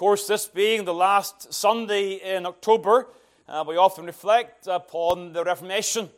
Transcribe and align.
course, 0.00 0.26
this 0.26 0.46
being 0.46 0.86
the 0.86 0.94
last 0.94 1.52
Sunday 1.52 2.12
in 2.14 2.46
October, 2.46 3.08
uh, 3.46 3.62
we 3.68 3.76
often 3.76 4.06
reflect 4.06 4.66
upon 4.66 5.34
the 5.34 5.44
Reformation. 5.44 6.08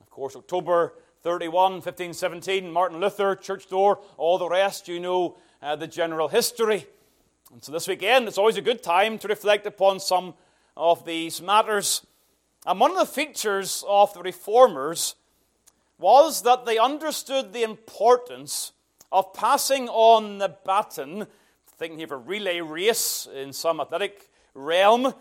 Of 0.00 0.10
course, 0.10 0.34
October 0.34 0.94
31, 1.22 1.74
1517, 1.74 2.68
Martin 2.68 2.98
Luther, 2.98 3.36
church 3.36 3.68
door, 3.68 4.00
all 4.16 4.36
the 4.36 4.48
rest, 4.48 4.88
you 4.88 4.98
know 4.98 5.36
uh, 5.62 5.76
the 5.76 5.86
general 5.86 6.26
history. 6.26 6.86
And 7.52 7.62
so 7.62 7.70
this 7.70 7.86
weekend, 7.86 8.26
it's 8.26 8.36
always 8.36 8.56
a 8.56 8.60
good 8.60 8.82
time 8.82 9.16
to 9.18 9.28
reflect 9.28 9.64
upon 9.64 10.00
some 10.00 10.34
of 10.76 11.06
these 11.06 11.40
matters. 11.40 12.04
And 12.66 12.80
one 12.80 12.90
of 12.90 12.98
the 12.98 13.06
features 13.06 13.84
of 13.86 14.12
the 14.12 14.22
reformers 14.22 15.14
was 15.98 16.42
that 16.42 16.66
they 16.66 16.78
understood 16.78 17.52
the 17.52 17.62
importance 17.62 18.72
of 19.12 19.32
passing 19.34 19.88
on 19.88 20.38
the 20.38 20.48
baton 20.48 21.28
thinking 21.76 22.02
of 22.02 22.12
a 22.12 22.16
relay 22.16 22.60
race 22.60 23.26
in 23.34 23.52
some 23.52 23.80
athletic 23.80 24.28
realm, 24.54 25.12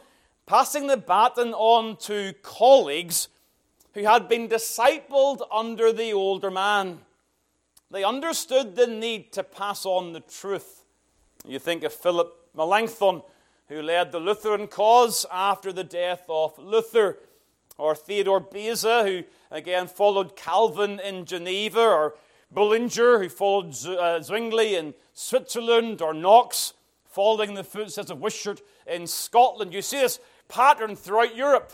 passing 0.45 0.87
the 0.87 0.97
baton 0.97 1.53
on 1.53 1.97
to 1.97 2.33
colleagues 2.41 3.27
who 3.93 4.03
had 4.03 4.27
been 4.27 4.47
discipled 4.47 5.41
under 5.51 5.91
the 5.91 6.13
older 6.13 6.51
man. 6.51 6.99
They 7.91 8.03
understood 8.03 8.75
the 8.75 8.87
need 8.87 9.31
to 9.33 9.43
pass 9.43 9.85
on 9.85 10.13
the 10.13 10.19
truth. 10.19 10.83
You 11.45 11.59
think 11.59 11.83
of 11.83 11.93
Philip 11.93 12.33
Melanchthon, 12.55 13.21
who 13.67 13.81
led 13.81 14.11
the 14.11 14.19
Lutheran 14.19 14.67
cause 14.67 15.25
after 15.31 15.71
the 15.71 15.83
death 15.83 16.25
of 16.29 16.57
Luther, 16.57 17.19
or 17.77 17.95
Theodore 17.95 18.39
Beza, 18.39 19.03
who 19.03 19.23
again 19.49 19.87
followed 19.87 20.35
Calvin 20.35 20.99
in 20.99 21.25
Geneva, 21.25 21.81
or 21.81 22.15
Bullinger, 22.51 23.19
who 23.19 23.29
followed 23.29 23.73
uh, 23.85 24.21
Zwingli 24.21 24.75
in 24.75 24.93
Switzerland, 25.13 26.01
or 26.01 26.13
Knox, 26.13 26.73
following 27.05 27.53
the 27.53 27.63
footsteps 27.63 28.09
of 28.09 28.19
Wishart 28.19 28.61
in 28.87 29.07
Scotland. 29.07 29.73
You 29.73 29.81
see 29.81 29.99
this 29.99 30.19
pattern 30.47 30.95
throughout 30.95 31.35
Europe. 31.35 31.71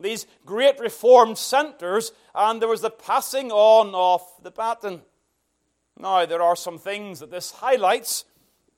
These 0.00 0.26
great 0.46 0.78
reformed 0.80 1.36
centres, 1.36 2.12
and 2.34 2.60
there 2.60 2.68
was 2.68 2.80
the 2.80 2.90
passing 2.90 3.52
on 3.52 3.94
of 3.94 4.22
the 4.42 4.50
baton. 4.50 5.02
Now, 5.98 6.24
there 6.24 6.42
are 6.42 6.56
some 6.56 6.78
things 6.78 7.20
that 7.20 7.30
this 7.30 7.50
highlights. 7.50 8.24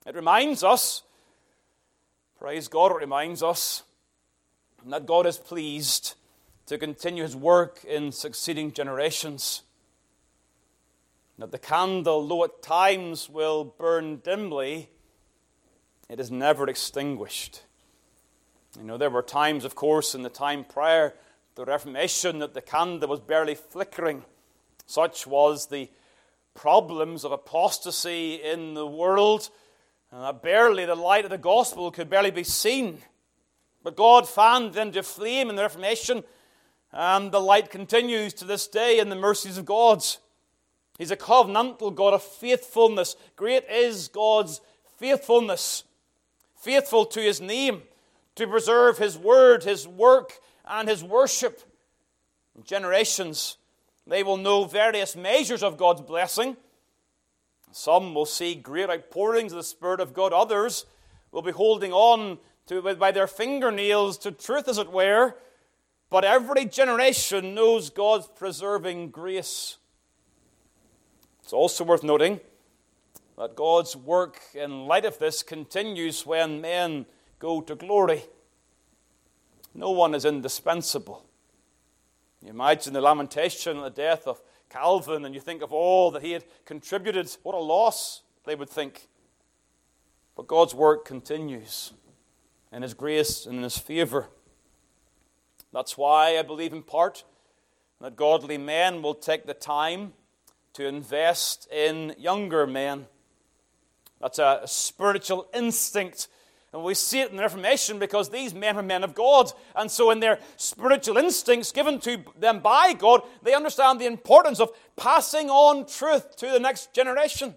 It 0.05 0.17
reminds 0.17 0.64
us, 0.64 1.02
praise 2.39 2.67
God, 2.67 2.91
it 2.91 2.97
reminds 2.97 3.42
us 3.42 3.84
that 4.84 5.06
God 5.06 5.27
is 5.27 5.39
pleased 5.39 6.14
to 6.67 6.78
continue 6.78 7.22
his 7.22 7.36
work 7.36 7.84
in 7.84 8.11
succeeding 8.11 8.72
generations 8.72 9.62
that 11.43 11.51
the 11.51 11.59
candle, 11.59 12.29
though 12.29 12.45
at 12.45 12.62
times 12.62 13.29
will 13.29 13.65
burn 13.65 14.19
dimly, 14.19 14.89
it 16.09 16.21
is 16.21 16.31
never 16.31 16.69
extinguished. 16.69 17.62
You 18.79 18.85
know, 18.85 18.97
there 18.97 19.11
were 19.11 19.23
times, 19.23 19.65
of 19.65 19.75
course, 19.75 20.15
in 20.15 20.23
the 20.23 20.29
time 20.29 20.63
prior 20.63 21.11
to 21.11 21.17
the 21.57 21.65
Reformation 21.65 22.39
that 22.39 22.55
the 22.55 22.63
candle 22.63 23.09
was 23.09 23.19
barely 23.19 23.57
flickering. 23.57 24.25
Such 24.87 25.27
was 25.27 25.67
the 25.67 25.91
problems 26.55 27.25
of 27.25 27.33
apostasy 27.33 28.35
in 28.35 28.75
the 28.75 28.87
world, 28.87 29.51
and 30.13 30.23
that 30.23 30.45
barely 30.45 30.85
the 30.85 30.95
light 30.95 31.25
of 31.25 31.33
the 31.33 31.39
gospel 31.39 31.91
could 31.91 32.09
barely 32.09 32.31
be 32.31 32.45
seen. 32.45 32.98
But 33.83 33.97
God 33.97 34.29
fanned 34.29 34.77
into 34.77 35.03
flame 35.03 35.51
in 35.51 35.57
the 35.57 35.63
Reformation, 35.63 36.23
and 36.93 37.33
the 37.33 37.41
light 37.41 37.69
continues 37.69 38.33
to 38.35 38.45
this 38.45 38.69
day 38.69 39.01
in 39.01 39.09
the 39.09 39.17
mercies 39.17 39.59
of 39.59 39.65
God. 39.65 40.05
He's 41.03 41.11
a 41.11 41.17
covenantal 41.17 41.92
God 41.92 42.14
of 42.14 42.22
faithfulness. 42.22 43.17
Great 43.34 43.69
is 43.69 44.06
God's 44.06 44.61
faithfulness. 45.00 45.83
Faithful 46.55 47.06
to 47.06 47.20
his 47.20 47.41
name, 47.41 47.83
to 48.36 48.47
preserve 48.47 48.98
his 48.98 49.19
word, 49.19 49.64
his 49.64 49.89
work, 49.89 50.34
and 50.64 50.89
his 50.89 51.03
worship. 51.03 51.61
Generations, 52.62 53.57
they 54.07 54.23
will 54.23 54.36
know 54.36 54.63
various 54.63 55.17
measures 55.17 55.64
of 55.64 55.77
God's 55.77 56.02
blessing. 56.02 56.57
Some 57.73 58.14
will 58.14 58.24
see 58.24 58.55
great 58.55 58.89
outpourings 58.89 59.51
of 59.51 59.57
the 59.57 59.64
Spirit 59.64 59.98
of 59.98 60.14
God. 60.14 60.33
Others 60.33 60.86
will 61.33 61.42
be 61.42 61.51
holding 61.51 61.92
on 61.92 62.39
to 62.69 62.80
by 62.95 63.11
their 63.11 63.27
fingernails 63.27 64.19
to 64.19 64.30
truth, 64.30 64.69
as 64.69 64.79
it 64.79 64.92
were. 64.92 65.34
But 66.11 66.24
every 66.24 66.64
generation 66.64 67.57
knows 67.57 67.90
God's 67.90 68.29
preserving 68.29 69.11
grace. 69.11 69.79
It's 71.52 71.55
also 71.58 71.85
worth 71.85 72.02
noting 72.02 72.40
that 73.36 73.57
God's 73.57 73.95
work 73.95 74.40
in 74.55 74.86
light 74.86 75.05
of 75.05 75.18
this 75.18 75.42
continues 75.42 76.24
when 76.24 76.63
men 76.63 77.05
go 77.39 77.61
to 77.61 77.74
glory. 77.74 78.23
No 79.74 79.90
one 79.90 80.14
is 80.14 80.24
indispensable. 80.24 81.27
You 82.42 82.48
imagine 82.48 82.95
the 82.95 83.02
lamentation 83.02 83.77
at 83.77 83.83
the 83.83 83.90
death 83.90 84.27
of 84.27 84.40
Calvin, 84.70 85.27
and 85.27 85.35
you 85.35 85.42
think 85.42 85.61
of 85.61 85.74
all 85.74 86.11
that 86.13 86.23
he 86.23 86.33
had 86.33 86.45
contributed. 86.64 87.30
What 87.42 87.55
a 87.55 87.58
loss, 87.58 88.23
they 88.46 88.55
would 88.55 88.70
think. 88.70 89.08
But 90.34 90.46
God's 90.46 90.74
work 90.74 91.05
continues 91.05 91.92
in 92.73 92.80
His 92.80 92.95
grace 92.95 93.45
and 93.45 93.58
in 93.58 93.63
His 93.63 93.77
favor. 93.77 94.30
That's 95.70 95.98
why 95.98 96.39
I 96.39 96.42
believe 96.45 96.73
in 96.73 96.83
part 96.83 97.24
that 98.01 98.17
godly 98.17 98.57
men 98.57 99.02
will 99.02 99.14
take 99.14 99.45
the 99.45 99.52
time 99.52 100.14
to 100.74 100.86
invest 100.86 101.68
in 101.70 102.14
younger 102.18 102.66
men. 102.66 103.06
That's 104.20 104.38
a 104.38 104.62
spiritual 104.66 105.46
instinct. 105.52 106.28
And 106.72 106.83
we 106.83 106.94
see 106.94 107.20
it 107.20 107.30
in 107.30 107.36
the 107.36 107.42
Reformation 107.42 107.98
because 107.98 108.30
these 108.30 108.55
men 108.55 108.78
are 108.78 108.83
men 108.83 109.05
of 109.05 109.14
God. 109.14 109.52
And 109.77 109.90
so, 109.90 110.10
in 110.10 110.20
their 110.20 110.38
spiritual 110.56 111.18
instincts 111.18 111.70
given 111.70 112.00
to 112.00 112.24
them 112.38 112.60
by 112.60 112.94
God, 112.94 113.22
they 113.42 113.52
understand 113.52 114.00
the 114.00 114.06
importance 114.06 114.58
of 114.58 114.70
passing 114.96 115.50
on 115.50 115.86
truth 115.86 116.36
to 116.36 116.46
the 116.46 116.60
next 116.60 116.94
generation, 116.94 117.54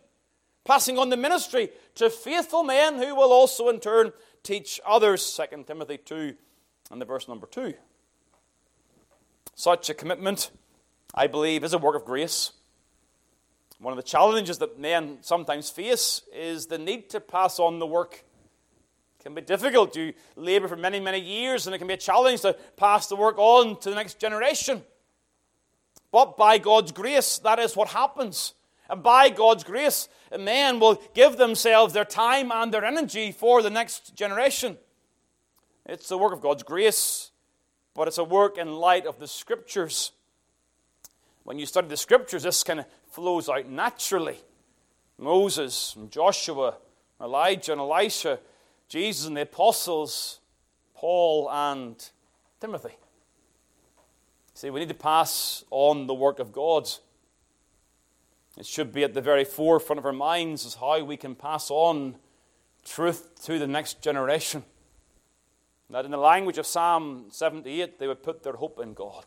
passing 0.65 0.97
on 0.97 1.09
the 1.09 1.17
ministry 1.17 1.69
to 1.95 2.09
faithful 2.09 2.63
men 2.63 2.95
who 2.97 3.15
will 3.15 3.31
also, 3.31 3.69
in 3.69 3.79
turn, 3.79 4.11
teach 4.43 4.81
others. 4.85 5.39
2 5.51 5.63
Timothy 5.63 5.97
2 5.97 6.35
and 6.91 6.99
the 6.99 7.05
verse 7.05 7.27
number 7.29 7.47
2. 7.47 7.73
Such 9.55 9.89
a 9.89 9.93
commitment, 9.93 10.51
I 11.13 11.27
believe, 11.27 11.63
is 11.63 11.73
a 11.73 11.77
work 11.77 11.95
of 11.95 12.03
grace. 12.03 12.51
One 13.85 13.91
of 13.91 13.97
the 13.97 14.09
challenges 14.09 14.57
that 14.57 14.79
men 14.79 15.19
sometimes 15.21 15.69
face 15.69 16.23
is 16.33 16.65
the 16.65 16.79
need 16.79 17.07
to 17.11 17.19
pass 17.19 17.59
on 17.59 17.77
the 17.77 17.85
work. 17.85 18.23
It 19.19 19.23
can 19.23 19.35
be 19.35 19.41
difficult. 19.41 19.95
You 19.95 20.11
labor 20.35 20.67
for 20.67 20.75
many, 20.75 20.99
many 20.99 21.19
years, 21.19 21.67
and 21.67 21.75
it 21.75 21.77
can 21.77 21.87
be 21.87 21.93
a 21.93 21.97
challenge 21.97 22.41
to 22.41 22.53
pass 22.77 23.05
the 23.05 23.15
work 23.15 23.37
on 23.37 23.79
to 23.81 23.91
the 23.91 23.95
next 23.95 24.17
generation. 24.17 24.81
But 26.11 26.35
by 26.35 26.57
God's 26.57 26.93
grace, 26.93 27.37
that 27.37 27.59
is 27.59 27.75
what 27.75 27.89
happens. 27.89 28.55
And 28.89 29.03
by 29.03 29.29
God's 29.29 29.63
grace, 29.63 30.09
men 30.35 30.79
will 30.79 30.99
give 31.13 31.37
themselves 31.37 31.93
their 31.93 32.05
time 32.05 32.51
and 32.51 32.73
their 32.73 32.85
energy 32.85 33.31
for 33.31 33.61
the 33.61 33.69
next 33.69 34.15
generation. 34.15 34.79
It's 35.85 36.09
the 36.09 36.17
work 36.17 36.33
of 36.33 36.41
God's 36.41 36.63
grace, 36.63 37.29
but 37.93 38.07
it's 38.07 38.17
a 38.17 38.23
work 38.23 38.57
in 38.57 38.73
light 38.73 39.05
of 39.05 39.19
the 39.19 39.27
Scriptures. 39.27 40.11
When 41.43 41.59
you 41.59 41.67
study 41.67 41.87
the 41.87 41.95
Scriptures, 41.95 42.41
this 42.41 42.63
of 42.67 43.04
flows 43.15 43.47
out 43.47 43.67
naturally. 43.67 44.37
Moses 45.17 45.95
and 45.95 46.11
Joshua, 46.11 46.75
Elijah 47.21 47.71
and 47.71 47.79
Elisha, 47.79 48.39
Jesus 48.89 49.25
and 49.25 49.37
the 49.37 49.43
apostles, 49.43 50.41
Paul 50.93 51.49
and 51.49 51.95
Timothy. 52.59 52.97
See, 54.53 54.69
we 54.69 54.81
need 54.81 54.89
to 54.89 54.95
pass 54.95 55.63
on 55.71 56.07
the 56.07 56.13
work 56.13 56.39
of 56.39 56.51
God. 56.51 56.89
It 58.57 58.65
should 58.65 58.91
be 58.91 59.03
at 59.03 59.13
the 59.13 59.21
very 59.21 59.45
forefront 59.45 59.99
of 59.99 60.05
our 60.05 60.13
minds 60.13 60.65
as 60.65 60.75
how 60.75 61.03
we 61.03 61.17
can 61.17 61.35
pass 61.35 61.71
on 61.71 62.17
truth 62.83 63.43
to 63.45 63.57
the 63.57 63.67
next 63.67 64.01
generation. 64.01 64.63
That 65.89 66.05
in 66.05 66.11
the 66.11 66.17
language 66.17 66.57
of 66.57 66.65
Psalm 66.65 67.27
78, 67.29 67.97
they 67.97 68.07
would 68.07 68.23
put 68.23 68.43
their 68.43 68.53
hope 68.53 68.79
in 68.79 68.93
God. 68.93 69.25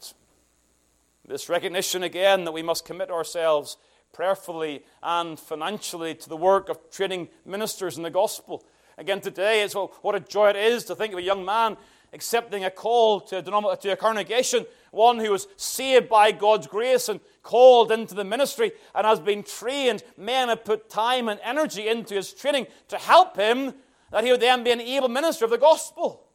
This 1.29 1.51
recognition 1.51 2.05
again 2.05 2.45
that 2.45 2.53
we 2.53 2.63
must 2.63 2.87
commit 2.87 3.11
ourselves 3.11 3.77
prayerfully 4.15 4.83
and 5.03 5.39
financially 5.39 6.15
to 6.15 6.27
the 6.27 6.39
work 6.39 6.71
of 6.71 6.91
training 6.91 7.29
ministers 7.45 7.99
in 7.99 8.03
the 8.03 8.09
gospel. 8.09 8.65
Again, 8.97 9.21
today 9.21 9.61
is 9.61 9.75
what 9.75 10.15
a 10.15 10.21
joy 10.21 10.49
it 10.49 10.57
is 10.57 10.87
to 10.87 10.95
think 10.95 11.13
of 11.13 11.19
a 11.19 11.23
young 11.23 11.45
man 11.45 11.77
accepting 12.15 12.65
a 12.65 12.71
call 12.71 13.21
to 13.21 13.41
a, 13.41 13.77
to 13.77 13.93
a 13.93 13.97
congregation, 13.97 14.65
one 14.91 15.19
who 15.19 15.31
was 15.31 15.49
saved 15.59 16.09
by 16.09 16.33
God's 16.33 16.67
grace 16.67 17.11
and 17.11 17.21
called 17.43 17.93
into 17.93 18.15
the 18.15 18.25
ministry 18.25 18.73
and 18.95 19.07
has 19.07 19.21
been 19.21 19.43
trained. 19.43 20.03
Men 20.17 20.49
have 20.49 20.65
put 20.65 20.89
time 20.89 21.29
and 21.29 21.39
energy 21.45 21.89
into 21.89 22.15
his 22.15 22.33
training 22.33 22.69
to 22.89 22.97
help 22.97 23.37
him 23.37 23.75
that 24.13 24.25
he 24.25 24.31
would 24.31 24.41
then 24.41 24.65
be 24.65 24.71
an 24.71 24.81
able 24.81 25.11
minister 25.11 25.45
of 25.45 25.51
the 25.51 25.59
gospel. 25.59 26.27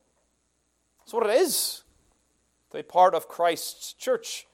That's 1.00 1.13
what 1.13 1.25
it 1.25 1.36
is 1.36 1.81
to 2.69 2.78
be 2.78 2.84
part 2.84 3.16
of 3.16 3.28
Christ's 3.28 3.94
church 3.94 4.45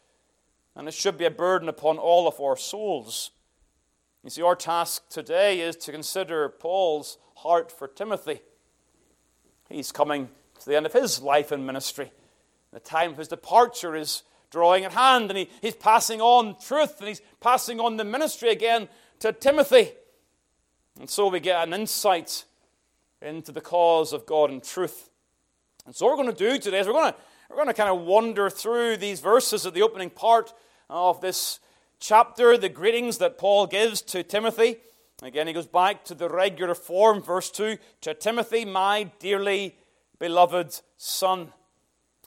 and 0.79 0.87
it 0.87 0.93
should 0.93 1.17
be 1.17 1.25
a 1.25 1.29
burden 1.29 1.67
upon 1.67 1.97
all 1.97 2.25
of 2.25 2.39
our 2.39 2.55
souls. 2.55 3.31
You 4.23 4.29
see, 4.29 4.41
our 4.41 4.55
task 4.55 5.09
today 5.09 5.59
is 5.59 5.75
to 5.75 5.91
consider 5.91 6.47
Paul's 6.47 7.17
heart 7.35 7.69
for 7.69 7.85
Timothy. 7.85 8.39
He's 9.69 9.91
coming 9.91 10.29
to 10.57 10.65
the 10.65 10.77
end 10.77 10.85
of 10.85 10.93
his 10.93 11.21
life 11.21 11.51
and 11.51 11.67
ministry. 11.67 12.13
The 12.71 12.79
time 12.79 13.11
of 13.11 13.17
his 13.17 13.27
departure 13.27 13.93
is 13.93 14.23
drawing 14.51 14.85
at 14.85 14.93
hand, 14.93 15.29
and 15.29 15.39
he, 15.39 15.49
he's 15.61 15.75
passing 15.75 16.21
on 16.21 16.57
truth 16.57 16.99
and 16.99 17.09
he's 17.09 17.21
passing 17.41 17.81
on 17.81 17.97
the 17.97 18.05
ministry 18.05 18.47
again 18.47 18.87
to 19.19 19.33
Timothy. 19.33 19.91
And 20.97 21.09
so 21.09 21.27
we 21.27 21.41
get 21.41 21.67
an 21.67 21.73
insight 21.73 22.45
into 23.21 23.51
the 23.51 23.59
cause 23.59 24.13
of 24.13 24.25
God 24.25 24.49
and 24.49 24.63
truth. 24.63 25.09
And 25.85 25.93
so, 25.93 26.05
what 26.05 26.17
we're 26.17 26.23
going 26.23 26.35
to 26.37 26.51
do 26.51 26.57
today 26.57 26.79
is 26.79 26.87
we're 26.87 26.93
going 26.93 27.11
to, 27.11 27.19
we're 27.49 27.57
going 27.57 27.67
to 27.67 27.73
kind 27.73 27.89
of 27.89 28.05
wander 28.05 28.49
through 28.49 28.95
these 28.95 29.19
verses 29.19 29.65
at 29.65 29.73
the 29.73 29.81
opening 29.81 30.09
part 30.09 30.53
of 30.89 31.21
this 31.21 31.59
chapter, 31.99 32.57
the 32.57 32.69
greetings 32.69 33.19
that 33.19 33.37
Paul 33.37 33.67
gives 33.67 34.01
to 34.03 34.23
Timothy. 34.23 34.77
Again, 35.21 35.47
he 35.47 35.53
goes 35.53 35.67
back 35.67 36.03
to 36.05 36.15
the 36.15 36.29
regular 36.29 36.73
form, 36.73 37.21
verse 37.21 37.51
2 37.51 37.77
to 38.01 38.13
Timothy, 38.13 38.65
my 38.65 39.11
dearly 39.19 39.75
beloved 40.17 40.81
son. 40.97 41.51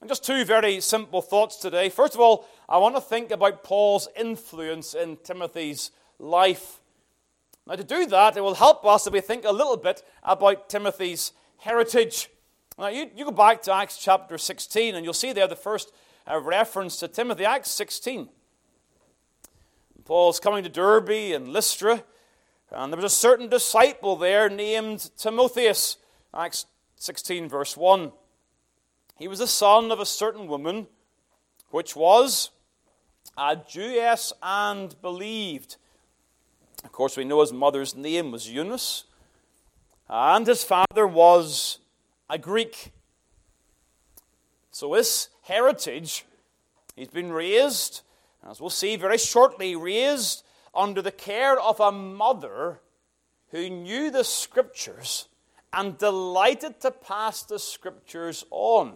And 0.00 0.08
just 0.08 0.24
two 0.24 0.44
very 0.44 0.80
simple 0.80 1.22
thoughts 1.22 1.56
today. 1.56 1.88
First 1.88 2.14
of 2.14 2.20
all, 2.20 2.46
I 2.68 2.78
want 2.78 2.94
to 2.96 3.00
think 3.00 3.30
about 3.30 3.64
Paul's 3.64 4.08
influence 4.16 4.94
in 4.94 5.16
Timothy's 5.24 5.90
life. 6.18 6.80
Now, 7.66 7.76
to 7.76 7.84
do 7.84 8.06
that, 8.06 8.36
it 8.36 8.40
will 8.42 8.54
help 8.54 8.84
us 8.84 9.06
if 9.06 9.12
we 9.12 9.20
think 9.20 9.44
a 9.44 9.52
little 9.52 9.76
bit 9.76 10.02
about 10.22 10.68
Timothy's 10.68 11.32
heritage. 11.58 12.28
Now, 12.78 12.88
you, 12.88 13.10
you 13.14 13.24
go 13.24 13.30
back 13.30 13.62
to 13.62 13.72
Acts 13.72 13.96
chapter 13.96 14.36
16, 14.36 14.94
and 14.94 15.04
you'll 15.04 15.14
see 15.14 15.32
there 15.32 15.46
the 15.46 15.56
first 15.56 15.92
uh, 16.30 16.40
reference 16.40 16.98
to 16.98 17.08
Timothy, 17.08 17.44
Acts 17.44 17.70
16. 17.70 18.28
Paul's 20.04 20.40
coming 20.40 20.64
to 20.64 20.68
Derbe 20.68 21.32
and 21.32 21.48
Lystra, 21.48 22.02
and 22.70 22.92
there 22.92 23.00
was 23.00 23.12
a 23.12 23.14
certain 23.14 23.48
disciple 23.48 24.16
there 24.16 24.48
named 24.48 25.10
Timotheus. 25.16 25.98
Acts 26.34 26.66
16, 26.96 27.48
verse 27.48 27.76
1. 27.76 28.10
He 29.18 29.28
was 29.28 29.38
the 29.38 29.46
son 29.46 29.92
of 29.92 30.00
a 30.00 30.06
certain 30.06 30.48
woman, 30.48 30.88
which 31.70 31.94
was 31.94 32.50
a 33.36 33.56
Jewess 33.56 34.32
and 34.42 35.00
believed. 35.00 35.76
Of 36.84 36.90
course, 36.90 37.16
we 37.16 37.24
know 37.24 37.40
his 37.40 37.52
mother's 37.52 37.94
name 37.94 38.32
was 38.32 38.50
Eunice, 38.50 39.04
and 40.08 40.46
his 40.46 40.64
father 40.64 41.06
was 41.06 41.78
a 42.28 42.38
Greek. 42.38 42.92
So, 44.72 44.94
his 44.94 45.28
heritage, 45.42 46.24
he's 46.96 47.08
been 47.08 47.30
raised, 47.30 48.00
as 48.48 48.60
we'll 48.60 48.70
see 48.70 48.96
very 48.96 49.18
shortly, 49.18 49.76
raised 49.76 50.44
under 50.74 51.02
the 51.02 51.12
care 51.12 51.58
of 51.58 51.80
a 51.80 51.92
mother 51.92 52.80
who 53.50 53.68
knew 53.68 54.10
the 54.10 54.24
scriptures 54.24 55.28
and 55.72 55.98
delighted 55.98 56.80
to 56.80 56.90
pass 56.90 57.42
the 57.42 57.58
scriptures 57.58 58.44
on. 58.50 58.94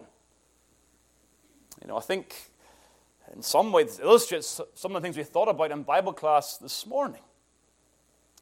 You 1.83 1.89
know, 1.89 1.97
I 1.97 2.01
think 2.01 2.35
in 3.35 3.43
some 3.43 3.73
ways 3.73 4.01
illustrates 4.01 4.61
some 4.75 4.97
of 4.97 5.03
the 5.03 5.07
things 5.07 5.17
we 5.17 5.25
thought 5.25 5.49
about 5.49 5.71
in 5.71 5.83
Bible 5.83 6.13
class 6.13 6.59
this 6.59 6.87
morning. 6.87 7.23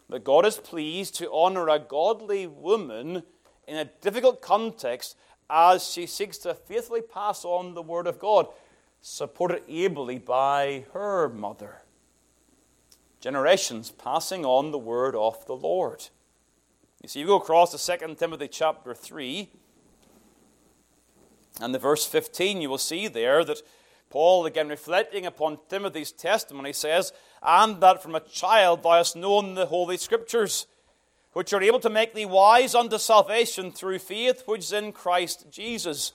That 0.08 0.24
God 0.24 0.46
is 0.46 0.56
pleased 0.56 1.16
to 1.16 1.32
honor 1.32 1.68
a 1.68 1.78
godly 1.78 2.46
woman 2.46 3.22
in 3.66 3.76
a 3.76 3.84
difficult 3.84 4.42
context 4.42 5.16
as 5.48 5.90
she 5.90 6.06
seeks 6.06 6.38
to 6.38 6.54
faithfully 6.54 7.02
pass 7.02 7.44
on 7.44 7.74
the 7.74 7.82
Word 7.82 8.06
of 8.06 8.18
God, 8.18 8.48
supported 9.06 9.62
ably 9.68 10.18
by 10.18 10.86
her 10.94 11.28
mother. 11.28 11.82
Generations 13.20 13.90
passing 13.90 14.46
on 14.46 14.70
the 14.70 14.78
Word 14.78 15.14
of 15.14 15.44
the 15.44 15.54
Lord. 15.54 16.08
You 17.02 17.10
see, 17.10 17.20
you 17.20 17.26
go 17.26 17.36
across 17.36 17.70
to 17.72 17.98
2 17.98 18.14
Timothy 18.14 18.48
chapter 18.48 18.94
3, 18.94 19.50
and 21.60 21.74
the 21.74 21.78
verse 21.78 22.06
15, 22.06 22.62
you 22.62 22.70
will 22.70 22.78
see 22.78 23.06
there 23.06 23.44
that 23.44 23.60
Paul, 24.08 24.46
again 24.46 24.68
reflecting 24.68 25.26
upon 25.26 25.58
Timothy's 25.68 26.10
testimony, 26.10 26.72
says, 26.72 27.12
And 27.42 27.82
that 27.82 28.02
from 28.02 28.14
a 28.14 28.20
child 28.20 28.82
thou 28.82 28.92
hast 28.92 29.16
known 29.16 29.54
the 29.54 29.66
Holy 29.66 29.98
Scriptures, 29.98 30.66
which 31.34 31.52
are 31.52 31.62
able 31.62 31.80
to 31.80 31.90
make 31.90 32.14
thee 32.14 32.24
wise 32.24 32.74
unto 32.74 32.96
salvation 32.96 33.70
through 33.70 33.98
faith 33.98 34.44
which 34.46 34.62
is 34.62 34.72
in 34.72 34.92
Christ 34.92 35.50
Jesus. 35.50 36.14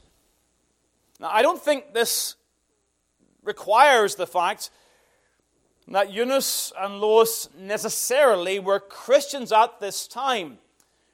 Now, 1.20 1.30
I 1.32 1.44
don't 1.44 1.62
think 1.62 1.94
this 1.94 2.36
requires 3.44 4.16
the 4.16 4.28
fact 4.28 4.70
that 5.88 6.12
Eunice 6.12 6.72
and 6.80 7.00
Lois 7.00 7.50
necessarily 7.58 8.60
were 8.60 8.80
Christians 8.80 9.52
at 9.52 9.80
this 9.80 10.08
time. 10.08 10.60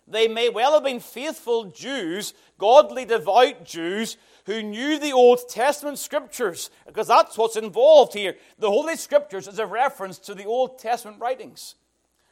They 0.07 0.27
may 0.27 0.49
well 0.49 0.73
have 0.73 0.83
been 0.83 0.99
faithful 0.99 1.65
Jews, 1.65 2.33
godly, 2.57 3.05
devout 3.05 3.63
Jews, 3.63 4.17
who 4.45 4.61
knew 4.61 4.99
the 4.99 5.13
Old 5.13 5.49
Testament 5.49 5.97
scriptures, 5.97 6.69
because 6.85 7.07
that's 7.07 7.37
what's 7.37 7.55
involved 7.55 8.13
here. 8.13 8.35
The 8.59 8.69
Holy 8.69 8.95
Scriptures 8.95 9.47
is 9.47 9.57
a 9.57 9.65
reference 9.65 10.19
to 10.19 10.35
the 10.35 10.45
Old 10.45 10.77
Testament 10.77 11.19
writings, 11.19 11.75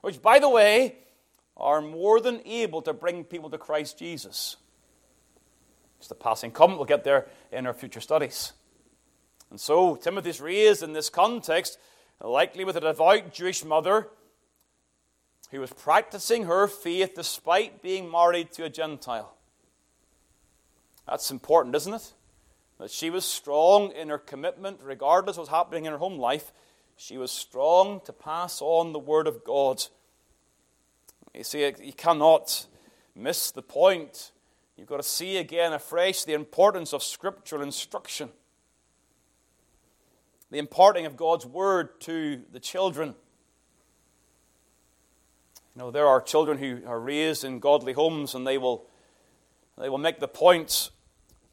which, 0.01 0.21
by 0.21 0.37
the 0.37 0.49
way, 0.49 0.97
are 1.57 1.81
more 1.81 2.19
than 2.19 2.41
able 2.45 2.81
to 2.83 2.93
bring 2.93 3.23
people 3.23 3.49
to 3.49 3.57
Christ 3.57 3.97
Jesus. 3.97 4.57
Just 5.99 6.11
a 6.11 6.15
passing 6.15 6.51
comment, 6.51 6.77
we'll 6.77 6.85
get 6.85 7.03
there 7.03 7.27
in 7.51 7.65
our 7.65 7.73
future 7.73 8.01
studies. 8.01 8.53
And 9.53 9.61
so, 9.61 9.95
Timothy's 9.95 10.41
raised 10.41 10.81
in 10.81 10.93
this 10.93 11.11
context, 11.11 11.77
likely 12.19 12.65
with 12.65 12.75
a 12.75 12.79
devout 12.79 13.31
Jewish 13.31 13.63
mother 13.63 14.07
who 15.51 15.59
was 15.59 15.71
practicing 15.71 16.45
her 16.45 16.67
faith 16.67 17.13
despite 17.13 17.83
being 17.83 18.09
married 18.09 18.51
to 18.53 18.63
a 18.63 18.69
Gentile. 18.71 19.37
That's 21.07 21.29
important, 21.29 21.75
isn't 21.75 21.93
it? 21.93 22.13
That 22.79 22.89
she 22.89 23.11
was 23.11 23.25
strong 23.25 23.91
in 23.91 24.09
her 24.09 24.17
commitment, 24.17 24.79
regardless 24.81 25.35
of 25.35 25.41
what's 25.41 25.51
happening 25.51 25.85
in 25.85 25.91
her 25.91 25.99
home 25.99 26.17
life. 26.17 26.51
She 26.97 27.19
was 27.19 27.31
strong 27.31 28.01
to 28.05 28.11
pass 28.11 28.59
on 28.59 28.91
the 28.91 28.97
Word 28.97 29.27
of 29.27 29.43
God. 29.43 29.83
You 31.35 31.43
see, 31.43 31.71
you 31.79 31.93
cannot 31.93 32.65
miss 33.15 33.51
the 33.51 33.61
point. 33.61 34.31
You've 34.77 34.87
got 34.87 34.97
to 34.97 35.03
see 35.03 35.37
again 35.37 35.73
afresh 35.73 36.23
the 36.23 36.33
importance 36.33 36.91
of 36.91 37.03
scriptural 37.03 37.61
instruction, 37.61 38.31
the 40.53 40.59
imparting 40.59 41.07
of 41.07 41.17
God's 41.17 41.47
Word 41.47 41.99
to 42.01 42.43
the 42.51 42.59
children. 42.59 43.15
You 45.75 45.79
know, 45.79 45.89
there 45.89 46.05
are 46.05 46.21
children 46.21 46.59
who 46.59 46.81
are 46.85 46.99
raised 46.99 47.43
in 47.43 47.59
godly 47.59 47.93
homes 47.93 48.35
and 48.35 48.45
they 48.45 48.59
will, 48.59 48.85
they 49.79 49.89
will 49.89 49.97
make 49.97 50.19
the 50.19 50.27
point 50.27 50.91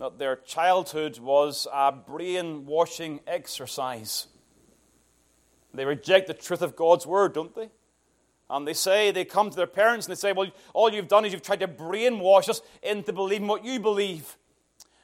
that 0.00 0.18
their 0.18 0.36
childhood 0.36 1.18
was 1.18 1.66
a 1.72 1.90
brainwashing 1.92 3.20
exercise. 3.26 4.26
They 5.72 5.86
reject 5.86 6.26
the 6.26 6.34
truth 6.34 6.60
of 6.60 6.76
God's 6.76 7.06
word, 7.06 7.32
don't 7.32 7.54
they? 7.54 7.70
And 8.50 8.68
they 8.68 8.74
say, 8.74 9.12
they 9.12 9.24
come 9.24 9.48
to 9.48 9.56
their 9.56 9.66
parents 9.66 10.08
and 10.08 10.14
they 10.14 10.20
say, 10.20 10.34
Well, 10.34 10.50
all 10.74 10.92
you've 10.92 11.08
done 11.08 11.24
is 11.24 11.32
you've 11.32 11.40
tried 11.40 11.60
to 11.60 11.68
brainwash 11.68 12.50
us 12.50 12.60
into 12.82 13.14
believing 13.14 13.48
what 13.48 13.64
you 13.64 13.80
believe. 13.80 14.36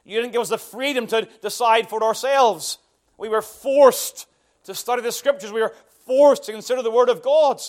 You 0.04 0.20
didn't 0.20 0.32
give 0.32 0.42
us 0.42 0.50
the 0.50 0.58
freedom 0.58 1.06
to 1.06 1.26
decide 1.40 1.88
for 1.88 2.04
ourselves. 2.04 2.76
We 3.18 3.28
were 3.28 3.42
forced 3.42 4.26
to 4.64 4.74
study 4.74 5.02
the 5.02 5.12
scriptures, 5.12 5.52
we 5.52 5.62
were 5.62 5.74
forced 6.06 6.44
to 6.44 6.52
consider 6.52 6.82
the 6.82 6.90
word 6.90 7.08
of 7.08 7.22
God 7.22 7.60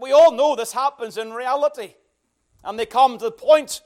we 0.00 0.12
all 0.12 0.32
know 0.32 0.56
this 0.56 0.72
happens 0.72 1.16
in 1.18 1.32
reality. 1.32 1.94
And 2.64 2.78
they 2.78 2.86
come 2.86 3.18
to 3.18 3.26
the 3.26 3.30
point 3.30 3.82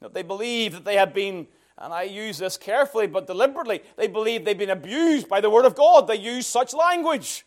that 0.00 0.12
they 0.12 0.22
believe 0.22 0.72
that 0.72 0.84
they 0.84 0.96
have 0.96 1.14
been, 1.14 1.46
and 1.78 1.92
I 1.92 2.02
use 2.02 2.38
this 2.38 2.56
carefully 2.56 3.06
but 3.06 3.26
deliberately, 3.26 3.82
they 3.96 4.08
believe 4.08 4.44
they've 4.44 4.58
been 4.58 4.70
abused 4.70 5.28
by 5.28 5.40
the 5.40 5.50
Word 5.50 5.64
of 5.64 5.74
God. 5.74 6.06
They 6.06 6.16
use 6.16 6.46
such 6.46 6.74
language. 6.74 7.44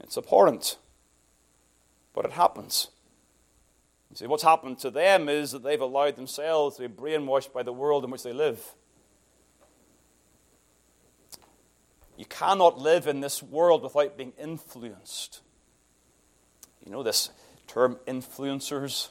It's 0.00 0.16
abhorrent, 0.16 0.78
but 2.12 2.24
it 2.24 2.32
happens. 2.32 2.88
You 4.10 4.16
see, 4.16 4.26
what's 4.26 4.42
happened 4.42 4.78
to 4.80 4.90
them 4.90 5.28
is 5.28 5.52
that 5.52 5.62
they've 5.62 5.80
allowed 5.80 6.16
themselves 6.16 6.76
to 6.76 6.88
be 6.88 6.94
brainwashed 6.94 7.52
by 7.52 7.62
the 7.62 7.72
world 7.72 8.04
in 8.04 8.10
which 8.10 8.22
they 8.22 8.32
live. 8.32 8.74
You 12.16 12.24
cannot 12.26 12.78
live 12.78 13.06
in 13.06 13.20
this 13.20 13.42
world 13.42 13.82
without 13.82 14.16
being 14.16 14.32
influenced 14.38 15.40
you 16.84 16.90
know, 16.90 17.02
this 17.02 17.30
term 17.66 17.98
influencers, 18.06 19.08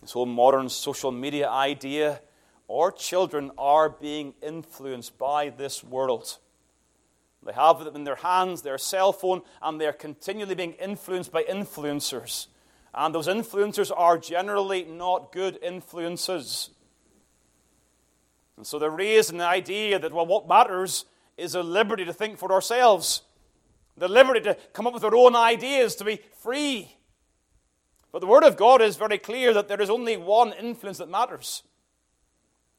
this 0.00 0.12
whole 0.12 0.26
modern 0.26 0.68
social 0.68 1.12
media 1.12 1.48
idea. 1.48 2.20
Our 2.70 2.92
children 2.92 3.50
are 3.56 3.88
being 3.88 4.34
influenced 4.42 5.16
by 5.16 5.50
this 5.50 5.82
world. 5.82 6.38
They 7.44 7.52
have 7.52 7.80
it 7.80 7.94
in 7.94 8.04
their 8.04 8.16
hands, 8.16 8.62
their 8.62 8.78
cell 8.78 9.12
phone, 9.12 9.42
and 9.62 9.80
they're 9.80 9.92
continually 9.92 10.54
being 10.54 10.72
influenced 10.72 11.32
by 11.32 11.44
influencers. 11.44 12.48
And 12.92 13.14
those 13.14 13.28
influencers 13.28 13.92
are 13.96 14.18
generally 14.18 14.84
not 14.84 15.32
good 15.32 15.58
influences. 15.62 16.70
And 18.56 18.66
so 18.66 18.78
they're 18.78 18.90
raised 18.90 19.30
in 19.30 19.38
the 19.38 19.46
idea 19.46 19.98
that, 20.00 20.12
well, 20.12 20.26
what 20.26 20.48
matters 20.48 21.04
is 21.38 21.54
a 21.54 21.62
liberty 21.62 22.04
to 22.04 22.12
think 22.12 22.38
for 22.38 22.52
ourselves 22.52 23.22
the 23.98 24.08
liberty 24.08 24.40
to 24.40 24.56
come 24.72 24.86
up 24.86 24.94
with 24.94 25.04
our 25.04 25.14
own 25.14 25.34
ideas, 25.34 25.94
to 25.96 26.04
be 26.04 26.20
free. 26.40 26.96
But 28.12 28.20
the 28.20 28.26
Word 28.26 28.44
of 28.44 28.56
God 28.56 28.80
is 28.80 28.96
very 28.96 29.18
clear 29.18 29.52
that 29.52 29.68
there 29.68 29.80
is 29.80 29.90
only 29.90 30.16
one 30.16 30.52
influence 30.52 30.98
that 30.98 31.10
matters, 31.10 31.62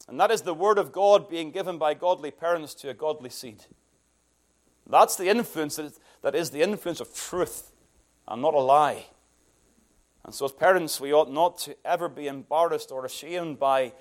And 0.08 0.18
that 0.18 0.30
is 0.30 0.42
the 0.42 0.54
Word 0.54 0.78
of 0.78 0.92
God 0.92 1.28
being 1.28 1.50
given 1.50 1.78
by 1.78 1.94
godly 1.94 2.30
parents 2.30 2.74
to 2.76 2.90
a 2.90 2.94
godly 2.94 3.30
seed. 3.30 3.64
That's 4.88 5.16
the 5.16 5.28
influence 5.28 5.76
that 5.76 5.86
is, 5.86 6.00
that 6.22 6.34
is 6.34 6.50
the 6.50 6.62
influence 6.62 7.00
of 7.00 7.14
truth 7.14 7.70
and 8.26 8.42
not 8.42 8.54
a 8.54 8.58
lie. 8.58 9.06
And 10.24 10.34
so, 10.34 10.44
as 10.44 10.52
parents, 10.52 11.00
we 11.00 11.12
ought 11.12 11.30
not 11.30 11.58
to 11.58 11.76
ever 11.84 12.08
be 12.08 12.26
embarrassed 12.26 12.90
or 12.90 13.04
ashamed 13.04 13.58
by 13.58 13.92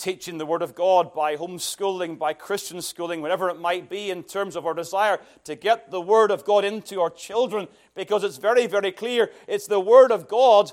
teaching 0.00 0.38
the 0.38 0.46
Word 0.46 0.62
of 0.62 0.74
God, 0.74 1.14
by 1.14 1.36
homeschooling, 1.36 2.18
by 2.18 2.32
Christian 2.32 2.80
schooling, 2.80 3.20
whatever 3.20 3.50
it 3.50 3.60
might 3.60 3.88
be, 3.88 4.10
in 4.10 4.22
terms 4.22 4.56
of 4.56 4.66
our 4.66 4.74
desire 4.74 5.20
to 5.44 5.54
get 5.54 5.90
the 5.90 6.00
Word 6.00 6.30
of 6.30 6.44
God 6.44 6.64
into 6.64 7.00
our 7.00 7.10
children, 7.10 7.68
because 7.94 8.24
it's 8.24 8.38
very, 8.38 8.66
very 8.66 8.92
clear 8.92 9.30
it's 9.46 9.66
the 9.66 9.80
Word 9.80 10.10
of 10.10 10.26
God 10.26 10.72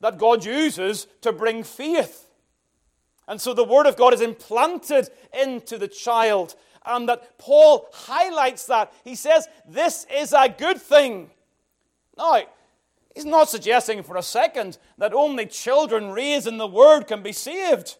that 0.00 0.18
God 0.18 0.44
uses 0.44 1.06
to 1.20 1.32
bring 1.32 1.62
faith. 1.64 2.30
And 3.28 3.40
so 3.40 3.54
the 3.54 3.64
Word 3.64 3.86
of 3.86 3.96
God 3.96 4.14
is 4.14 4.20
implanted 4.20 5.08
into 5.38 5.78
the 5.78 5.88
child. 5.88 6.54
And 6.84 7.08
that 7.08 7.38
Paul 7.38 7.88
highlights 7.92 8.66
that. 8.66 8.92
He 9.04 9.14
says, 9.14 9.46
This 9.68 10.06
is 10.12 10.32
a 10.32 10.48
good 10.48 10.80
thing. 10.80 11.30
Now, 12.16 12.42
he's 13.14 13.24
not 13.24 13.48
suggesting 13.48 14.02
for 14.02 14.16
a 14.16 14.22
second 14.22 14.78
that 14.98 15.12
only 15.12 15.46
children 15.46 16.10
raised 16.10 16.46
in 16.46 16.58
the 16.58 16.66
Word 16.66 17.06
can 17.06 17.22
be 17.22 17.32
saved. 17.32 17.96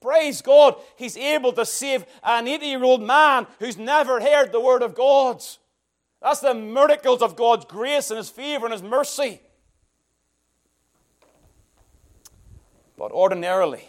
Praise 0.00 0.40
God, 0.40 0.76
he's 0.96 1.16
able 1.16 1.52
to 1.52 1.66
save 1.66 2.06
an 2.22 2.48
80 2.48 2.66
year 2.66 2.84
old 2.84 3.02
man 3.02 3.46
who's 3.58 3.76
never 3.76 4.20
heard 4.20 4.50
the 4.50 4.60
Word 4.60 4.82
of 4.82 4.94
God. 4.94 5.42
That's 6.22 6.40
the 6.40 6.54
miracles 6.54 7.22
of 7.22 7.36
God's 7.36 7.66
grace 7.66 8.10
and 8.10 8.18
His 8.18 8.30
favor 8.30 8.66
and 8.66 8.72
His 8.72 8.82
mercy. 8.82 9.40
But 12.96 13.12
ordinarily, 13.12 13.84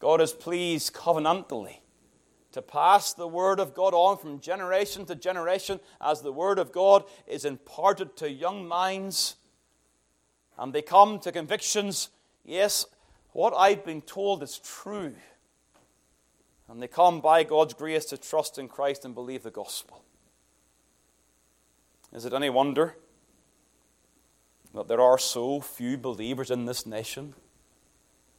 God 0.00 0.20
is 0.20 0.32
pleased 0.32 0.92
covenantally 0.92 1.78
to 2.52 2.62
pass 2.62 3.12
the 3.12 3.26
Word 3.26 3.58
of 3.58 3.74
God 3.74 3.94
on 3.94 4.16
from 4.18 4.40
generation 4.40 5.04
to 5.06 5.14
generation 5.16 5.80
as 6.00 6.22
the 6.22 6.32
Word 6.32 6.58
of 6.58 6.70
God 6.70 7.04
is 7.26 7.44
imparted 7.44 8.16
to 8.18 8.30
young 8.30 8.66
minds 8.66 9.36
and 10.56 10.72
they 10.72 10.82
come 10.82 11.18
to 11.20 11.32
convictions 11.32 12.10
yes, 12.44 12.86
what 13.34 13.52
I've 13.54 13.84
been 13.84 14.00
told 14.00 14.42
is 14.42 14.58
true. 14.58 15.14
And 16.66 16.82
they 16.82 16.88
come 16.88 17.20
by 17.20 17.44
God's 17.44 17.74
grace 17.74 18.06
to 18.06 18.16
trust 18.16 18.58
in 18.58 18.68
Christ 18.68 19.04
and 19.04 19.14
believe 19.14 19.42
the 19.42 19.50
gospel. 19.50 20.02
Is 22.10 22.24
it 22.24 22.32
any 22.32 22.48
wonder 22.48 22.96
that 24.72 24.88
there 24.88 25.02
are 25.02 25.18
so 25.18 25.60
few 25.60 25.98
believers 25.98 26.50
in 26.50 26.64
this 26.64 26.86
nation? 26.86 27.34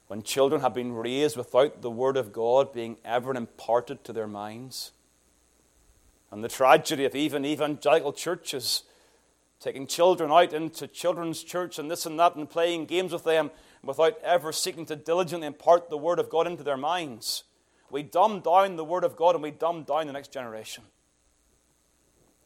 when 0.08 0.22
children 0.22 0.62
have 0.62 0.74
been 0.74 0.94
raised 0.94 1.36
without 1.36 1.82
the 1.82 1.90
Word 1.90 2.18
of 2.18 2.32
God 2.32 2.72
being 2.72 2.98
ever 3.04 3.36
imparted 3.36 4.04
to 4.04 4.14
their 4.14 4.28
minds. 4.28 4.92
And 6.32 6.44
the 6.44 6.50
tragedy 6.50 7.06
of 7.06 7.16
even 7.16 7.46
evangelical 7.46 8.14
churches 8.14 8.84
taking 9.60 9.88
children 9.88 10.32
out 10.32 10.54
into 10.54 10.88
children's 10.88 11.42
church 11.42 11.80
and 11.80 11.90
this 11.90 12.06
and 12.06 12.20
that 12.20 12.36
and 12.36 12.50
playing 12.50 12.86
games 12.86 13.14
with 13.14 13.24
them 13.24 13.50
without 13.86 14.18
ever 14.24 14.52
seeking 14.52 14.86
to 14.88 14.96
diligently 14.96 15.48
impart 15.48 15.90
the 15.90 15.98
Word 15.98 16.20
of 16.20 16.30
God 16.30 16.48
into 16.48 16.64
their 16.64 16.78
minds. 16.78 17.44
We 17.90 18.04
dumb 18.04 18.42
down 18.42 18.76
the 18.76 18.84
Word 18.84 19.04
of 19.04 19.16
God 19.16 19.36
and 19.36 19.44
we 19.44 19.52
dumb 19.52 19.84
down 19.84 20.08
the 20.08 20.14
next 20.14 20.32
generation. 20.32 20.84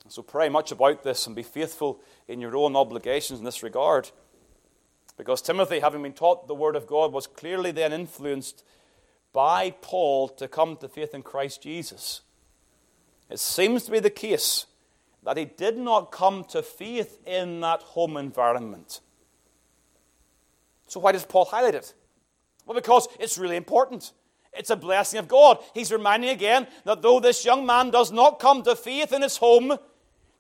So 0.08 0.24
pray 0.24 0.50
much 0.50 0.72
about 0.72 1.04
this 1.04 1.28
and 1.28 1.36
be 1.36 1.44
faithful 1.44 2.00
in 2.28 2.42
your 2.42 2.58
own 2.58 2.76
obligations 2.76 3.40
in 3.40 3.46
this 3.46 3.62
regard. 3.62 4.10
Because 5.18 5.42
Timothy, 5.42 5.80
having 5.80 6.02
been 6.02 6.14
taught 6.14 6.48
the 6.48 6.56
Word 6.56 6.76
of 6.76 6.88
God, 6.88 7.12
was 7.12 7.28
clearly 7.28 7.72
then 7.72 7.94
influenced 7.94 8.64
by 9.34 9.72
Paul 9.82 10.30
to 10.30 10.48
come 10.48 10.78
to 10.78 10.88
faith 10.88 11.14
in 11.14 11.22
Christ 11.22 11.62
Jesus. 11.62 12.22
It 13.30 13.40
seems 13.40 13.84
to 13.84 13.92
be 13.92 14.00
the 14.00 14.10
case 14.10 14.66
that 15.24 15.38
he 15.38 15.46
did 15.46 15.78
not 15.78 16.12
come 16.12 16.44
to 16.46 16.64
faith 16.64 17.20
in 17.28 17.62
that 17.62 17.82
home 17.82 18.18
environment. 18.18 19.02
So, 20.90 21.00
why 21.00 21.12
does 21.12 21.26
Paul 21.26 21.46
highlight 21.46 21.76
it? 21.76 21.94
Well, 22.66 22.76
because 22.76 23.08
it's 23.20 23.38
really 23.38 23.56
important. 23.56 24.12
It's 24.54 24.72
a 24.72 24.76
blessing 24.76 25.20
of 25.20 25.28
God. 25.28 25.60
He's 25.74 25.92
reminding 25.92 26.32
again 26.32 26.68
that 26.84 27.02
though 27.02 27.20
this 27.20 27.46
young 27.46 27.66
man 27.66 27.92
does 27.92 28.12
not 28.12 28.40
come 28.40 28.64
to 28.64 28.76
faith 28.76 29.14
in 29.14 29.22
his 29.22 29.38
home, 29.38 29.78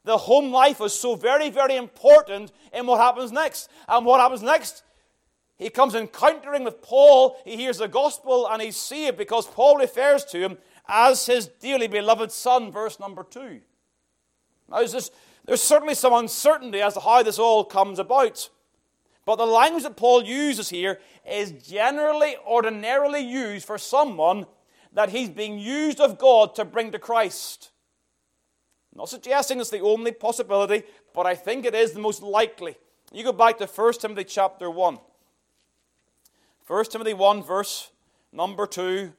the 0.03 0.17
home 0.17 0.51
life 0.51 0.81
is 0.81 0.93
so 0.93 1.15
very, 1.15 1.51
very 1.51 1.75
important 1.75 2.51
in 2.73 2.87
what 2.87 2.99
happens 2.99 3.31
next. 3.31 3.69
And 3.87 4.05
what 4.05 4.19
happens 4.19 4.41
next? 4.41 4.83
He 5.57 5.69
comes 5.69 5.93
encountering 5.93 6.63
with 6.63 6.81
Paul. 6.81 7.37
He 7.45 7.55
hears 7.55 7.77
the 7.77 7.87
gospel 7.87 8.47
and 8.47 8.61
he's 8.61 8.77
saved 8.77 9.17
because 9.17 9.45
Paul 9.45 9.77
refers 9.77 10.25
to 10.25 10.39
him 10.39 10.57
as 10.87 11.27
his 11.27 11.47
dearly 11.47 11.87
beloved 11.87 12.31
son, 12.31 12.71
verse 12.71 12.99
number 12.99 13.23
two. 13.23 13.59
Now, 14.67 14.79
there's, 14.79 15.11
there's 15.45 15.61
certainly 15.61 15.93
some 15.95 16.13
uncertainty 16.13 16.81
as 16.81 16.95
to 16.95 17.01
how 17.01 17.21
this 17.21 17.37
all 17.37 17.63
comes 17.63 17.99
about. 17.99 18.49
But 19.25 19.35
the 19.35 19.45
language 19.45 19.83
that 19.83 19.97
Paul 19.97 20.23
uses 20.23 20.69
here 20.69 20.99
is 21.29 21.51
generally, 21.51 22.35
ordinarily 22.47 23.21
used 23.21 23.65
for 23.65 23.77
someone 23.77 24.45
that 24.93 25.09
he's 25.09 25.29
being 25.29 25.59
used 25.59 25.99
of 25.99 26.17
God 26.17 26.55
to 26.55 26.65
bring 26.65 26.91
to 26.91 26.99
Christ. 26.99 27.71
I'm 28.93 28.99
not 28.99 29.09
suggesting 29.09 29.59
it's 29.59 29.69
the 29.69 29.81
only 29.81 30.11
possibility, 30.11 30.83
but 31.13 31.25
I 31.25 31.35
think 31.35 31.65
it 31.65 31.75
is 31.75 31.91
the 31.91 31.99
most 31.99 32.23
likely. 32.23 32.75
You 33.11 33.23
go 33.23 33.31
back 33.31 33.57
to 33.59 33.67
1 33.67 33.93
Timothy 33.93 34.23
chapter 34.23 34.69
1. 34.69 34.99
1 36.65 36.85
Timothy 36.85 37.13
1, 37.13 37.43
verse 37.43 37.91
number 38.31 38.67
2, 38.67 39.13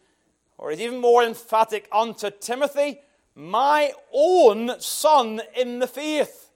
or 0.59 0.71
it's 0.71 0.81
even 0.81 1.01
more 1.01 1.25
emphatic 1.25 1.89
unto 1.91 2.31
Timothy, 2.31 3.01
my 3.35 3.93
own 4.13 4.81
son 4.81 5.41
in 5.57 5.79
the 5.79 5.87
faith. 5.87 6.50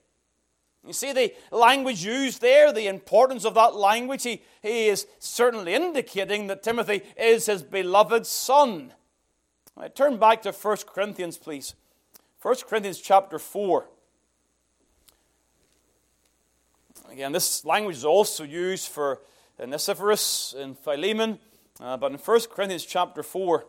You 0.85 0.93
see 0.93 1.13
the 1.13 1.33
language 1.51 2.05
used 2.05 2.41
there, 2.41 2.71
the 2.71 2.87
importance 2.87 3.43
of 3.43 3.55
that 3.55 3.75
language. 3.75 4.23
He, 4.23 4.41
he 4.61 4.87
is 4.87 5.07
certainly 5.19 5.73
indicating 5.73 6.47
that 6.47 6.61
Timothy 6.61 7.01
is 7.17 7.47
his 7.47 7.63
beloved 7.63 8.25
son. 8.25 8.93
Right, 9.75 9.93
turn 9.93 10.17
back 10.17 10.41
to 10.43 10.51
1 10.51 10.77
Corinthians, 10.87 11.37
please. 11.37 11.73
1 12.41 12.55
Corinthians 12.67 12.99
chapter 12.99 13.39
4. 13.39 13.87
Again, 17.11 17.31
this 17.31 17.65
language 17.65 17.97
is 17.97 18.05
also 18.05 18.43
used 18.43 18.89
for 18.89 19.21
Onesiphorus 19.59 20.53
and 20.57 20.77
Philemon, 20.77 21.39
uh, 21.79 21.97
but 21.97 22.11
in 22.11 22.17
1 22.17 22.39
Corinthians 22.51 22.85
chapter 22.85 23.23
4, 23.23 23.65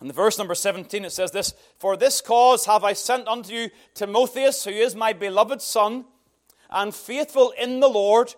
and 0.00 0.08
the 0.08 0.14
verse 0.14 0.38
number 0.38 0.54
17, 0.54 1.04
it 1.04 1.12
says 1.12 1.30
this 1.30 1.54
For 1.78 1.96
this 1.96 2.22
cause 2.22 2.64
have 2.64 2.84
I 2.84 2.94
sent 2.94 3.28
unto 3.28 3.52
you 3.52 3.70
Timotheus, 3.94 4.64
who 4.64 4.70
is 4.70 4.94
my 4.94 5.12
beloved 5.12 5.60
son, 5.60 6.06
and 6.70 6.94
faithful 6.94 7.52
in 7.60 7.80
the 7.80 7.88
Lord, 7.88 8.34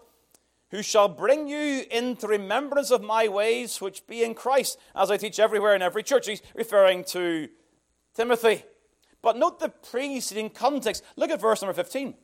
who 0.71 0.83
shall 0.83 1.09
bring 1.09 1.47
you 1.47 1.85
into 1.91 2.27
remembrance 2.27 2.91
of 2.91 3.03
my 3.03 3.29
ways, 3.29 3.81
which 3.81 4.07
be 4.09 4.25
in 4.25 4.35
Christ, 4.35 4.79
as 4.97 5.11
I 5.11 5.17
teach 5.17 5.39
everywhere 5.39 5.77
in 5.77 5.83
every 5.83 6.03
church. 6.03 6.27
He's 6.27 6.43
referring 6.57 7.05
to 7.05 7.49
Timothy. 8.15 8.65
But 9.21 9.37
note 9.37 9.61
the 9.61 9.69
preceding 9.69 10.51
context. 10.51 11.05
Look 11.15 11.31
at 11.31 11.41
verse 11.41 11.63
number 11.63 11.75
15. 11.75 12.15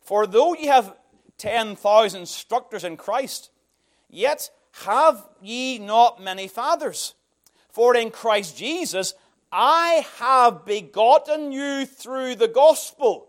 For 0.00 0.26
though 0.26 0.54
ye 0.54 0.68
have 0.68 0.96
10,000 1.36 2.20
instructors 2.20 2.84
in 2.84 2.96
Christ, 2.96 3.50
yet 4.08 4.48
have 4.84 5.28
ye 5.42 5.78
not 5.78 6.22
many 6.22 6.48
fathers. 6.48 7.15
For 7.76 7.94
in 7.94 8.10
Christ 8.10 8.56
Jesus 8.56 9.12
I 9.52 10.06
have 10.16 10.64
begotten 10.64 11.52
you 11.52 11.84
through 11.84 12.36
the 12.36 12.48
gospel. 12.48 13.28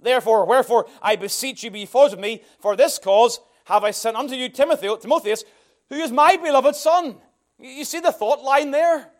Therefore, 0.00 0.46
wherefore 0.46 0.88
I 1.00 1.14
beseech 1.14 1.62
you 1.62 1.70
be 1.70 1.86
fathers 1.86 2.14
of 2.14 2.18
me, 2.18 2.42
for 2.58 2.74
this 2.74 2.98
cause 2.98 3.38
have 3.66 3.84
I 3.84 3.92
sent 3.92 4.16
unto 4.16 4.34
you 4.34 4.48
Timothy, 4.48 4.88
Timotheus, 5.00 5.44
who 5.90 5.94
is 5.94 6.10
my 6.10 6.36
beloved 6.36 6.74
son. 6.74 7.18
You 7.56 7.84
see 7.84 8.00
the 8.00 8.10
thought 8.10 8.42
line 8.42 8.72
there? 8.72 9.12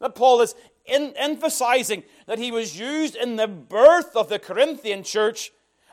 That 0.00 0.14
Paul 0.14 0.40
is 0.40 0.54
in, 0.86 1.12
emphasizing 1.14 2.02
that 2.26 2.38
he 2.38 2.50
was 2.50 2.80
used 2.80 3.16
in 3.16 3.36
the 3.36 3.48
birth 3.48 4.16
of 4.16 4.30
the 4.30 4.38
Corinthian 4.38 5.02
church, 5.02 5.52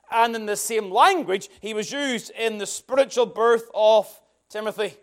and 0.09 0.33
in 0.33 0.45
the 0.45 0.55
same 0.55 0.91
language, 0.91 1.49
he 1.59 1.73
was 1.73 1.91
used 1.91 2.29
in 2.29 2.57
the 2.57 2.67
spiritual 2.67 3.25
birth 3.25 3.69
of 3.73 4.07
Timothy. 4.47 4.95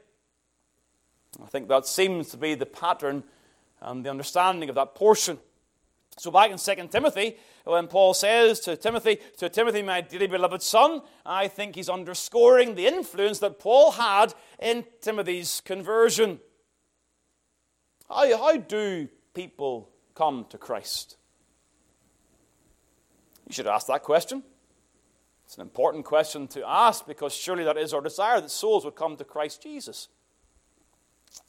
I 1.43 1.47
think 1.47 1.69
that 1.69 1.87
seems 1.87 2.31
to 2.31 2.37
be 2.37 2.55
the 2.55 2.67
pattern 2.67 3.25
and 3.81 4.05
the 4.05 4.11
understanding 4.11 4.69
of 4.69 4.75
that 4.77 4.95
portion. 4.95 5.39
So 6.17 6.31
back 6.31 6.51
in 6.51 6.59
2 6.59 6.89
Timothy, 6.89 7.37
when 7.65 7.89
Paul 7.89 8.15
says 8.15 8.61
to 8.61 8.77
Timothy, 8.77 9.19
to 9.39 9.49
Timothy, 9.49 9.83
my 9.83 10.01
dearly 10.01 10.27
beloved 10.27 10.63
son, 10.63 11.03
I 11.27 11.49
think 11.49 11.75
he's 11.75 11.89
underscoring 11.89 12.75
the 12.75 12.87
influence 12.87 13.41
that 13.41 13.59
Paul 13.59 13.93
had 13.93 14.35
in 14.61 14.85
Timothy's 15.01 15.61
conversion. 15.65 16.41
How, 18.09 18.37
how 18.37 18.57
do 18.57 19.09
people 19.33 19.91
come 20.15 20.47
to 20.51 20.59
Christ? 20.59 21.17
You 23.49 23.55
should 23.55 23.67
ask 23.67 23.87
that 23.89 24.03
question. 24.03 24.43
It's 25.45 25.57
an 25.57 25.63
important 25.63 26.05
question 26.05 26.47
to 26.49 26.67
ask 26.67 27.07
because 27.07 27.35
surely 27.35 27.65
that 27.65 27.77
is 27.77 27.93
our 27.93 28.01
desire 28.01 28.41
that 28.41 28.51
souls 28.51 28.85
would 28.85 28.95
come 28.95 29.17
to 29.17 29.25
Christ 29.25 29.63
Jesus. 29.63 30.09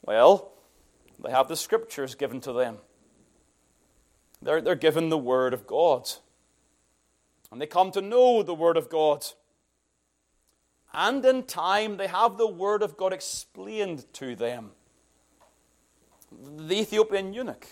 Well, 0.02 0.52
they 1.24 1.32
have 1.32 1.48
the 1.48 1.56
scriptures 1.56 2.16
given 2.16 2.42
to 2.42 2.54
them. 2.54 2.78
They're, 4.42 4.62
they're 4.62 4.76
given 4.76 5.10
the 5.10 5.18
Word 5.18 5.54
of 5.54 5.66
God. 5.66 6.10
And 7.52 7.62
they 7.62 7.68
come 7.68 7.92
to 7.92 8.02
know 8.02 8.44
the 8.44 8.54
Word 8.54 8.78
of 8.78 8.90
God. 8.90 9.26
And 10.94 11.24
in 11.26 11.44
time, 11.44 11.98
they 11.98 12.08
have 12.08 12.38
the 12.38 12.48
Word 12.48 12.82
of 12.82 12.96
God 12.98 13.14
explained 13.14 14.06
to 14.14 14.36
them. 14.36 14.72
The 16.32 16.82
Ethiopian 16.82 17.34
eunuch, 17.34 17.68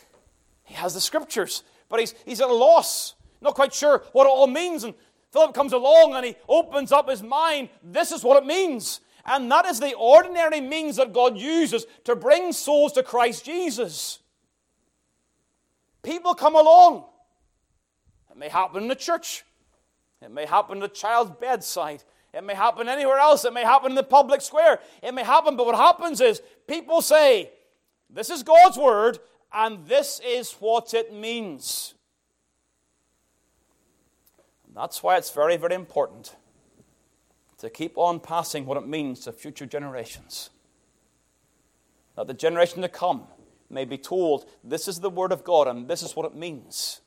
he 0.64 0.74
has 0.74 0.94
the 0.94 1.02
scriptures, 1.02 1.64
but 1.90 2.00
he's, 2.00 2.16
he's 2.26 2.40
at 2.40 2.50
a 2.50 2.54
loss, 2.54 3.16
not 3.42 3.56
quite 3.56 3.74
sure 3.74 4.04
what 4.14 4.26
it 4.26 4.30
all 4.30 4.48
means. 4.48 4.84
And 4.84 4.94
Philip 5.32 5.54
comes 5.54 5.74
along 5.74 6.16
and 6.16 6.26
he 6.26 6.36
opens 6.48 6.92
up 6.92 7.10
his 7.10 7.22
mind. 7.22 7.70
This 7.84 8.12
is 8.12 8.24
what 8.24 8.42
it 8.42 8.46
means. 8.46 9.02
And 9.26 9.50
that 9.52 9.66
is 9.66 9.80
the 9.80 9.94
ordinary 9.94 10.60
means 10.60 10.98
that 10.98 11.14
God 11.14 11.38
uses 11.38 11.86
to 12.04 12.16
bring 12.16 12.52
souls 12.52 12.92
to 12.94 13.04
Christ 13.04 13.46
Jesus. 13.46 14.20
People 16.02 16.34
come 16.34 16.56
along. 16.56 17.06
It 18.30 18.38
may 18.38 18.50
happen 18.50 18.84
in 18.84 18.90
the 18.90 18.96
church. 18.96 19.46
It 20.22 20.32
may 20.32 20.46
happen 20.46 20.80
at 20.80 20.92
a 20.92 20.94
child's 20.94 21.32
bedside. 21.40 22.04
It 22.34 22.44
may 22.44 22.56
happen 22.56 22.90
anywhere 22.90 23.20
else. 23.20 23.46
It 23.46 23.54
may 23.54 23.64
happen 23.64 23.92
in 23.92 23.96
the 23.96 24.04
public 24.04 24.42
square. 24.42 24.80
It 25.02 25.14
may 25.14 25.24
happen, 25.24 25.56
but 25.56 25.66
what 25.66 25.76
happens 25.76 26.20
is 26.20 26.42
people 26.68 27.02
say, 27.02 27.52
This 28.10 28.30
is 28.30 28.44
God's 28.44 28.78
word, 28.78 29.20
and 29.54 29.86
this 29.86 30.20
is 30.26 30.54
what 30.54 30.94
it 30.94 31.14
means. 31.14 31.94
And 34.68 34.76
that's 34.76 35.02
why 35.02 35.18
it's 35.18 35.32
very, 35.32 35.56
very 35.56 35.76
important 35.76 36.36
to 37.64 37.70
keep 37.70 37.98
on 37.98 38.20
passing 38.20 38.66
what 38.66 38.78
it 38.78 38.86
means 38.86 39.22
to 39.22 39.32
future 39.32 39.66
generations. 39.66 40.50
That 42.18 42.28
the 42.28 42.34
generation 42.34 42.82
to 42.82 42.90
come 42.90 43.24
may 43.70 43.86
be 43.86 43.98
told 43.98 44.46
this 44.66 44.90
is 44.90 45.00
the 45.00 45.10
Word 45.10 45.32
of 45.32 45.46
God 45.46 45.70
and 45.70 45.88
this 45.88 46.04
is 46.04 46.14
what 46.14 46.26
it 46.26 46.36
means. 46.36 47.00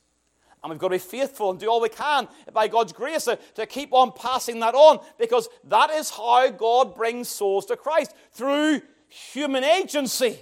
And 0.63 0.71
we've 0.71 0.79
got 0.79 0.87
to 0.87 0.95
be 0.95 0.97
faithful 0.97 1.51
and 1.51 1.59
do 1.59 1.69
all 1.69 1.79
we 1.79 1.89
can 1.89 2.27
by 2.51 2.67
God's 2.67 2.91
grace 2.91 3.25
to, 3.53 3.65
keep 3.67 3.93
on 3.93 4.11
passing 4.11 4.59
that 4.61 4.73
on 4.73 4.99
because 5.19 5.47
that 5.65 5.91
is 5.91 6.09
how 6.09 6.49
God 6.49 6.95
brings 6.95 7.29
souls 7.29 7.67
to 7.67 7.77
Christ 7.77 8.15
through 8.31 8.81
human 9.07 9.63
agency. 9.63 10.39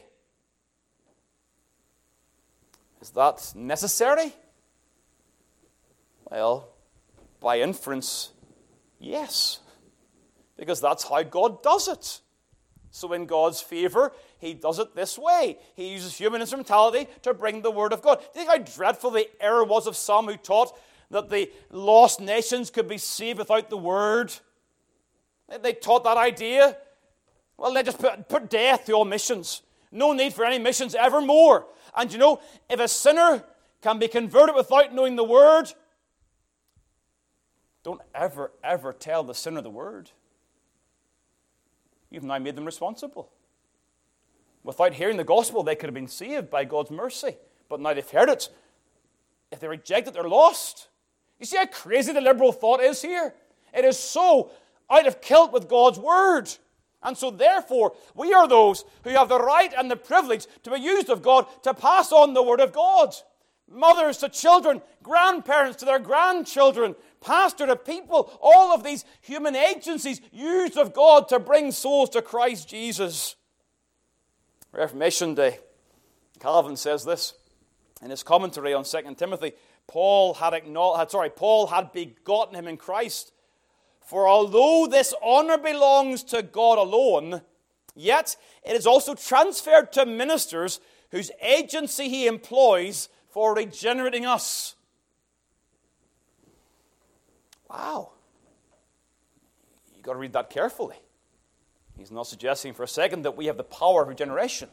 Is 3.02 3.10
that 3.10 3.52
necessary? 3.54 4.34
Well, 6.32 6.70
by 7.42 7.60
inference, 7.60 8.32
yes 8.98 9.60
because 10.58 10.82
that's 10.82 11.08
how 11.08 11.24
God 11.24 11.62
does 11.64 11.88
it. 11.88 12.22
So, 12.92 13.12
in 13.12 13.26
God's 13.26 13.60
favor, 13.60 14.14
He 14.40 14.54
does 14.54 14.80
it 14.80 14.96
this 14.96 15.18
way. 15.18 15.58
He 15.76 15.92
uses 15.92 16.18
human 16.18 16.40
instrumentality 16.40 17.08
to 17.24 17.34
bring 17.34 17.62
the 17.62 17.72
Word 17.72 17.92
of 17.92 18.02
God. 18.02 18.20
Do 18.20 18.40
you 18.40 18.46
think 18.46 18.50
how 18.50 18.76
dreadful 18.76 19.12
the 19.12 19.28
error 19.42 19.66
was 19.66 19.86
of 19.86 19.98
some 19.98 20.28
who 20.28 20.38
taught 20.38 20.78
that 21.12 21.30
the 21.30 21.52
lost 21.72 22.22
nations 22.22 22.70
could 22.70 22.88
be 22.88 22.98
saved 22.98 23.40
without 23.40 23.70
the 23.70 23.78
Word? 23.78 24.34
They 25.62 25.74
taught 25.74 26.06
that 26.06 26.16
idea. 26.18 26.78
Well, 27.58 27.74
they 27.74 27.84
just 27.84 28.00
put, 28.00 28.30
put 28.30 28.50
death 28.50 28.86
to 28.86 28.94
all 28.94 29.06
missions. 29.06 29.62
No 29.92 30.14
need 30.14 30.34
for 30.34 30.46
any 30.46 30.60
missions 30.60 30.96
evermore. 30.96 31.68
And 31.96 32.12
you 32.12 32.18
know, 32.18 32.42
if 32.70 32.80
a 32.80 32.88
sinner 32.88 33.44
can 33.82 34.00
be 34.00 34.08
converted 34.08 34.56
without 34.56 34.94
knowing 34.94 35.16
the 35.16 35.24
Word, 35.24 35.72
don't 37.84 38.02
ever, 38.14 38.52
ever 38.64 38.94
tell 38.94 39.24
the 39.24 39.36
sinner 39.36 39.62
the 39.62 39.70
Word. 39.70 40.12
You've 42.16 42.24
now 42.24 42.40
made 42.40 42.56
them 42.56 42.64
responsible. 42.64 43.30
Without 44.64 44.94
hearing 44.94 45.18
the 45.18 45.26
gospel, 45.26 45.64
they 45.64 45.76
could 45.76 45.88
have 45.88 45.94
been 45.94 46.08
saved 46.08 46.50
by 46.50 46.64
God's 46.64 46.90
mercy. 46.90 47.36
But 47.68 47.82
now 47.82 47.94
they've 47.94 48.10
heard 48.10 48.30
it. 48.30 48.48
If 49.52 49.60
they 49.60 49.68
reject 49.68 50.08
it, 50.08 50.14
they're 50.14 50.24
lost. 50.24 50.88
You 51.42 51.46
see 51.46 51.58
how 51.58 51.66
crazy 51.66 52.14
the 52.14 52.22
liberal 52.22 52.54
thought 52.54 52.80
is 52.80 53.02
here? 53.02 53.36
It 53.74 53.84
is 53.84 54.00
so 54.00 54.50
out 54.90 55.06
of 55.06 55.20
kilt 55.20 55.52
with 55.52 55.68
God's 55.68 56.00
word. 56.00 56.50
And 57.04 57.18
so, 57.18 57.32
therefore, 57.32 57.94
we 58.16 58.34
are 58.34 58.48
those 58.48 58.86
who 59.04 59.10
have 59.10 59.28
the 59.28 59.38
right 59.38 59.74
and 59.78 59.92
the 59.92 59.98
privilege 59.98 60.48
to 60.64 60.72
be 60.72 60.80
used 60.80 61.10
of 61.10 61.22
God 61.22 61.48
to 61.64 61.74
pass 61.74 62.14
on 62.14 62.34
the 62.34 62.42
word 62.42 62.62
of 62.62 62.72
God. 62.72 63.14
Mothers 63.70 64.20
to 64.20 64.30
children, 64.30 64.82
grandparents 65.04 65.76
to 65.80 65.86
their 65.86 66.00
grandchildren, 66.00 66.96
pastor 67.26 67.66
to 67.66 67.76
people, 67.76 68.32
all 68.42 68.74
of 68.74 68.84
these 68.84 69.04
human 69.22 69.56
agencies 69.56 70.22
used 70.32 70.78
of 70.78 70.94
God 70.94 71.28
to 71.30 71.40
bring 71.40 71.72
souls 71.72 72.12
to 72.12 72.22
Christ 72.22 72.70
Jesus. 72.70 73.36
Reformation 74.72 75.36
Day, 75.36 75.60
Calvin 76.40 76.78
says 76.78 77.04
this 77.04 77.34
in 78.02 78.10
his 78.10 78.24
commentary 78.24 78.74
on 78.74 78.84
2 78.84 79.16
Timothy. 79.16 79.54
Paul 79.88 80.36
had 80.36 80.54
acknowledged, 80.54 81.12
sorry, 81.12 81.30
Paul 81.30 81.68
had 81.68 81.92
begotten 81.92 82.56
him 82.56 82.68
in 82.68 82.78
Christ. 82.78 83.32
For 84.06 84.28
although 84.28 84.88
this 84.90 85.14
honor 85.24 85.58
belongs 85.58 86.24
to 86.26 86.44
God 86.44 86.78
alone, 86.78 87.42
yet 87.96 88.36
it 88.64 88.76
is 88.76 88.86
also 88.86 89.16
transferred 89.16 89.92
to 89.94 90.06
ministers 90.06 90.80
whose 91.12 91.32
agency 91.42 92.10
he 92.10 92.28
employs 92.28 93.10
for 93.30 93.56
regenerating 93.56 94.26
us. 94.26 94.76
Wow. 97.76 98.12
You've 99.94 100.04
got 100.04 100.14
to 100.14 100.20
read 100.20 100.34
that 100.34 100.50
carefully. 100.50 100.96
He's 101.98 102.12
not 102.12 102.28
suggesting 102.28 102.74
for 102.74 102.84
a 102.84 102.88
second 102.88 103.24
that 103.24 103.36
we 103.36 103.48
have 103.48 103.58
the 103.58 103.64
power 103.64 104.04
of 104.04 104.08
regeneration. 104.08 104.70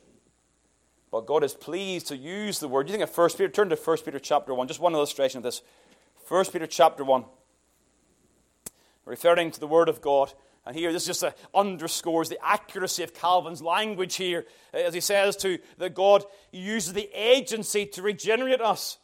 But 1.11 1.27
God 1.27 1.43
is 1.43 1.53
pleased 1.53 2.09
to 2.09 2.17
use 2.17 2.59
the 2.61 2.69
word. 2.69 2.88
You 2.88 2.93
think 2.97 3.09
of 3.09 3.17
1 3.17 3.31
Peter? 3.31 3.49
Turn 3.49 3.69
to 3.71 3.77
1 3.77 3.99
Peter 3.99 4.19
chapter 4.19 4.55
1. 4.55 4.69
Just 4.69 4.81
one 4.81 4.95
illustration 4.95 5.38
of 5.38 5.43
this. 5.43 5.62
1 6.29 6.45
Peter 6.47 6.67
chapter 6.67 7.05
1. 7.05 7.25
Referring 9.05 9.51
to 9.51 9.61
the 9.61 9.67
word 9.67 9.88
of 9.88 10.01
God. 10.01 10.33
And 10.65 10.77
here, 10.77 10.93
this 10.93 11.07
just 11.07 11.25
underscores 11.53 12.29
the 12.29 12.38
accuracy 12.41 13.03
of 13.03 13.15
Calvin's 13.15 13.61
language 13.61 14.15
here, 14.15 14.47
as 14.73 14.95
he 14.95 15.01
says 15.01 15.37
to 15.38 15.59
that 15.79 15.95
God 15.95 16.25
uses 16.53 16.93
the 16.93 17.11
agency 17.12 17.85
to 17.87 18.01
regenerate 18.03 18.61
us. 18.61 18.99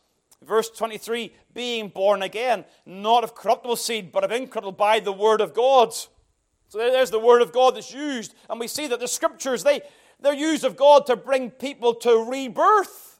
Verse 0.44 0.70
23 0.70 1.32
being 1.52 1.88
born 1.88 2.22
again, 2.22 2.64
not 2.86 3.24
of 3.24 3.34
corruptible 3.34 3.76
seed, 3.76 4.12
but 4.12 4.24
of 4.24 4.30
incorruptible 4.30 4.72
by 4.72 5.00
the 5.00 5.12
word 5.12 5.40
of 5.40 5.54
God. 5.54 5.92
So 5.92 6.78
there's 6.78 7.10
the 7.10 7.18
word 7.18 7.42
of 7.42 7.52
God 7.52 7.74
that's 7.74 7.92
used. 7.92 8.34
And 8.48 8.60
we 8.60 8.68
see 8.68 8.86
that 8.86 9.00
the 9.00 9.08
scriptures, 9.08 9.64
they, 9.64 9.80
they're 10.20 10.34
used 10.34 10.64
of 10.64 10.76
God 10.76 11.06
to 11.06 11.16
bring 11.16 11.50
people 11.50 11.94
to 11.96 12.24
rebirth. 12.30 13.18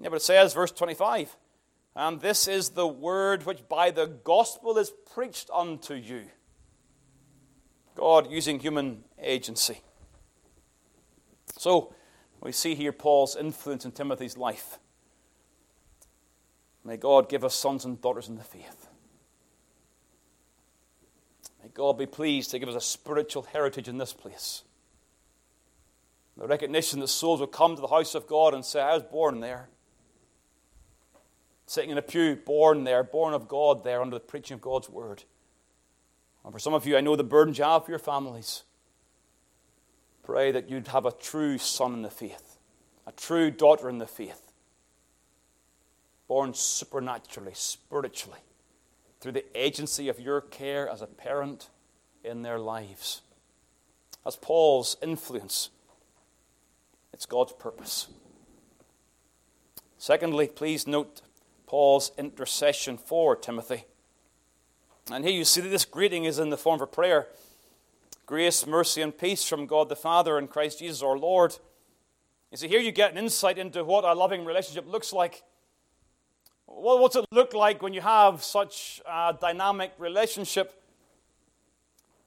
Yeah, 0.00 0.08
but 0.08 0.16
it 0.16 0.22
says, 0.22 0.54
verse 0.54 0.72
25, 0.72 1.36
and 1.94 2.20
this 2.20 2.48
is 2.48 2.70
the 2.70 2.86
word 2.86 3.46
which 3.46 3.68
by 3.68 3.90
the 3.90 4.06
gospel 4.06 4.76
is 4.78 4.92
preached 5.12 5.50
unto 5.52 5.94
you. 5.94 6.24
God 7.94 8.30
using 8.30 8.58
human 8.58 9.04
agency. 9.22 9.80
So, 11.56 11.94
we 12.40 12.50
see 12.50 12.74
here 12.74 12.92
Paul's 12.92 13.36
influence 13.36 13.84
in 13.84 13.92
Timothy's 13.92 14.36
life. 14.36 14.78
May 16.84 16.96
God 16.98 17.28
give 17.28 17.44
us 17.44 17.54
sons 17.54 17.84
and 17.84 18.00
daughters 18.00 18.28
in 18.28 18.36
the 18.36 18.44
faith. 18.44 18.88
May 21.62 21.70
God 21.72 21.96
be 21.96 22.06
pleased 22.06 22.50
to 22.50 22.58
give 22.58 22.68
us 22.68 22.74
a 22.74 22.80
spiritual 22.80 23.44
heritage 23.44 23.88
in 23.88 23.96
this 23.96 24.12
place. 24.12 24.62
The 26.36 26.46
recognition 26.46 27.00
that 27.00 27.08
souls 27.08 27.40
will 27.40 27.46
come 27.46 27.74
to 27.74 27.80
the 27.80 27.88
house 27.88 28.14
of 28.14 28.26
God 28.26 28.52
and 28.52 28.64
say, 28.64 28.82
I 28.82 28.94
was 28.94 29.02
born 29.02 29.40
there. 29.40 29.68
Sitting 31.66 31.90
in 31.90 31.96
a 31.96 32.02
pew, 32.02 32.36
born 32.36 32.84
there, 32.84 33.02
born 33.02 33.32
of 33.32 33.48
God 33.48 33.82
there 33.82 34.02
under 34.02 34.16
the 34.16 34.20
preaching 34.20 34.56
of 34.56 34.60
God's 34.60 34.90
word. 34.90 35.24
And 36.44 36.52
for 36.52 36.58
some 36.58 36.74
of 36.74 36.86
you, 36.86 36.98
I 36.98 37.00
know 37.00 37.16
the 37.16 37.24
burdens 37.24 37.56
you 37.56 37.64
have 37.64 37.86
for 37.86 37.92
your 37.92 37.98
families. 37.98 38.64
Pray 40.22 40.52
that 40.52 40.68
you'd 40.68 40.88
have 40.88 41.06
a 41.06 41.12
true 41.12 41.56
son 41.56 41.94
in 41.94 42.02
the 42.02 42.10
faith, 42.10 42.58
a 43.06 43.12
true 43.12 43.50
daughter 43.50 43.88
in 43.88 43.96
the 43.96 44.06
faith 44.06 44.43
born 46.28 46.54
supernaturally, 46.54 47.52
spiritually, 47.54 48.40
through 49.20 49.32
the 49.32 49.44
agency 49.58 50.08
of 50.08 50.20
your 50.20 50.40
care 50.40 50.88
as 50.88 51.02
a 51.02 51.06
parent 51.06 51.68
in 52.22 52.42
their 52.42 52.58
lives. 52.58 53.22
As 54.26 54.36
Paul's 54.36 54.96
influence, 55.02 55.70
it's 57.12 57.26
God's 57.26 57.52
purpose. 57.52 58.08
Secondly, 59.98 60.48
please 60.48 60.86
note 60.86 61.22
Paul's 61.66 62.12
intercession 62.18 62.98
for 62.98 63.36
Timothy. 63.36 63.84
And 65.10 65.24
here 65.24 65.34
you 65.34 65.44
see 65.44 65.60
that 65.60 65.68
this 65.68 65.84
greeting 65.84 66.24
is 66.24 66.38
in 66.38 66.50
the 66.50 66.56
form 66.56 66.76
of 66.76 66.82
a 66.82 66.86
prayer 66.86 67.28
grace, 68.26 68.66
mercy, 68.66 69.02
and 69.02 69.16
peace 69.16 69.44
from 69.44 69.66
God 69.66 69.90
the 69.90 69.96
Father 69.96 70.38
and 70.38 70.48
Christ 70.48 70.78
Jesus 70.78 71.02
our 71.02 71.18
Lord. 71.18 71.56
You 72.50 72.56
see, 72.56 72.68
here 72.68 72.80
you 72.80 72.92
get 72.92 73.12
an 73.12 73.18
insight 73.18 73.58
into 73.58 73.84
what 73.84 74.04
a 74.04 74.14
loving 74.14 74.44
relationship 74.44 74.90
looks 74.90 75.12
like. 75.12 75.42
Well, 76.66 76.98
what's 76.98 77.16
it 77.16 77.24
look 77.30 77.54
like 77.54 77.82
when 77.82 77.92
you 77.92 78.00
have 78.00 78.42
such 78.42 79.00
a 79.06 79.36
dynamic 79.38 79.92
relationship? 79.98 80.82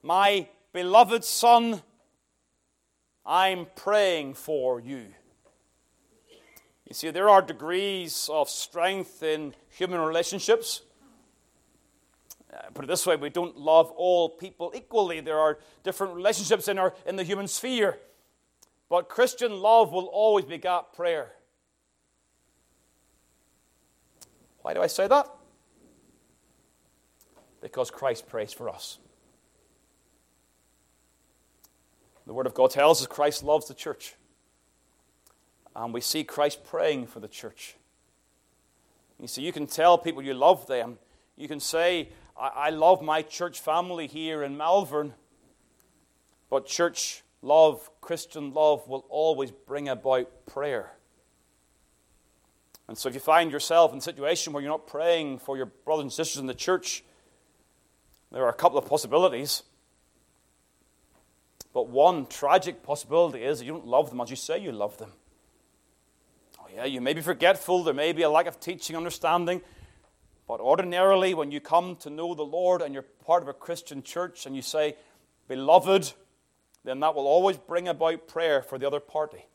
My 0.02 0.48
beloved 0.72 1.24
son, 1.24 1.82
I'm 3.26 3.66
praying 3.74 4.34
for 4.34 4.80
you. 4.80 5.06
You 6.86 6.94
see, 6.94 7.10
there 7.10 7.28
are 7.28 7.42
degrees 7.42 8.30
of 8.32 8.48
strength 8.48 9.22
in 9.22 9.54
human 9.68 10.00
relationships. 10.00 10.82
Uh, 12.50 12.70
put 12.72 12.84
it 12.84 12.88
this 12.88 13.06
way 13.06 13.16
we 13.16 13.28
don't 13.28 13.58
love 13.58 13.90
all 13.90 14.30
people 14.30 14.72
equally. 14.74 15.20
There 15.20 15.38
are 15.38 15.58
different 15.84 16.14
relationships 16.14 16.66
in, 16.68 16.78
our, 16.78 16.94
in 17.06 17.16
the 17.16 17.24
human 17.24 17.46
sphere. 17.46 17.98
But 18.88 19.10
Christian 19.10 19.60
love 19.60 19.92
will 19.92 20.06
always 20.06 20.46
beget 20.46 20.94
prayer. 20.94 21.32
Why 24.68 24.74
do 24.74 24.82
I 24.82 24.86
say 24.86 25.08
that? 25.08 25.26
Because 27.62 27.90
Christ 27.90 28.28
prays 28.28 28.52
for 28.52 28.68
us. 28.68 28.98
The 32.26 32.34
Word 32.34 32.44
of 32.44 32.52
God 32.52 32.70
tells 32.72 33.00
us 33.00 33.06
Christ 33.06 33.42
loves 33.42 33.66
the 33.66 33.72
church. 33.72 34.16
And 35.74 35.94
we 35.94 36.02
see 36.02 36.22
Christ 36.22 36.64
praying 36.64 37.06
for 37.06 37.18
the 37.18 37.28
church. 37.28 37.76
You 39.18 39.26
see, 39.26 39.40
you 39.40 39.52
can 39.52 39.66
tell 39.66 39.96
people 39.96 40.20
you 40.20 40.34
love 40.34 40.66
them. 40.66 40.98
You 41.34 41.48
can 41.48 41.60
say, 41.60 42.10
I, 42.38 42.48
I 42.48 42.68
love 42.68 43.00
my 43.00 43.22
church 43.22 43.60
family 43.60 44.06
here 44.06 44.42
in 44.42 44.58
Malvern. 44.58 45.14
But 46.50 46.66
church 46.66 47.22
love, 47.40 47.88
Christian 48.02 48.52
love, 48.52 48.86
will 48.86 49.06
always 49.08 49.50
bring 49.50 49.88
about 49.88 50.44
prayer. 50.44 50.92
And 52.88 52.96
so 52.96 53.08
if 53.08 53.14
you 53.14 53.20
find 53.20 53.52
yourself 53.52 53.92
in 53.92 53.98
a 53.98 54.02
situation 54.02 54.52
where 54.52 54.62
you're 54.62 54.72
not 54.72 54.86
praying 54.86 55.38
for 55.38 55.56
your 55.56 55.66
brothers 55.66 56.04
and 56.04 56.12
sisters 56.12 56.40
in 56.40 56.46
the 56.46 56.54
church, 56.54 57.04
there 58.32 58.42
are 58.44 58.48
a 58.48 58.54
couple 58.54 58.78
of 58.78 58.86
possibilities. 58.86 59.62
But 61.74 61.88
one 61.88 62.26
tragic 62.26 62.82
possibility 62.82 63.44
is 63.44 63.58
that 63.58 63.66
you 63.66 63.72
don't 63.72 63.86
love 63.86 64.08
them 64.10 64.20
as 64.20 64.30
you 64.30 64.36
say 64.36 64.58
you 64.58 64.72
love 64.72 64.96
them. 64.96 65.12
Oh, 66.58 66.66
yeah, 66.74 66.86
you 66.86 67.00
may 67.02 67.12
be 67.12 67.20
forgetful, 67.20 67.84
there 67.84 67.94
may 67.94 68.12
be 68.12 68.22
a 68.22 68.30
lack 68.30 68.46
of 68.46 68.58
teaching, 68.58 68.96
understanding. 68.96 69.60
But 70.46 70.60
ordinarily, 70.60 71.34
when 71.34 71.50
you 71.50 71.60
come 71.60 71.96
to 71.96 72.10
know 72.10 72.34
the 72.34 72.42
Lord 72.42 72.80
and 72.80 72.94
you're 72.94 73.02
part 73.02 73.42
of 73.42 73.48
a 73.48 73.52
Christian 73.52 74.02
church 74.02 74.46
and 74.46 74.56
you 74.56 74.62
say, 74.62 74.96
Beloved, 75.46 76.12
then 76.84 77.00
that 77.00 77.14
will 77.14 77.26
always 77.26 77.58
bring 77.58 77.86
about 77.86 78.28
prayer 78.28 78.62
for 78.62 78.78
the 78.78 78.86
other 78.86 79.00
party. 79.00 79.46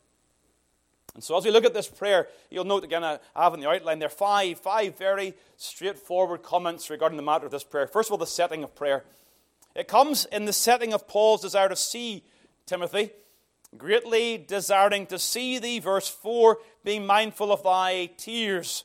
And 1.14 1.22
so, 1.22 1.36
as 1.36 1.44
we 1.44 1.50
look 1.50 1.64
at 1.64 1.74
this 1.74 1.86
prayer, 1.86 2.28
you'll 2.50 2.64
note 2.64 2.82
again, 2.84 3.04
I 3.04 3.18
have 3.36 3.54
in 3.54 3.60
the 3.60 3.68
outline 3.68 4.00
there 4.00 4.08
five, 4.08 4.58
five 4.58 4.98
very 4.98 5.34
straightforward 5.56 6.42
comments 6.42 6.90
regarding 6.90 7.16
the 7.16 7.22
matter 7.22 7.46
of 7.46 7.52
this 7.52 7.64
prayer. 7.64 7.86
First 7.86 8.08
of 8.08 8.12
all, 8.12 8.18
the 8.18 8.26
setting 8.26 8.64
of 8.64 8.74
prayer. 8.74 9.04
It 9.74 9.88
comes 9.88 10.24
in 10.26 10.44
the 10.44 10.52
setting 10.52 10.92
of 10.92 11.06
Paul's 11.06 11.42
desire 11.42 11.68
to 11.68 11.76
see 11.76 12.24
Timothy 12.66 13.10
greatly 13.76 14.38
desiring 14.38 15.06
to 15.06 15.18
see 15.18 15.58
thee. 15.58 15.78
Verse 15.78 16.08
4 16.08 16.58
being 16.84 17.06
mindful 17.06 17.52
of 17.52 17.62
thy 17.62 18.10
tears. 18.16 18.84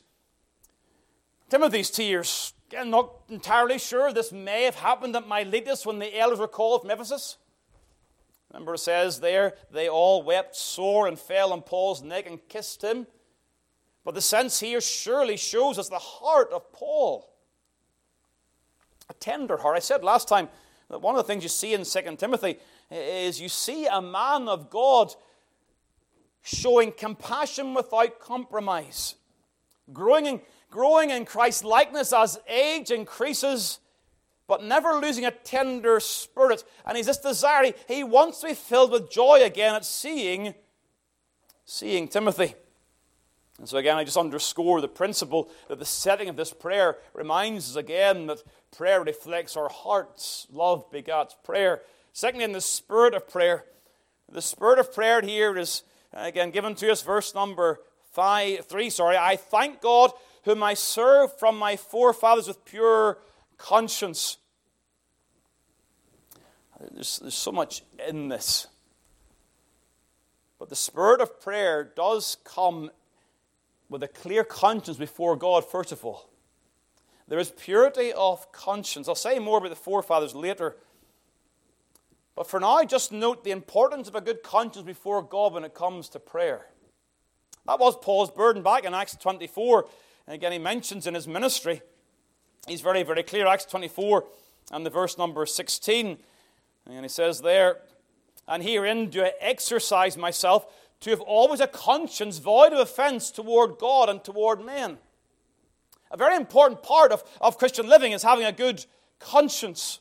Timothy's 1.48 1.90
tears. 1.90 2.54
Again, 2.68 2.90
not 2.90 3.12
entirely 3.28 3.78
sure. 3.78 4.12
This 4.12 4.30
may 4.30 4.64
have 4.64 4.76
happened 4.76 5.16
at 5.16 5.26
Miletus 5.26 5.84
when 5.84 5.98
the 5.98 6.16
elders 6.18 6.38
were 6.38 6.48
called 6.48 6.82
from 6.82 6.90
Ephesus. 6.90 7.36
Remember, 8.52 8.74
it 8.74 8.78
says 8.78 9.20
there, 9.20 9.54
they 9.70 9.88
all 9.88 10.22
wept 10.22 10.56
sore 10.56 11.06
and 11.06 11.18
fell 11.18 11.52
on 11.52 11.62
Paul's 11.62 12.02
neck 12.02 12.26
and 12.26 12.40
kissed 12.48 12.82
him. 12.82 13.06
But 14.04 14.14
the 14.14 14.20
sense 14.20 14.60
here 14.60 14.80
surely 14.80 15.36
shows 15.36 15.78
us 15.78 15.88
the 15.88 15.98
heart 15.98 16.50
of 16.52 16.72
Paul. 16.72 17.32
A 19.08 19.14
tender 19.14 19.58
heart. 19.58 19.76
I 19.76 19.80
said 19.80 20.02
last 20.02 20.28
time 20.28 20.48
that 20.88 21.00
one 21.00 21.14
of 21.14 21.18
the 21.18 21.26
things 21.26 21.42
you 21.42 21.48
see 21.48 21.74
in 21.74 21.84
2 21.84 22.16
Timothy 22.16 22.58
is 22.90 23.40
you 23.40 23.48
see 23.48 23.86
a 23.86 24.00
man 24.00 24.48
of 24.48 24.70
God 24.70 25.14
showing 26.42 26.92
compassion 26.92 27.74
without 27.74 28.18
compromise, 28.18 29.16
growing 29.92 30.26
in, 30.26 30.40
growing 30.70 31.10
in 31.10 31.24
Christ's 31.24 31.64
likeness 31.64 32.12
as 32.12 32.38
age 32.48 32.90
increases, 32.90 33.79
but 34.50 34.64
never 34.64 34.94
losing 34.94 35.24
a 35.24 35.30
tender 35.30 36.00
spirit. 36.00 36.64
And 36.84 36.96
he's 36.96 37.06
this 37.06 37.18
desire, 37.18 37.72
he 37.86 38.02
wants 38.02 38.40
to 38.40 38.48
be 38.48 38.54
filled 38.54 38.90
with 38.90 39.08
joy 39.08 39.44
again 39.44 39.76
at 39.76 39.84
seeing, 39.84 40.54
seeing 41.64 42.08
Timothy. 42.08 42.56
And 43.60 43.68
so, 43.68 43.78
again, 43.78 43.96
I 43.96 44.02
just 44.02 44.16
underscore 44.16 44.80
the 44.80 44.88
principle 44.88 45.48
that 45.68 45.78
the 45.78 45.84
setting 45.84 46.28
of 46.28 46.34
this 46.34 46.52
prayer 46.52 46.98
reminds 47.14 47.70
us 47.70 47.76
again 47.76 48.26
that 48.26 48.42
prayer 48.76 49.00
reflects 49.00 49.56
our 49.56 49.68
hearts. 49.68 50.48
Love 50.50 50.90
begats 50.90 51.34
prayer. 51.44 51.82
Secondly, 52.12 52.44
in 52.44 52.50
the 52.50 52.60
spirit 52.60 53.14
of 53.14 53.28
prayer, 53.28 53.66
the 54.32 54.42
spirit 54.42 54.80
of 54.80 54.92
prayer 54.92 55.22
here 55.22 55.56
is 55.56 55.84
uh, 56.12 56.22
again 56.22 56.50
given 56.50 56.74
to 56.74 56.90
us, 56.90 57.02
verse 57.02 57.36
number 57.36 57.78
five, 58.10 58.66
three. 58.66 58.90
Sorry, 58.90 59.16
I 59.16 59.36
thank 59.36 59.80
God 59.80 60.10
whom 60.42 60.60
I 60.64 60.74
serve 60.74 61.38
from 61.38 61.56
my 61.56 61.76
forefathers 61.76 62.48
with 62.48 62.64
pure 62.64 63.18
conscience. 63.58 64.38
There's, 66.92 67.18
there's 67.18 67.34
so 67.34 67.52
much 67.52 67.82
in 68.08 68.28
this. 68.28 68.66
But 70.58 70.68
the 70.68 70.76
spirit 70.76 71.20
of 71.20 71.40
prayer 71.40 71.84
does 71.84 72.36
come 72.44 72.90
with 73.88 74.02
a 74.02 74.08
clear 74.08 74.44
conscience 74.44 74.96
before 74.96 75.36
God, 75.36 75.68
first 75.68 75.92
of 75.92 76.04
all. 76.04 76.30
There 77.28 77.38
is 77.38 77.50
purity 77.50 78.12
of 78.12 78.50
conscience. 78.52 79.08
I'll 79.08 79.14
say 79.14 79.38
more 79.38 79.58
about 79.58 79.70
the 79.70 79.76
forefathers 79.76 80.34
later. 80.34 80.76
But 82.34 82.48
for 82.48 82.60
now, 82.60 82.82
just 82.84 83.12
note 83.12 83.44
the 83.44 83.50
importance 83.50 84.08
of 84.08 84.14
a 84.14 84.20
good 84.20 84.42
conscience 84.42 84.84
before 84.84 85.22
God 85.22 85.54
when 85.54 85.64
it 85.64 85.74
comes 85.74 86.08
to 86.10 86.18
prayer. 86.18 86.66
That 87.66 87.78
was 87.78 87.96
Paul's 87.96 88.30
burden 88.30 88.62
back 88.62 88.84
in 88.84 88.94
Acts 88.94 89.16
24. 89.16 89.86
And 90.26 90.34
again, 90.34 90.52
he 90.52 90.58
mentions 90.58 91.06
in 91.06 91.14
his 91.14 91.28
ministry, 91.28 91.82
he's 92.66 92.80
very, 92.80 93.02
very 93.02 93.22
clear, 93.22 93.46
Acts 93.46 93.64
24 93.66 94.24
and 94.70 94.86
the 94.86 94.90
verse 94.90 95.18
number 95.18 95.44
16. 95.46 96.18
And 96.96 97.04
he 97.04 97.08
says 97.08 97.40
there, 97.40 97.78
And 98.48 98.62
herein 98.62 99.10
do 99.10 99.22
I 99.22 99.32
exercise 99.40 100.16
myself 100.16 100.66
to 101.00 101.10
have 101.10 101.20
always 101.20 101.60
a 101.60 101.66
conscience 101.66 102.38
void 102.38 102.72
of 102.72 102.78
offense 102.78 103.30
toward 103.30 103.78
God 103.78 104.08
and 104.08 104.22
toward 104.22 104.64
men. 104.64 104.98
A 106.10 106.16
very 106.16 106.36
important 106.36 106.82
part 106.82 107.12
of, 107.12 107.22
of 107.40 107.58
Christian 107.58 107.88
living 107.88 108.12
is 108.12 108.22
having 108.22 108.44
a 108.44 108.52
good 108.52 108.84
conscience. 109.18 110.00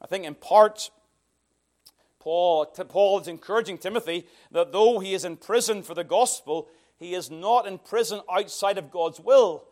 I 0.00 0.06
think 0.06 0.24
in 0.24 0.34
part, 0.34 0.90
Paul, 2.18 2.66
Paul 2.66 3.20
is 3.20 3.28
encouraging 3.28 3.78
Timothy 3.78 4.26
that 4.50 4.72
though 4.72 4.98
he 4.98 5.14
is 5.14 5.24
in 5.24 5.36
prison 5.36 5.82
for 5.82 5.94
the 5.94 6.04
gospel, 6.04 6.68
he 6.98 7.14
is 7.14 7.30
not 7.30 7.66
in 7.66 7.78
prison 7.78 8.20
outside 8.32 8.78
of 8.78 8.90
God's 8.90 9.20
will. 9.20 9.64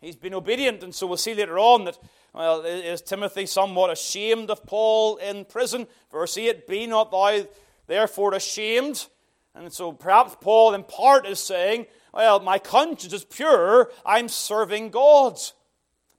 He's 0.00 0.16
been 0.16 0.34
obedient, 0.34 0.82
and 0.82 0.94
so 0.94 1.06
we'll 1.06 1.16
see 1.16 1.34
later 1.34 1.58
on 1.58 1.84
that, 1.84 1.98
well, 2.32 2.62
is 2.62 3.02
Timothy 3.02 3.46
somewhat 3.46 3.90
ashamed 3.90 4.50
of 4.50 4.64
Paul 4.66 5.16
in 5.16 5.44
prison? 5.44 5.86
Verse 6.12 6.36
8 6.36 6.66
Be 6.66 6.86
not 6.86 7.10
thou 7.10 7.46
therefore 7.86 8.34
ashamed. 8.34 9.06
And 9.54 9.72
so 9.72 9.92
perhaps 9.92 10.36
Paul, 10.40 10.74
in 10.74 10.84
part, 10.84 11.26
is 11.26 11.40
saying, 11.40 11.86
Well, 12.12 12.40
my 12.40 12.58
conscience 12.58 13.12
is 13.12 13.24
pure, 13.24 13.90
I'm 14.06 14.28
serving 14.28 14.90
God. 14.90 15.38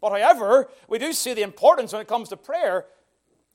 But 0.02 0.12
however, 0.12 0.70
we 0.88 0.98
do 0.98 1.14
see 1.14 1.34
the 1.34 1.42
importance 1.42 1.94
when 1.94 2.02
it 2.02 2.08
comes 2.08 2.30
to 2.30 2.38
prayer 2.38 2.86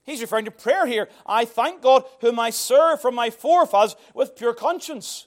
He's 0.04 0.20
referring 0.20 0.44
to 0.44 0.50
prayer 0.50 0.86
here. 0.86 1.08
I 1.26 1.46
thank 1.46 1.80
God 1.80 2.04
whom 2.20 2.38
I 2.38 2.50
serve 2.50 3.00
from 3.00 3.14
my 3.14 3.30
forefathers 3.30 3.96
with 4.12 4.36
pure 4.36 4.52
conscience. 4.52 5.26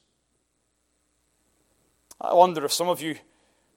I 2.21 2.33
wonder 2.33 2.63
if 2.63 2.71
some 2.71 2.87
of 2.87 3.01
you 3.01 3.15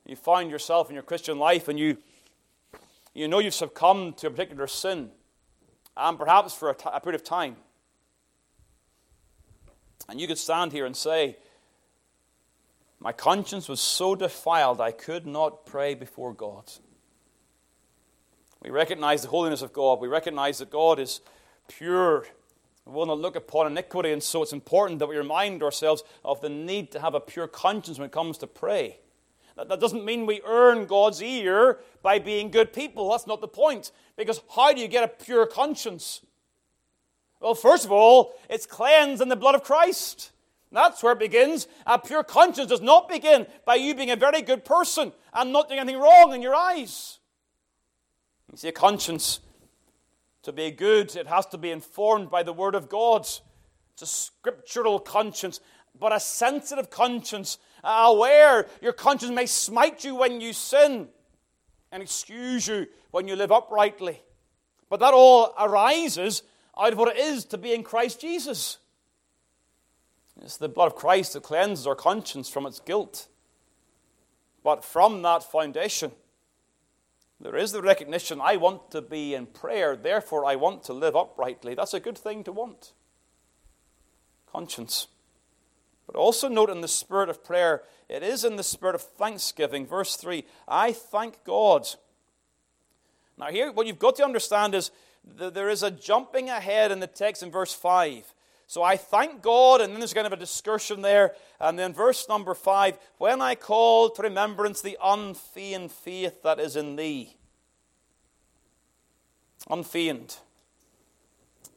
you 0.07 0.17
find 0.17 0.51
yourself 0.51 0.89
in 0.89 0.95
your 0.95 1.03
Christian 1.03 1.39
life 1.39 1.69
and 1.69 1.79
you 1.79 1.97
you 3.15 3.29
know 3.29 3.39
you've 3.39 3.55
succumbed 3.55 4.17
to 4.19 4.29
a 4.29 4.31
particular 4.31 4.67
sin, 4.67 5.11
and 5.97 6.19
perhaps 6.19 6.55
for 6.55 6.71
a, 6.71 6.75
t- 6.75 6.89
a 6.93 7.01
period 7.01 7.21
of 7.21 7.25
time. 7.25 7.57
And 10.09 10.21
you 10.21 10.27
could 10.27 10.39
stand 10.39 10.73
here 10.73 10.87
and 10.87 10.97
say, 10.97 11.37
My 12.99 13.13
conscience 13.13 13.69
was 13.69 13.81
so 13.81 14.15
defiled 14.15 14.81
I 14.81 14.93
could 14.93 15.27
not 15.27 15.67
pray 15.67 15.95
before 15.95 16.33
God. 16.33 16.71
We 18.63 18.71
recognize 18.71 19.23
the 19.23 19.29
holiness 19.29 19.63
of 19.63 19.73
God. 19.73 20.01
We 20.01 20.09
recognize 20.09 20.59
that 20.59 20.71
God 20.71 20.99
is 20.99 21.21
pure. 21.69 22.27
We 22.85 22.93
will 22.93 23.07
not 23.07 23.19
look 23.19 23.37
upon 23.37 23.69
iniquity, 23.69 24.13
and 24.13 24.23
so 24.23 24.43
it's 24.43 24.53
important 24.53 24.99
that 24.99 25.09
we 25.09 25.17
remind 25.17 25.63
ourselves 25.63 26.03
of 26.25 26.41
the 26.41 26.49
need 26.49 26.91
to 26.93 27.01
have 27.01 27.15
a 27.15 27.21
pure 27.21 27.47
conscience 27.47 27.99
when 27.99 28.07
it 28.07 28.13
comes 28.13 28.39
to 28.39 28.47
pray. 28.47 28.99
That, 29.69 29.81
doesn't 29.81 30.05
mean 30.05 30.27
we 30.27 30.41
earn 30.45 30.87
God's 30.87 31.23
ear 31.23 31.79
by 32.03 32.19
being 32.19 32.51
good 32.51 32.73
people. 32.73 33.11
That's 33.11 33.27
not 33.27 33.41
the 33.41 33.49
point. 33.49 33.93
Because 34.17 34.41
how 34.55 34.73
do 34.73 34.81
you 34.81 34.89
get 34.89 35.05
a 35.05 35.09
pure 35.09 35.47
conscience? 35.47 36.23
Well, 37.41 37.55
first 37.55 37.85
of 37.85 37.93
all, 37.93 38.35
it's 38.49 38.67
cleansed 38.67 39.23
in 39.23 39.29
the 39.29 39.37
blood 39.37 39.55
of 39.55 39.63
Christ. 39.63 40.31
That's 40.73 41.03
where 41.03 41.15
it 41.15 41.19
begins. 41.19 41.67
A 41.87 41.99
pure 41.99 42.23
conscience 42.23 42.69
does 42.69 42.81
not 42.81 43.09
begin 43.09 43.47
by 43.65 43.75
you 43.75 43.95
being 43.95 44.11
a 44.11 44.17
very 44.17 44.43
good 44.43 44.65
person 44.65 45.13
and 45.33 45.53
not 45.53 45.69
doing 45.69 45.81
anything 45.81 46.01
wrong 46.01 46.33
in 46.33 46.43
your 46.43 46.55
eyes. 46.55 47.19
You 48.53 48.57
see, 48.57 48.69
a 48.69 48.73
conscience, 48.73 49.41
to 50.43 50.53
be 50.53 50.71
good, 50.71 51.15
it 51.17 51.27
has 51.27 51.47
to 51.47 51.59
be 51.59 51.71
informed 51.71 52.31
by 52.31 52.43
the 52.43 52.53
Word 52.53 52.75
of 52.75 52.89
God. 52.89 53.23
It's 53.23 54.03
a 54.03 54.07
scriptural 54.07 54.99
conscience, 54.99 55.61
but 55.99 56.13
a 56.13 56.21
sensitive 56.21 56.91
conscience, 56.91 57.59
aware 57.85 58.67
your 58.83 58.93
conscience 58.93 59.33
may 59.33 59.47
smite 59.47 60.05
you 60.05 60.15
when 60.15 60.41
you 60.41 60.53
sin 60.53 61.09
and 61.93 62.03
excuse 62.03 62.69
you 62.69 62.87
when 63.11 63.29
you 63.29 63.37
live 63.37 63.53
uprightly. 63.53 64.23
But 64.89 65.01
that 65.01 65.15
all 65.15 65.55
arises 65.59 66.43
out 66.79 66.93
of 66.93 66.99
what 66.99 67.17
it 67.17 67.21
is 67.21 67.45
to 67.47 67.59
be 67.59 67.73
in 67.73 67.83
Christ 67.83 68.21
Jesus. 68.21 68.79
It's 70.43 70.57
the 70.57 70.69
blood 70.69 70.87
of 70.87 70.95
Christ 70.95 71.35
that 71.35 71.43
cleanses 71.43 71.87
our 71.87 71.95
conscience 71.95 72.49
from 72.49 72.67
its 72.67 72.81
guilt. 72.81 73.29
But 74.63 74.85
from 74.85 75.23
that 75.23 75.43
foundation, 75.43 76.13
there 77.41 77.57
is 77.57 77.73
the 77.73 77.83
recognition 77.83 78.41
I 78.43 78.57
want 78.57 78.91
to 78.91 79.01
be 79.01 79.35
in 79.35 79.47
prayer, 79.47 79.97
therefore 79.97 80.45
I 80.45 80.57
want 80.57 80.83
to 80.85 80.93
live 80.93 81.17
uprightly. 81.17 81.75
That's 81.75 81.95
a 81.95 82.01
good 82.01 82.19
thing 82.19 82.45
to 82.45 82.53
want. 82.53 82.93
Conscience. 84.51 85.07
But 86.11 86.19
also 86.19 86.49
note 86.49 86.71
in 86.71 86.81
the 86.81 86.89
spirit 86.89 87.29
of 87.29 87.45
prayer, 87.45 87.83
it 88.09 88.25
is 88.25 88.45
in 88.45 88.57
the 88.57 88.65
spirit 88.65 88.97
of 88.97 89.03
thanksgiving. 89.03 89.87
Verse 89.87 90.17
3 90.17 90.45
I 90.67 90.93
thank 90.93 91.45
God. 91.45 91.87
Now, 93.39 93.47
here, 93.47 93.71
what 93.71 93.87
you've 93.87 93.99
got 93.99 94.17
to 94.17 94.25
understand 94.25 94.75
is 94.75 94.91
that 95.39 95.55
there 95.55 95.69
is 95.69 95.83
a 95.83 95.91
jumping 95.91 96.51
ahead 96.51 96.91
in 96.91 96.99
the 96.99 97.07
text 97.07 97.43
in 97.43 97.51
verse 97.51 97.73
5. 97.73 98.35
So 98.67 98.83
I 98.83 98.97
thank 98.97 99.41
God, 99.41 99.81
and 99.81 99.93
then 99.93 100.01
there's 100.01 100.13
kind 100.13 100.27
of 100.27 100.33
a 100.33 100.37
discussion 100.37 101.01
there. 101.03 101.35
And 101.61 101.79
then 101.79 101.93
verse 101.93 102.29
number 102.29 102.55
5 102.55 102.99
When 103.19 103.41
I 103.41 103.55
call 103.55 104.11
to 104.11 104.23
remembrance 104.23 104.83
the 104.83 104.99
unfeigned 105.03 105.93
faith 105.93 106.43
that 106.43 106.59
is 106.59 106.75
in 106.75 106.97
thee. 106.97 107.37
Unfeigned. 109.69 110.39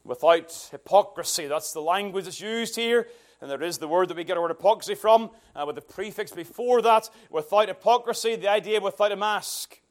Without 0.02 0.68
hypocrisy. 0.72 1.46
That's 1.46 1.72
the 1.72 1.80
language 1.80 2.24
that's 2.24 2.40
used 2.40 2.74
here. 2.74 3.06
And 3.44 3.50
there 3.50 3.62
is 3.62 3.76
the 3.76 3.86
word 3.86 4.08
that 4.08 4.16
we 4.16 4.24
get 4.24 4.38
our 4.38 4.42
word 4.42 4.52
hypocrisy 4.52 4.94
from, 4.94 5.28
uh, 5.54 5.64
with 5.66 5.76
the 5.76 5.82
prefix 5.82 6.32
before 6.32 6.80
that. 6.80 7.10
Without 7.28 7.68
hypocrisy, 7.68 8.36
the 8.36 8.48
idea 8.48 8.80
without 8.80 9.12
a 9.12 9.16
mask. 9.16 9.82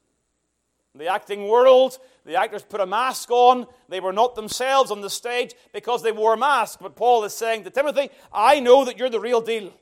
The 0.96 1.06
acting 1.06 1.46
world, 1.46 2.00
the 2.26 2.34
actors 2.34 2.64
put 2.64 2.80
a 2.80 2.86
mask 2.86 3.30
on. 3.30 3.68
They 3.88 4.00
were 4.00 4.12
not 4.12 4.34
themselves 4.34 4.90
on 4.90 5.02
the 5.02 5.08
stage 5.08 5.54
because 5.72 6.02
they 6.02 6.10
wore 6.10 6.34
a 6.34 6.36
mask. 6.36 6.80
But 6.82 6.96
Paul 6.96 7.22
is 7.22 7.32
saying 7.32 7.62
to 7.62 7.70
Timothy, 7.70 8.10
I 8.32 8.58
know 8.58 8.84
that 8.86 8.98
you're 8.98 9.08
the 9.08 9.20
real 9.20 9.40
deal. 9.40 9.72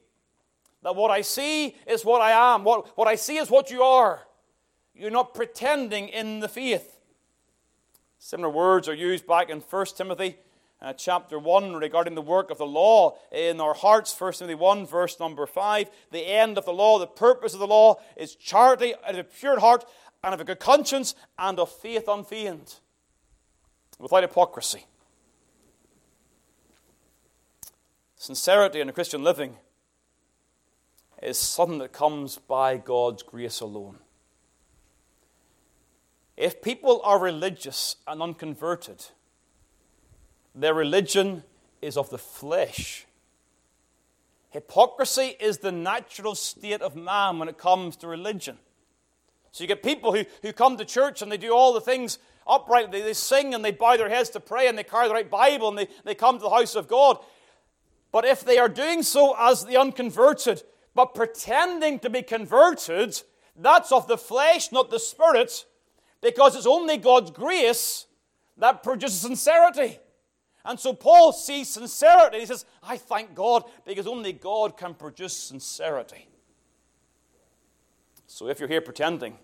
That 0.82 0.94
what 0.94 1.10
I 1.10 1.22
see 1.22 1.74
is 1.86 2.04
what 2.04 2.20
I 2.20 2.54
am. 2.54 2.64
What, 2.64 2.94
what 2.98 3.08
I 3.08 3.14
see 3.14 3.38
is 3.38 3.50
what 3.50 3.70
you 3.70 3.82
are. 3.82 4.20
You're 4.94 5.10
not 5.10 5.32
pretending 5.32 6.08
in 6.08 6.40
the 6.40 6.48
faith. 6.48 7.00
Similar 8.18 8.50
words 8.50 8.86
are 8.86 8.94
used 8.94 9.26
back 9.26 9.48
in 9.48 9.60
1 9.60 9.86
Timothy 9.96 10.36
uh, 10.82 10.92
chapter 10.92 11.38
1 11.38 11.74
regarding 11.76 12.14
the 12.16 12.22
work 12.22 12.50
of 12.50 12.58
the 12.58 12.66
law 12.66 13.16
in 13.30 13.60
our 13.60 13.74
hearts. 13.74 14.18
1 14.18 14.32
Timothy 14.32 14.56
1, 14.56 14.86
verse 14.86 15.20
number 15.20 15.46
5. 15.46 15.88
The 16.10 16.26
end 16.26 16.58
of 16.58 16.64
the 16.64 16.72
law, 16.72 16.98
the 16.98 17.06
purpose 17.06 17.54
of 17.54 17.60
the 17.60 17.66
law 17.66 18.00
is 18.16 18.34
charity 18.34 18.94
out 19.06 19.12
of 19.12 19.18
a 19.18 19.24
pure 19.24 19.60
heart 19.60 19.84
and 20.24 20.34
of 20.34 20.40
a 20.40 20.44
good 20.44 20.58
conscience 20.58 21.14
and 21.38 21.58
of 21.58 21.70
faith 21.70 22.08
unfeigned, 22.08 22.74
without 23.98 24.22
hypocrisy. 24.22 24.86
Sincerity 28.16 28.80
in 28.80 28.88
a 28.88 28.92
Christian 28.92 29.22
living 29.22 29.56
is 31.22 31.38
something 31.38 31.78
that 31.78 31.92
comes 31.92 32.38
by 32.38 32.76
God's 32.76 33.22
grace 33.22 33.60
alone. 33.60 33.98
If 36.36 36.62
people 36.62 37.00
are 37.04 37.18
religious 37.18 37.96
and 38.06 38.22
unconverted, 38.22 39.06
their 40.54 40.74
religion 40.74 41.42
is 41.80 41.96
of 41.96 42.10
the 42.10 42.18
flesh. 42.18 43.06
Hypocrisy 44.50 45.34
is 45.40 45.58
the 45.58 45.72
natural 45.72 46.34
state 46.34 46.82
of 46.82 46.94
man 46.94 47.38
when 47.38 47.48
it 47.48 47.56
comes 47.56 47.96
to 47.96 48.06
religion. 48.06 48.58
So 49.50 49.64
you 49.64 49.68
get 49.68 49.82
people 49.82 50.14
who, 50.14 50.24
who 50.42 50.52
come 50.52 50.76
to 50.76 50.84
church 50.84 51.22
and 51.22 51.32
they 51.32 51.36
do 51.36 51.54
all 51.54 51.72
the 51.72 51.80
things 51.80 52.18
upright. 52.46 52.92
They, 52.92 53.00
they 53.00 53.14
sing 53.14 53.54
and 53.54 53.64
they 53.64 53.70
bow 53.70 53.96
their 53.96 54.08
heads 54.08 54.30
to 54.30 54.40
pray 54.40 54.68
and 54.68 54.76
they 54.76 54.84
carry 54.84 55.08
the 55.08 55.14
right 55.14 55.30
Bible 55.30 55.68
and 55.68 55.78
they, 55.78 55.88
they 56.04 56.14
come 56.14 56.36
to 56.36 56.42
the 56.42 56.50
house 56.50 56.74
of 56.74 56.88
God. 56.88 57.18
But 58.10 58.26
if 58.26 58.44
they 58.44 58.58
are 58.58 58.68
doing 58.68 59.02
so 59.02 59.34
as 59.38 59.64
the 59.64 59.78
unconverted, 59.78 60.62
but 60.94 61.14
pretending 61.14 61.98
to 62.00 62.10
be 62.10 62.22
converted, 62.22 63.22
that's 63.56 63.90
of 63.90 64.06
the 64.06 64.18
flesh, 64.18 64.70
not 64.70 64.90
the 64.90 64.98
spirit, 65.00 65.64
because 66.20 66.54
it's 66.56 66.66
only 66.66 66.98
God's 66.98 67.30
grace 67.30 68.06
that 68.58 68.82
produces 68.82 69.20
sincerity. 69.20 69.98
And 70.64 70.78
so 70.78 70.92
Paul 70.92 71.32
sees 71.32 71.68
sincerity. 71.68 72.40
He 72.40 72.46
says, 72.46 72.64
I 72.82 72.96
thank 72.96 73.34
God 73.34 73.64
because 73.84 74.06
only 74.06 74.32
God 74.32 74.76
can 74.76 74.94
produce 74.94 75.36
sincerity. 75.36 76.28
So 78.26 78.48
if 78.48 78.60
you're 78.60 78.68
here 78.68 78.80
pretending, 78.80 79.36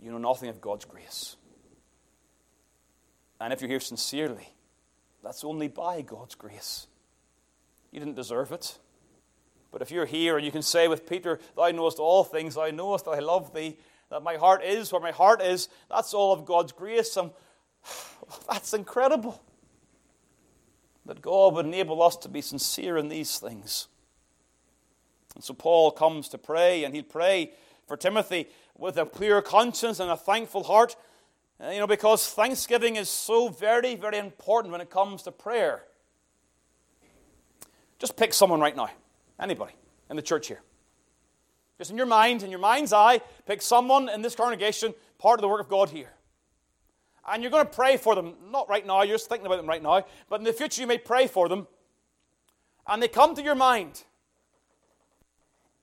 you 0.00 0.12
know 0.12 0.18
nothing 0.18 0.48
of 0.48 0.60
God's 0.60 0.84
grace. 0.84 1.36
And 3.40 3.52
if 3.52 3.60
you're 3.60 3.70
here 3.70 3.80
sincerely, 3.80 4.48
that's 5.22 5.44
only 5.44 5.68
by 5.68 6.02
God's 6.02 6.34
grace. 6.34 6.86
You 7.90 7.98
didn't 7.98 8.14
deserve 8.14 8.52
it. 8.52 8.78
But 9.72 9.82
if 9.82 9.90
you're 9.90 10.06
here 10.06 10.36
and 10.36 10.46
you 10.46 10.52
can 10.52 10.62
say 10.62 10.88
with 10.88 11.08
Peter, 11.08 11.40
Thou 11.56 11.70
knowest 11.70 11.98
all 11.98 12.24
things, 12.24 12.54
Thou 12.54 12.70
knowest 12.70 13.04
that 13.04 13.10
I 13.10 13.18
love 13.18 13.52
Thee, 13.52 13.76
that 14.10 14.22
my 14.22 14.36
heart 14.36 14.62
is 14.64 14.92
where 14.92 15.02
my 15.02 15.10
heart 15.10 15.42
is, 15.42 15.68
that's 15.90 16.14
all 16.14 16.32
of 16.32 16.44
God's 16.44 16.72
grace. 16.72 17.16
And 17.16 17.30
that's 18.48 18.74
incredible. 18.74 19.42
That 21.06 21.22
God 21.22 21.54
would 21.54 21.66
enable 21.66 22.02
us 22.02 22.16
to 22.18 22.28
be 22.28 22.40
sincere 22.40 22.96
in 22.96 23.08
these 23.08 23.38
things. 23.38 23.88
And 25.34 25.44
so 25.44 25.54
Paul 25.54 25.90
comes 25.92 26.28
to 26.30 26.38
pray, 26.38 26.84
and 26.84 26.94
he'll 26.94 27.04
pray 27.04 27.52
for 27.86 27.96
Timothy 27.96 28.48
with 28.76 28.96
a 28.96 29.06
clear 29.06 29.40
conscience 29.42 30.00
and 30.00 30.10
a 30.10 30.16
thankful 30.16 30.64
heart. 30.64 30.96
Uh, 31.62 31.70
you 31.70 31.78
know, 31.78 31.86
because 31.86 32.28
thanksgiving 32.28 32.96
is 32.96 33.08
so 33.08 33.48
very, 33.48 33.94
very 33.94 34.18
important 34.18 34.72
when 34.72 34.80
it 34.80 34.90
comes 34.90 35.22
to 35.22 35.32
prayer. 35.32 35.84
Just 37.98 38.16
pick 38.16 38.34
someone 38.34 38.60
right 38.60 38.76
now, 38.76 38.90
anybody 39.40 39.72
in 40.10 40.16
the 40.16 40.22
church 40.22 40.48
here. 40.48 40.60
Just 41.78 41.90
in 41.90 41.96
your 41.96 42.06
mind, 42.06 42.42
in 42.42 42.50
your 42.50 42.60
mind's 42.60 42.92
eye, 42.92 43.20
pick 43.46 43.62
someone 43.62 44.08
in 44.08 44.22
this 44.22 44.34
congregation, 44.34 44.94
part 45.18 45.38
of 45.38 45.42
the 45.42 45.48
work 45.48 45.60
of 45.60 45.68
God 45.68 45.90
here. 45.90 46.12
And 47.28 47.42
you're 47.42 47.50
going 47.50 47.66
to 47.66 47.72
pray 47.72 47.96
for 47.96 48.14
them, 48.14 48.34
not 48.50 48.68
right 48.68 48.86
now, 48.86 49.02
you're 49.02 49.16
just 49.16 49.28
thinking 49.28 49.46
about 49.46 49.56
them 49.56 49.68
right 49.68 49.82
now, 49.82 50.04
but 50.28 50.40
in 50.40 50.44
the 50.44 50.52
future 50.52 50.80
you 50.80 50.86
may 50.86 50.98
pray 50.98 51.26
for 51.26 51.48
them. 51.48 51.66
And 52.86 53.02
they 53.02 53.08
come 53.08 53.34
to 53.34 53.42
your 53.42 53.56
mind. 53.56 54.04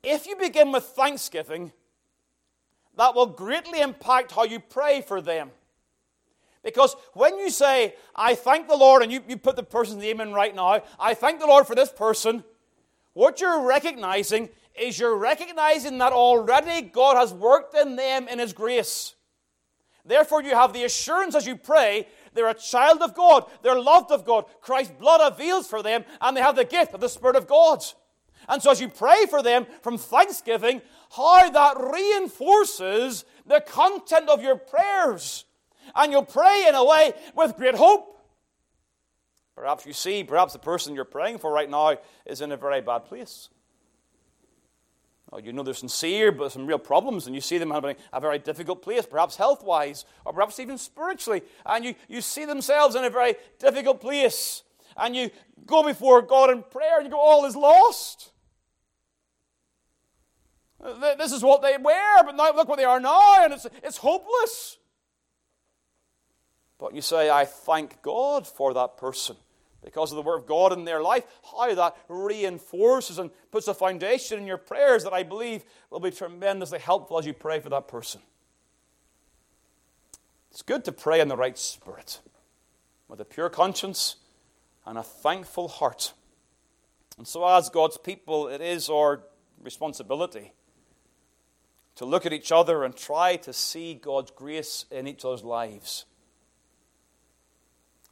If 0.03 0.25
you 0.25 0.35
begin 0.35 0.71
with 0.71 0.83
thanksgiving, 0.83 1.73
that 2.95 3.15
will 3.15 3.25
greatly 3.25 3.81
impact 3.81 4.31
how 4.31 4.43
you 4.43 4.59
pray 4.59 5.01
for 5.01 5.21
them. 5.21 5.51
Because 6.63 6.95
when 7.13 7.37
you 7.37 7.49
say, 7.49 7.95
I 8.15 8.35
thank 8.35 8.69
the 8.69 8.77
Lord, 8.77 9.03
and 9.03 9.11
you, 9.11 9.21
you 9.27 9.37
put 9.37 9.57
the 9.57 9.63
person's 9.63 10.01
name 10.01 10.21
in 10.21 10.33
right 10.33 10.55
now, 10.55 10.81
I 10.97 11.13
thank 11.13 11.39
the 11.39 11.47
Lord 11.47 11.67
for 11.67 11.75
this 11.75 11.91
person, 11.91 12.43
what 13.13 13.41
you're 13.41 13.61
recognizing 13.61 14.49
is 14.79 14.97
you're 14.97 15.17
recognizing 15.17 15.97
that 15.97 16.13
already 16.13 16.87
God 16.87 17.17
has 17.17 17.33
worked 17.33 17.75
in 17.75 17.95
them 17.95 18.27
in 18.27 18.39
His 18.39 18.53
grace. 18.53 19.15
Therefore, 20.05 20.43
you 20.43 20.51
have 20.51 20.73
the 20.73 20.83
assurance 20.83 21.35
as 21.35 21.47
you 21.47 21.55
pray 21.55 22.07
they're 22.33 22.49
a 22.49 22.53
child 22.53 23.01
of 23.01 23.13
God, 23.13 23.45
they're 23.61 23.79
loved 23.79 24.11
of 24.11 24.25
God, 24.25 24.45
Christ's 24.61 24.93
blood 24.99 25.21
avails 25.33 25.67
for 25.67 25.83
them, 25.83 26.03
and 26.19 26.35
they 26.35 26.41
have 26.41 26.55
the 26.55 26.65
gift 26.65 26.93
of 26.93 26.99
the 26.99 27.09
Spirit 27.09 27.35
of 27.35 27.47
God. 27.47 27.83
And 28.49 28.61
so, 28.61 28.71
as 28.71 28.81
you 28.81 28.89
pray 28.89 29.25
for 29.29 29.41
them 29.41 29.65
from 29.81 29.97
thanksgiving, 29.97 30.81
how 31.15 31.49
that 31.49 31.77
reinforces 31.79 33.23
the 33.45 33.61
content 33.61 34.29
of 34.29 34.41
your 34.41 34.57
prayers. 34.57 35.45
And 35.95 36.11
you'll 36.11 36.25
pray 36.25 36.65
in 36.67 36.75
a 36.75 36.83
way 36.83 37.13
with 37.35 37.55
great 37.55 37.75
hope. 37.75 38.09
Perhaps 39.55 39.85
you 39.85 39.93
see, 39.93 40.23
perhaps 40.23 40.53
the 40.53 40.59
person 40.59 40.95
you're 40.95 41.05
praying 41.05 41.37
for 41.37 41.51
right 41.51 41.69
now 41.69 41.97
is 42.25 42.41
in 42.41 42.51
a 42.51 42.57
very 42.57 42.81
bad 42.81 43.05
place. 43.05 43.49
Oh, 45.35 45.39
you 45.39 45.51
know 45.51 45.63
they're 45.63 45.73
sincere, 45.73 46.31
but 46.31 46.51
some 46.51 46.67
real 46.67 46.77
problems, 46.77 47.25
and 47.25 47.33
you 47.33 47.41
see 47.41 47.57
them 47.57 47.71
having 47.71 47.95
a 48.11 48.21
very 48.21 48.37
difficult 48.37 48.83
place, 48.83 49.03
perhaps 49.03 49.35
health 49.35 49.63
wise, 49.63 50.05
or 50.25 50.33
perhaps 50.33 50.59
even 50.59 50.77
spiritually. 50.77 51.41
And 51.65 51.83
you, 51.83 51.95
you 52.07 52.21
see 52.21 52.45
themselves 52.45 52.95
in 52.95 53.03
a 53.03 53.09
very 53.09 53.33
difficult 53.57 53.99
place. 53.99 54.61
And 54.95 55.15
you 55.15 55.31
go 55.65 55.81
before 55.81 56.21
God 56.21 56.51
in 56.51 56.61
prayer, 56.61 56.97
and 56.97 57.05
you 57.05 57.09
go, 57.09 57.19
All 57.19 57.45
is 57.45 57.55
lost. 57.55 58.31
This 61.17 61.31
is 61.31 61.41
what 61.41 61.63
they 61.63 61.77
were, 61.77 62.23
but 62.23 62.35
now 62.35 62.53
look 62.53 62.67
what 62.67 62.77
they 62.77 62.83
are 62.83 62.99
now, 62.99 63.43
and 63.43 63.53
it's, 63.53 63.65
it's 63.81 63.97
hopeless. 63.97 64.77
But 66.77 66.93
you 66.93 67.01
say, 67.01 67.31
I 67.31 67.45
thank 67.45 68.03
God 68.03 68.45
for 68.45 68.71
that 68.75 68.97
person 68.97 69.37
because 69.83 70.11
of 70.11 70.15
the 70.15 70.21
Word 70.21 70.37
of 70.37 70.45
God 70.45 70.73
in 70.73 70.85
their 70.85 71.01
life, 71.01 71.23
how 71.51 71.73
that 71.73 71.97
reinforces 72.07 73.19
and 73.19 73.31
puts 73.51 73.67
a 73.67 73.73
foundation 73.73 74.39
in 74.39 74.47
your 74.47 74.57
prayers 74.57 75.03
that 75.03 75.13
I 75.13 75.23
believe 75.23 75.63
will 75.89 75.99
be 75.99 76.11
tremendously 76.11 76.79
helpful 76.79 77.19
as 77.19 77.25
you 77.25 77.33
pray 77.33 77.59
for 77.59 77.69
that 77.69 77.87
person. 77.87 78.21
It's 80.51 80.61
good 80.61 80.85
to 80.85 80.91
pray 80.91 81.19
in 81.19 81.27
the 81.27 81.37
right 81.37 81.57
spirit, 81.57 82.19
with 83.07 83.19
a 83.19 83.25
pure 83.25 83.49
conscience 83.49 84.17
and 84.85 84.97
a 84.97 85.03
thankful 85.03 85.67
heart. 85.67 86.13
And 87.17 87.27
so, 87.27 87.47
as 87.47 87.69
God's 87.69 87.97
people, 87.97 88.47
it 88.47 88.61
is 88.61 88.89
our 88.89 89.21
responsibility 89.61 90.53
to 91.95 92.05
look 92.05 92.25
at 92.25 92.33
each 92.33 92.51
other 92.51 92.83
and 92.83 92.95
try 92.95 93.35
to 93.37 93.53
see 93.53 93.93
God's 93.93 94.31
grace 94.31 94.85
in 94.91 95.07
each 95.07 95.23
other's 95.25 95.43
lives. 95.43 96.05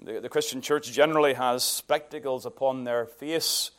The, 0.01 0.19
the 0.19 0.29
Christian 0.29 0.61
church 0.61 0.91
generally 0.91 1.33
has 1.33 1.63
spectacles 1.63 2.45
upon 2.45 2.83
their 2.83 3.05
face, 3.05 3.71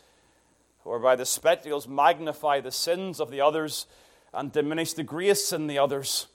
whereby 0.85 1.17
the 1.17 1.27
spectacles 1.27 1.89
magnify 1.89 2.61
the 2.61 2.71
sins 2.71 3.21
of 3.21 3.31
the 3.31 3.41
others 3.41 3.87
and 4.33 4.53
diminish 4.53 4.93
the 4.93 5.03
grace 5.03 5.53
in 5.53 5.67
the 5.67 5.79
others. 5.79 6.29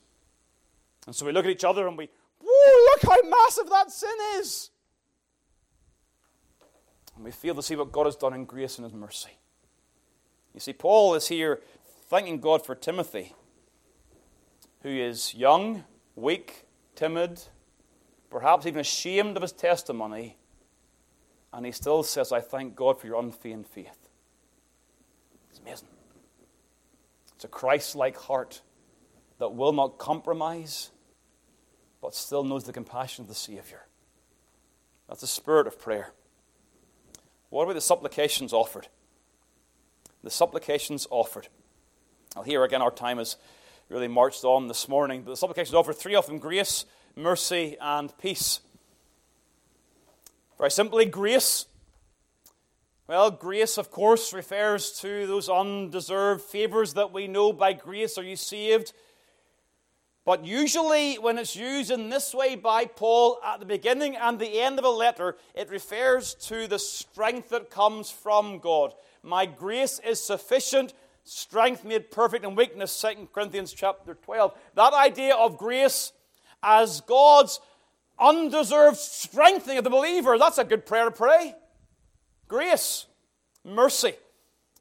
And 1.05 1.15
so 1.15 1.25
we 1.25 1.31
look 1.31 1.45
at 1.45 1.51
each 1.51 1.63
other 1.63 1.87
and 1.87 1.97
we, 1.97 2.09
whoa, 2.43 2.91
look 2.91 3.01
how 3.03 3.29
massive 3.29 3.69
that 3.69 3.89
sin 3.91 4.15
is. 4.35 4.69
And 7.15 7.23
we 7.23 7.31
fail 7.31 7.55
to 7.55 7.63
see 7.63 7.75
what 7.75 7.91
God 7.91 8.05
has 8.05 8.15
done 8.15 8.33
in 8.33 8.45
grace 8.45 8.77
and 8.77 8.85
His 8.85 8.93
mercy. 8.93 9.31
You 10.53 10.59
see, 10.59 10.73
Paul 10.73 11.15
is 11.15 11.27
here 11.27 11.61
thanking 12.09 12.39
God 12.39 12.65
for 12.65 12.75
Timothy, 12.75 13.33
who 14.81 14.89
is 14.89 15.33
young, 15.33 15.83
weak, 16.15 16.65
timid, 16.95 17.41
perhaps 18.29 18.65
even 18.65 18.79
ashamed 18.79 19.35
of 19.35 19.41
his 19.41 19.51
testimony, 19.51 20.37
and 21.53 21.65
he 21.65 21.71
still 21.71 22.03
says, 22.03 22.31
I 22.31 22.41
thank 22.41 22.75
God 22.75 22.99
for 22.99 23.07
your 23.07 23.19
unfeigned 23.19 23.67
faith. 23.67 24.09
It's 25.49 25.59
amazing. 25.59 25.87
It's 27.35 27.45
a 27.45 27.47
Christ 27.47 27.95
like 27.95 28.17
heart 28.17 28.61
that 29.39 29.53
will 29.53 29.73
not 29.73 29.97
compromise, 29.97 30.89
but 32.01 32.15
still 32.15 32.43
knows 32.43 32.63
the 32.63 32.73
compassion 32.73 33.23
of 33.23 33.29
the 33.29 33.35
Savior. 33.35 33.85
That's 35.07 35.21
the 35.21 35.27
spirit 35.27 35.67
of 35.67 35.79
prayer. 35.79 36.11
What 37.49 37.63
about 37.63 37.75
the 37.75 37.81
supplications 37.81 38.51
offered? 38.51 38.87
The 40.23 40.29
supplications 40.29 41.07
offered. 41.09 41.47
Well, 42.35 42.43
here 42.43 42.63
again, 42.63 42.81
our 42.81 42.91
time 42.91 43.19
has 43.19 43.37
really 43.89 44.07
marched 44.07 44.43
on 44.43 44.67
this 44.67 44.89
morning. 44.89 45.21
But 45.21 45.31
the 45.31 45.37
supplications 45.37 45.73
offered, 45.73 45.95
three 45.95 46.15
of 46.15 46.25
them 46.25 46.39
grace, 46.39 46.85
mercy, 47.17 47.75
and 47.81 48.15
peace. 48.19 48.61
Very 50.57 50.71
simply, 50.71 51.05
grace. 51.05 51.65
Well, 53.07 53.31
grace, 53.31 53.77
of 53.77 53.89
course, 53.89 54.33
refers 54.33 54.91
to 54.99 55.25
those 55.25 55.49
undeserved 55.49 56.41
favors 56.41 56.93
that 56.93 57.11
we 57.11 57.27
know 57.27 57.51
by 57.53 57.73
grace 57.73 58.17
are 58.17 58.23
you 58.23 58.35
saved. 58.35 58.93
But 60.25 60.45
usually, 60.45 61.15
when 61.15 61.37
it's 61.37 61.55
used 61.55 61.89
in 61.89 62.09
this 62.09 62.33
way 62.33 62.55
by 62.55 62.85
Paul 62.85 63.39
at 63.45 63.61
the 63.61 63.65
beginning 63.65 64.17
and 64.17 64.37
the 64.37 64.59
end 64.59 64.77
of 64.77 64.83
a 64.83 64.89
letter, 64.89 65.37
it 65.55 65.69
refers 65.69 66.33
to 66.47 66.67
the 66.67 66.79
strength 66.79 67.49
that 67.49 67.69
comes 67.69 68.11
from 68.11 68.59
God. 68.59 68.93
My 69.23 69.45
grace 69.45 70.01
is 70.05 70.21
sufficient, 70.21 70.93
strength 71.23 71.85
made 71.85 72.11
perfect 72.11 72.43
in 72.43 72.55
weakness, 72.55 72.99
2 73.01 73.29
Corinthians 73.33 73.71
chapter 73.71 74.15
12. 74.15 74.53
That 74.75 74.93
idea 74.93 75.33
of 75.33 75.57
grace 75.57 76.11
as 76.67 76.99
God's 77.01 77.61
undeserved 78.19 78.97
strengthening 78.97 79.77
of 79.77 79.85
the 79.85 79.89
believer, 79.89 80.37
that's 80.37 80.57
a 80.57 80.65
good 80.65 80.85
prayer 80.85 81.05
to 81.05 81.11
pray. 81.11 81.55
Grace, 82.49 83.05
mercy. 83.63 84.13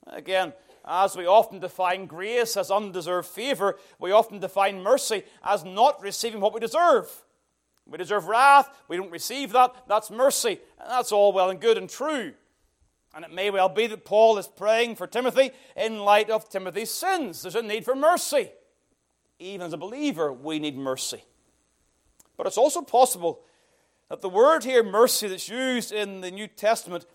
Again, 0.08 0.52
as 0.84 1.16
we 1.16 1.26
often 1.26 1.60
define 1.60 2.06
grace 2.06 2.56
as 2.56 2.72
undeserved 2.72 3.28
favor, 3.28 3.78
we 4.00 4.10
often 4.10 4.40
define 4.40 4.82
mercy 4.82 5.22
as 5.44 5.64
not 5.64 6.02
receiving 6.02 6.40
what 6.40 6.52
we 6.52 6.60
deserve. 6.60 7.08
We 7.86 7.98
deserve 7.98 8.26
wrath, 8.26 8.68
we 8.88 8.96
don't 8.96 9.12
receive 9.12 9.52
that, 9.52 9.72
that's 9.86 10.10
mercy. 10.10 10.58
And 10.80 10.90
that's 10.90 11.12
all 11.12 11.32
well 11.32 11.50
and 11.50 11.60
good 11.60 11.78
and 11.78 11.88
true. 11.88 12.32
And 13.14 13.24
it 13.24 13.32
may 13.32 13.50
well 13.50 13.68
be 13.68 13.86
that 13.86 14.04
Paul 14.04 14.38
is 14.38 14.48
praying 14.48 14.96
for 14.96 15.06
Timothy 15.06 15.50
in 15.76 16.00
light 16.00 16.30
of 16.30 16.48
Timothy's 16.48 16.90
sins. 16.90 17.42
There's 17.42 17.54
a 17.54 17.62
need 17.62 17.84
for 17.84 17.94
mercy. 17.94 18.50
Even 19.38 19.66
as 19.66 19.72
a 19.72 19.78
believer, 19.78 20.32
we 20.32 20.58
need 20.58 20.76
mercy. 20.76 21.22
But 22.36 22.46
it's 22.46 22.58
also 22.58 22.82
possible 22.82 23.40
that 24.08 24.20
the 24.20 24.28
word 24.28 24.64
here, 24.64 24.82
mercy, 24.82 25.28
that's 25.28 25.48
used 25.48 25.92
in 25.92 26.20
the 26.20 26.30
New 26.30 26.46
Testament, 26.46 27.06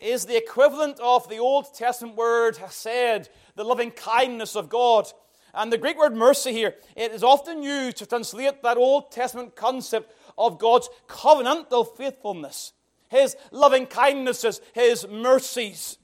is 0.00 0.26
the 0.26 0.36
equivalent 0.36 1.00
of 1.00 1.28
the 1.28 1.38
Old 1.38 1.74
Testament 1.74 2.16
word 2.16 2.56
hesed, 2.56 3.30
the 3.56 3.64
loving 3.64 3.90
kindness 3.90 4.54
of 4.54 4.68
God. 4.68 5.10
And 5.54 5.72
the 5.72 5.78
Greek 5.78 5.98
word 5.98 6.14
mercy 6.14 6.52
here, 6.52 6.74
it 6.94 7.12
is 7.12 7.24
often 7.24 7.62
used 7.62 7.96
to 7.98 8.06
translate 8.06 8.62
that 8.62 8.76
Old 8.76 9.10
Testament 9.10 9.56
concept 9.56 10.14
of 10.36 10.58
God's 10.58 10.88
covenantal 11.08 11.96
faithfulness, 11.96 12.72
His 13.08 13.34
loving 13.50 13.86
kindnesses, 13.86 14.60
His 14.74 15.08
mercies. 15.08 15.98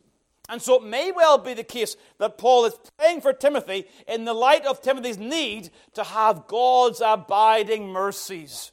And 0.49 0.61
so 0.61 0.77
it 0.77 0.85
may 0.85 1.11
well 1.11 1.39
be 1.39 1.55
the 1.55 1.65
case 1.65 1.97
that 2.19 2.37
Paul 2.37 2.67
is 2.67 2.75
praying 2.99 3.23
for 3.23 3.33
Timothy 3.33 3.87
in 4.07 4.25
the 4.25 4.35
light 4.35 4.67
of 4.67 4.83
Timothy's 4.83 5.19
need 5.19 5.71
to 5.95 6.05
have 6.05 6.47
God's 6.47 7.01
abiding 7.05 7.89
mercies. 7.89 8.71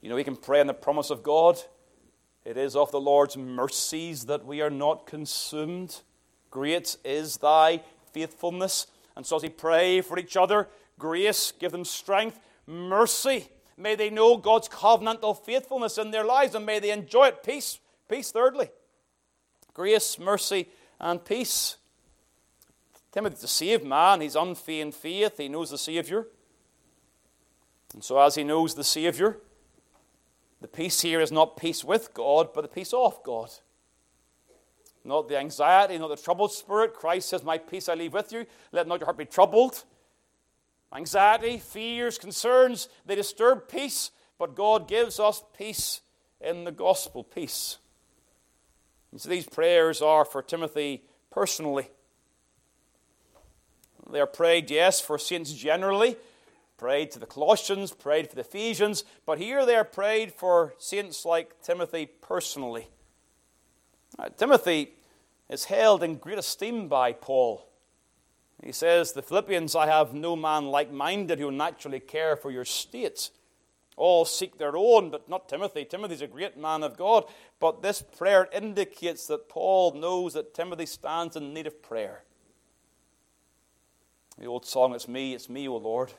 You 0.00 0.08
know, 0.08 0.14
we 0.14 0.24
can 0.24 0.36
pray 0.36 0.60
in 0.60 0.68
the 0.68 0.74
promise 0.74 1.10
of 1.10 1.22
God. 1.22 1.58
It 2.44 2.56
is 2.56 2.76
of 2.76 2.92
the 2.92 3.00
Lord's 3.00 3.36
mercies 3.36 4.26
that 4.26 4.46
we 4.46 4.60
are 4.62 4.70
not 4.70 5.06
consumed. 5.06 6.02
Great 6.50 6.96
is 7.04 7.38
thy 7.38 7.82
faithfulness. 8.12 8.86
And 9.16 9.26
so 9.26 9.36
as 9.36 9.42
we 9.42 9.48
pray 9.48 10.00
for 10.02 10.18
each 10.18 10.36
other, 10.36 10.68
grace, 10.98 11.52
give 11.58 11.72
them 11.72 11.84
strength, 11.84 12.38
mercy. 12.66 13.48
May 13.76 13.96
they 13.96 14.08
know 14.08 14.36
God's 14.36 14.68
covenantal 14.68 15.36
faithfulness 15.44 15.98
in 15.98 16.12
their 16.12 16.24
lives 16.24 16.54
and 16.54 16.64
may 16.64 16.78
they 16.78 16.92
enjoy 16.92 17.26
it. 17.26 17.42
Peace. 17.42 17.80
Peace, 18.08 18.30
thirdly 18.30 18.70
grace, 19.74 20.18
mercy, 20.18 20.68
and 20.98 21.24
peace. 21.24 21.76
Timothy's 23.12 23.44
a 23.44 23.48
saved 23.48 23.84
man. 23.84 24.20
He's 24.20 24.36
unfeigned 24.36 24.94
faith. 24.94 25.38
He 25.38 25.48
knows 25.48 25.70
the 25.70 25.78
Savior. 25.78 26.26
And 27.94 28.04
so, 28.04 28.18
as 28.18 28.36
he 28.36 28.44
knows 28.44 28.74
the 28.74 28.84
Savior, 28.84 29.38
the 30.60 30.68
peace 30.68 31.00
here 31.00 31.20
is 31.20 31.32
not 31.32 31.56
peace 31.56 31.84
with 31.84 32.14
God, 32.14 32.50
but 32.54 32.62
the 32.62 32.68
peace 32.68 32.92
of 32.92 33.22
God. 33.24 33.50
Not 35.04 35.28
the 35.28 35.38
anxiety, 35.38 35.96
not 35.98 36.08
the 36.08 36.16
troubled 36.16 36.52
spirit. 36.52 36.94
Christ 36.94 37.30
says, 37.30 37.42
My 37.42 37.58
peace 37.58 37.88
I 37.88 37.94
leave 37.94 38.12
with 38.12 38.32
you. 38.32 38.46
Let 38.70 38.86
not 38.86 39.00
your 39.00 39.06
heart 39.06 39.16
be 39.16 39.24
troubled. 39.24 39.84
Anxiety, 40.94 41.58
fears, 41.58 42.18
concerns, 42.18 42.88
they 43.06 43.14
disturb 43.14 43.68
peace, 43.68 44.10
but 44.38 44.56
God 44.56 44.88
gives 44.88 45.20
us 45.20 45.42
peace 45.56 46.00
in 46.40 46.64
the 46.64 46.72
gospel 46.72 47.22
peace. 47.22 47.78
And 49.12 49.20
so 49.20 49.28
these 49.28 49.46
prayers 49.46 50.02
are 50.02 50.24
for 50.24 50.42
Timothy 50.42 51.02
personally. 51.30 51.90
They 54.10 54.20
are 54.20 54.26
prayed, 54.26 54.70
yes, 54.70 55.00
for 55.00 55.18
saints 55.18 55.52
generally, 55.52 56.16
prayed 56.76 57.10
to 57.12 57.18
the 57.18 57.26
Colossians, 57.26 57.92
prayed 57.92 58.28
for 58.28 58.34
the 58.34 58.40
Ephesians, 58.40 59.04
but 59.26 59.38
here 59.38 59.64
they 59.64 59.76
are 59.76 59.84
prayed 59.84 60.32
for 60.32 60.74
saints 60.78 61.24
like 61.24 61.62
Timothy 61.62 62.06
personally. 62.06 62.88
Now, 64.18 64.26
Timothy 64.36 64.94
is 65.48 65.64
held 65.64 66.02
in 66.02 66.16
great 66.16 66.38
esteem 66.38 66.88
by 66.88 67.12
Paul. 67.12 67.68
He 68.62 68.72
says, 68.72 69.12
The 69.12 69.22
Philippians, 69.22 69.74
I 69.74 69.86
have 69.86 70.12
no 70.12 70.36
man 70.36 70.66
like 70.66 70.92
minded 70.92 71.38
who 71.38 71.50
naturally 71.50 72.00
care 72.00 72.36
for 72.36 72.50
your 72.50 72.64
state. 72.64 73.30
All 74.00 74.24
seek 74.24 74.56
their 74.56 74.78
own, 74.78 75.10
but 75.10 75.28
not 75.28 75.46
Timothy. 75.46 75.84
Timothy's 75.84 76.22
a 76.22 76.26
great 76.26 76.56
man 76.56 76.82
of 76.82 76.96
God. 76.96 77.24
But 77.58 77.82
this 77.82 78.00
prayer 78.00 78.48
indicates 78.50 79.26
that 79.26 79.50
Paul 79.50 79.92
knows 79.92 80.32
that 80.32 80.54
Timothy 80.54 80.86
stands 80.86 81.36
in 81.36 81.52
need 81.52 81.66
of 81.66 81.82
prayer. 81.82 82.22
The 84.38 84.46
old 84.46 84.64
song, 84.64 84.94
It's 84.94 85.06
me, 85.06 85.34
it's 85.34 85.50
me, 85.50 85.68
O 85.68 85.76
Lord, 85.76 86.14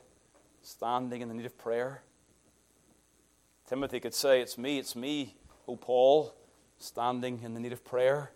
standing 0.62 1.22
in 1.22 1.28
the 1.28 1.34
need 1.34 1.44
of 1.44 1.58
prayer. 1.58 2.02
Timothy 3.68 3.98
could 3.98 4.14
say, 4.14 4.40
It's 4.40 4.56
me, 4.56 4.78
it's 4.78 4.94
me, 4.94 5.34
O 5.66 5.74
Paul, 5.74 6.36
standing 6.78 7.40
in 7.42 7.52
the 7.52 7.58
need 7.58 7.72
of 7.72 7.84
prayer. 7.84 8.30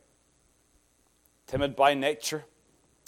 Timid 1.47 1.77
by 1.77 1.95
nature. 1.95 2.47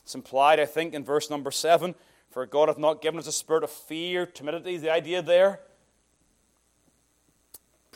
It's 0.04 0.14
implied, 0.14 0.60
I 0.60 0.66
think, 0.66 0.94
in 0.94 1.04
verse 1.04 1.30
number 1.30 1.50
seven. 1.50 1.96
For 2.30 2.46
God 2.46 2.68
hath 2.68 2.78
not 2.78 3.02
given 3.02 3.18
us 3.18 3.26
a 3.26 3.32
spirit 3.32 3.64
of 3.64 3.70
fear, 3.70 4.24
timidity, 4.24 4.76
the 4.76 4.92
idea 4.92 5.20
there, 5.20 5.62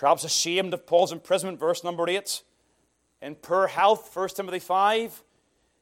perhaps 0.03 0.24
ashamed 0.24 0.74
of 0.74 0.84
Paul's 0.84 1.12
imprisonment, 1.12 1.61
verse 1.61 1.84
number 1.84 2.09
8. 2.09 2.42
In 3.20 3.36
poor 3.36 3.68
health, 3.68 4.11
1 4.12 4.30
Timothy 4.30 4.59
5. 4.59 5.22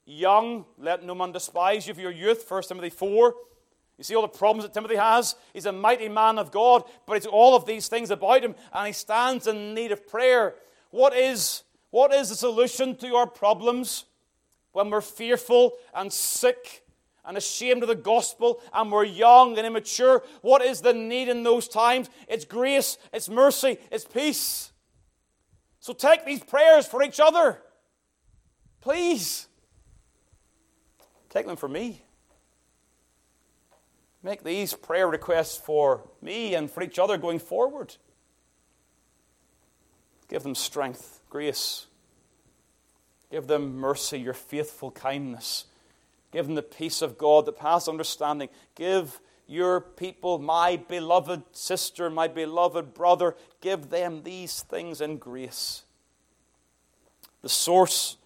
Young, 0.04 0.66
let 0.76 1.02
no 1.02 1.14
man 1.14 1.32
despise 1.32 1.88
you 1.88 1.94
for 1.94 2.02
your 2.02 2.10
youth, 2.10 2.44
1 2.46 2.64
Timothy 2.64 2.90
4. 2.90 3.34
You 3.96 4.04
see 4.04 4.14
all 4.14 4.20
the 4.20 4.28
problems 4.28 4.64
that 4.64 4.74
Timothy 4.74 4.96
has? 4.96 5.36
He's 5.54 5.64
a 5.64 5.72
mighty 5.72 6.10
man 6.10 6.38
of 6.38 6.50
God, 6.50 6.84
but 7.06 7.16
it's 7.16 7.24
all 7.24 7.56
of 7.56 7.64
these 7.64 7.88
things 7.88 8.10
about 8.10 8.42
him, 8.42 8.54
and 8.74 8.88
he 8.88 8.92
stands 8.92 9.46
in 9.46 9.72
need 9.72 9.90
of 9.90 10.06
prayer. 10.06 10.54
What 10.90 11.16
is, 11.16 11.62
what 11.88 12.12
is 12.12 12.28
the 12.28 12.34
solution 12.34 12.96
to 12.96 13.14
our 13.14 13.26
problems 13.26 14.04
when 14.72 14.90
we're 14.90 15.00
fearful 15.00 15.78
and 15.94 16.12
sick 16.12 16.84
and 17.30 17.38
ashamed 17.38 17.80
of 17.84 17.88
the 17.88 17.94
gospel 17.94 18.60
and 18.74 18.90
we're 18.90 19.04
young 19.04 19.56
and 19.56 19.64
immature, 19.64 20.24
what 20.42 20.62
is 20.62 20.80
the 20.80 20.92
need 20.92 21.28
in 21.28 21.44
those 21.44 21.68
times? 21.68 22.10
It's 22.26 22.44
grace, 22.44 22.98
it's 23.12 23.28
mercy, 23.28 23.78
it's 23.92 24.04
peace. 24.04 24.72
So 25.78 25.92
take 25.92 26.26
these 26.26 26.42
prayers 26.42 26.88
for 26.88 27.04
each 27.04 27.20
other. 27.20 27.62
Please. 28.80 29.46
Take 31.28 31.46
them 31.46 31.54
for 31.54 31.68
me. 31.68 32.02
Make 34.24 34.42
these 34.42 34.74
prayer 34.74 35.06
requests 35.06 35.56
for 35.56 36.10
me 36.20 36.56
and 36.56 36.68
for 36.68 36.82
each 36.82 36.98
other 36.98 37.16
going 37.16 37.38
forward. 37.38 37.94
Give 40.28 40.42
them 40.42 40.56
strength, 40.56 41.20
grace. 41.30 41.86
Give 43.30 43.46
them 43.46 43.76
mercy, 43.76 44.18
your 44.18 44.34
faithful 44.34 44.90
kindness. 44.90 45.66
Give 46.32 46.46
them 46.46 46.54
the 46.54 46.62
peace 46.62 47.02
of 47.02 47.18
God 47.18 47.46
that 47.46 47.58
passes 47.58 47.88
understanding. 47.88 48.48
Give 48.74 49.20
your 49.46 49.80
people, 49.80 50.38
my 50.38 50.76
beloved 50.76 51.42
sister, 51.52 52.08
my 52.08 52.28
beloved 52.28 52.94
brother, 52.94 53.34
give 53.60 53.90
them 53.90 54.22
these 54.22 54.62
things 54.62 55.00
in 55.00 55.18
grace. 55.18 55.82
The 57.42 57.48
source 57.48 58.16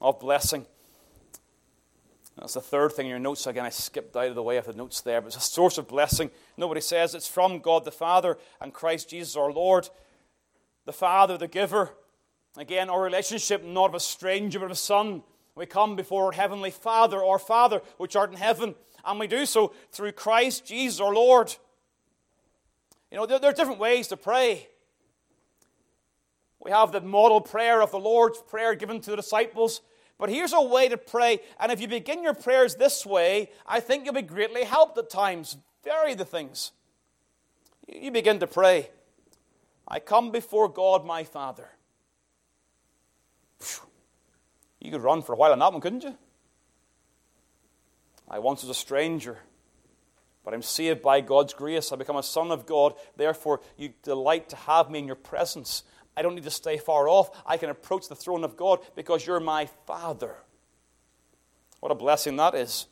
of 0.00 0.18
blessing. 0.18 0.66
That's 2.36 2.54
the 2.54 2.60
third 2.60 2.92
thing 2.92 3.06
in 3.06 3.10
your 3.10 3.18
notes. 3.20 3.46
Again, 3.46 3.64
I 3.64 3.70
skipped 3.70 4.16
out 4.16 4.26
of 4.26 4.34
the 4.34 4.42
way 4.42 4.56
of 4.56 4.64
the 4.64 4.72
notes 4.72 5.00
there, 5.02 5.20
but 5.20 5.28
it's 5.28 5.36
a 5.36 5.40
source 5.40 5.78
of 5.78 5.86
blessing. 5.86 6.30
Nobody 6.56 6.80
says 6.80 7.14
it's 7.14 7.28
from 7.28 7.60
God 7.60 7.84
the 7.84 7.92
Father 7.92 8.38
and 8.60 8.72
Christ 8.72 9.10
Jesus 9.10 9.36
our 9.36 9.52
Lord, 9.52 9.88
the 10.84 10.92
Father, 10.92 11.38
the 11.38 11.46
giver. 11.46 11.90
Again, 12.56 12.90
our 12.90 13.02
relationship 13.02 13.62
not 13.62 13.90
of 13.90 13.94
a 13.94 14.00
stranger, 14.00 14.58
but 14.58 14.66
of 14.66 14.72
a 14.72 14.74
son. 14.74 15.22
We 15.54 15.66
come 15.66 15.96
before 15.96 16.26
our 16.26 16.32
Heavenly 16.32 16.70
Father, 16.70 17.22
our 17.22 17.38
Father, 17.38 17.82
which 17.98 18.16
art 18.16 18.30
in 18.30 18.38
heaven, 18.38 18.74
and 19.04 19.20
we 19.20 19.26
do 19.26 19.44
so 19.44 19.72
through 19.90 20.12
Christ 20.12 20.66
Jesus 20.66 21.00
our 21.00 21.14
Lord. 21.14 21.54
You 23.10 23.18
know, 23.18 23.26
there, 23.26 23.44
are 23.44 23.52
different 23.52 23.78
ways 23.78 24.08
to 24.08 24.16
pray. 24.16 24.68
We 26.60 26.70
have 26.70 26.92
the 26.92 27.00
model 27.00 27.40
prayer 27.40 27.82
of 27.82 27.90
the 27.90 27.98
Lord's 27.98 28.40
Prayer 28.40 28.74
given 28.74 29.00
to 29.00 29.10
the 29.10 29.16
disciples. 29.16 29.82
But 30.18 30.30
here's 30.30 30.52
a 30.52 30.62
way 30.62 30.88
to 30.88 30.96
pray, 30.96 31.40
and 31.58 31.72
if 31.72 31.80
you 31.80 31.88
begin 31.88 32.22
your 32.22 32.34
prayers 32.34 32.76
this 32.76 33.04
way, 33.04 33.50
I 33.66 33.80
think 33.80 34.04
you'll 34.04 34.14
be 34.14 34.22
greatly 34.22 34.62
helped 34.62 34.96
at 34.96 35.10
times. 35.10 35.56
Vary 35.82 36.14
the 36.14 36.24
things. 36.24 36.70
You 37.88 38.12
begin 38.12 38.38
to 38.38 38.46
pray, 38.46 38.90
I 39.88 39.98
come 39.98 40.30
before 40.30 40.68
God 40.68 41.04
my 41.04 41.24
Father. 41.24 41.68
You 44.82 44.90
could 44.90 45.02
run 45.02 45.22
for 45.22 45.32
a 45.32 45.36
while 45.36 45.52
on 45.52 45.60
that 45.60 45.72
one, 45.72 45.80
couldn't 45.80 46.02
you? 46.02 46.16
I 48.28 48.40
once 48.40 48.62
was 48.62 48.70
a 48.70 48.74
stranger, 48.74 49.38
but 50.44 50.54
I'm 50.54 50.62
saved 50.62 51.02
by 51.02 51.20
God's 51.20 51.54
grace. 51.54 51.92
I 51.92 51.96
become 51.96 52.16
a 52.16 52.22
son 52.22 52.50
of 52.50 52.66
God. 52.66 52.94
Therefore, 53.16 53.60
you 53.76 53.92
delight 54.02 54.48
to 54.48 54.56
have 54.56 54.90
me 54.90 54.98
in 54.98 55.06
your 55.06 55.14
presence. 55.14 55.84
I 56.16 56.22
don't 56.22 56.34
need 56.34 56.44
to 56.44 56.50
stay 56.50 56.78
far 56.78 57.08
off. 57.08 57.30
I 57.46 57.58
can 57.58 57.70
approach 57.70 58.08
the 58.08 58.16
throne 58.16 58.42
of 58.42 58.56
God 58.56 58.80
because 58.96 59.24
you're 59.24 59.38
my 59.38 59.66
Father. 59.86 60.34
What 61.78 61.92
a 61.92 61.94
blessing 61.96 62.34
that 62.36 62.56
is. 62.56 62.86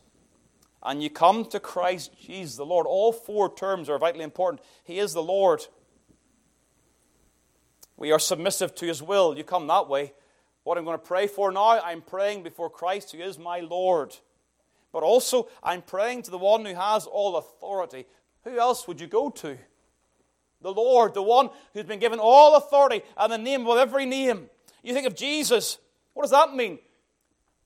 And 0.85 1.03
you 1.03 1.11
come 1.11 1.45
to 1.47 1.59
Christ 1.59 2.13
Jesus, 2.25 2.57
the 2.57 2.65
Lord. 2.65 2.87
All 2.87 3.13
four 3.13 3.53
terms 3.53 3.89
are 3.89 3.99
vitally 3.99 4.25
important. 4.25 4.63
He 4.85 5.01
is 5.01 5.13
the 5.13 5.23
Lord. 5.23 5.67
We 7.97 8.13
are 8.13 8.21
submissive 8.21 8.77
to 8.77 8.87
His 8.87 9.03
will. 9.03 9.37
You 9.37 9.43
come 9.43 9.67
that 9.67 9.89
way. 9.89 10.13
What 10.65 10.79
I'm 10.79 10.85
going 10.85 10.99
to 10.99 11.05
pray 11.05 11.27
for 11.27 11.51
now, 11.51 11.81
I'm 11.81 12.03
praying 12.03 12.43
before 12.43 12.71
Christ, 12.71 13.13
who 13.13 13.19
is 13.19 13.39
my 13.39 13.61
Lord. 13.61 14.15
But 14.93 15.03
also, 15.03 15.49
I'm 15.63 15.83
praying 15.83 16.23
to 16.23 16.31
the 16.31 16.39
one 16.39 16.65
who 16.65 16.75
has 16.75 17.07
all 17.07 17.37
authority. 17.37 18.07
Who 18.45 18.59
else 18.59 18.87
would 18.89 19.01
you 19.01 19.07
go 19.07 19.31
to? 19.31 19.59
the 20.63 20.73
Lord, 20.73 21.15
the 21.15 21.23
one 21.23 21.51
who's 21.73 21.85
been 21.85 21.99
given 21.99 22.19
all 22.19 22.57
authority 22.57 23.03
and 23.17 23.33
the 23.33 23.39
name 23.39 23.67
of 23.67 23.79
every 23.79 24.07
name. 24.07 24.49
You 24.83 24.95
think 24.95 25.07
of 25.07 25.15
Jesus, 25.15 25.79
what 26.13 26.23
does 26.23 26.31
that 26.31 26.55
mean? 26.55 26.79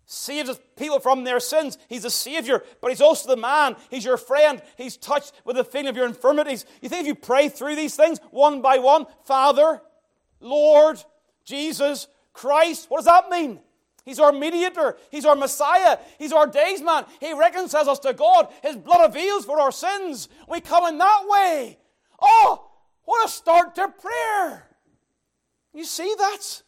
Saves 0.06 0.60
people 0.76 1.00
from 1.00 1.24
their 1.24 1.40
sins. 1.40 1.78
He's 1.88 2.04
a 2.04 2.10
Savior, 2.10 2.62
but 2.80 2.90
He's 2.90 3.00
also 3.00 3.28
the 3.28 3.40
man. 3.40 3.74
He's 3.90 4.04
your 4.04 4.18
friend. 4.18 4.60
He's 4.76 4.96
touched 4.96 5.32
with 5.44 5.56
the 5.56 5.64
feeling 5.64 5.88
of 5.88 5.96
your 5.96 6.06
infirmities. 6.06 6.66
You 6.82 6.88
think 6.88 7.02
if 7.02 7.06
you 7.06 7.14
pray 7.14 7.48
through 7.48 7.76
these 7.76 7.96
things 7.96 8.18
one 8.30 8.60
by 8.60 8.78
one, 8.78 9.06
Father, 9.24 9.80
Lord, 10.40 11.02
Jesus, 11.44 12.06
Christ, 12.34 12.90
what 12.90 12.98
does 12.98 13.06
that 13.06 13.30
mean? 13.30 13.60
He's 14.04 14.20
our 14.20 14.32
mediator. 14.32 14.98
He's 15.10 15.24
our 15.24 15.34
Messiah. 15.34 15.98
He's 16.18 16.32
our 16.32 16.46
daysman. 16.46 17.04
He 17.20 17.32
reconciles 17.32 17.88
us 17.88 17.98
to 18.00 18.12
God. 18.12 18.52
His 18.62 18.76
blood 18.76 19.08
avails 19.08 19.46
for 19.46 19.58
our 19.58 19.72
sins. 19.72 20.28
We 20.46 20.60
come 20.60 20.86
in 20.86 20.98
that 20.98 21.22
way. 21.26 21.78
Oh, 22.20 22.70
what 23.04 23.24
a 23.24 23.28
start 23.28 23.74
to 23.76 23.88
prayer! 23.88 24.68
You 25.72 25.84
see 25.84 26.14
that? 26.18 26.62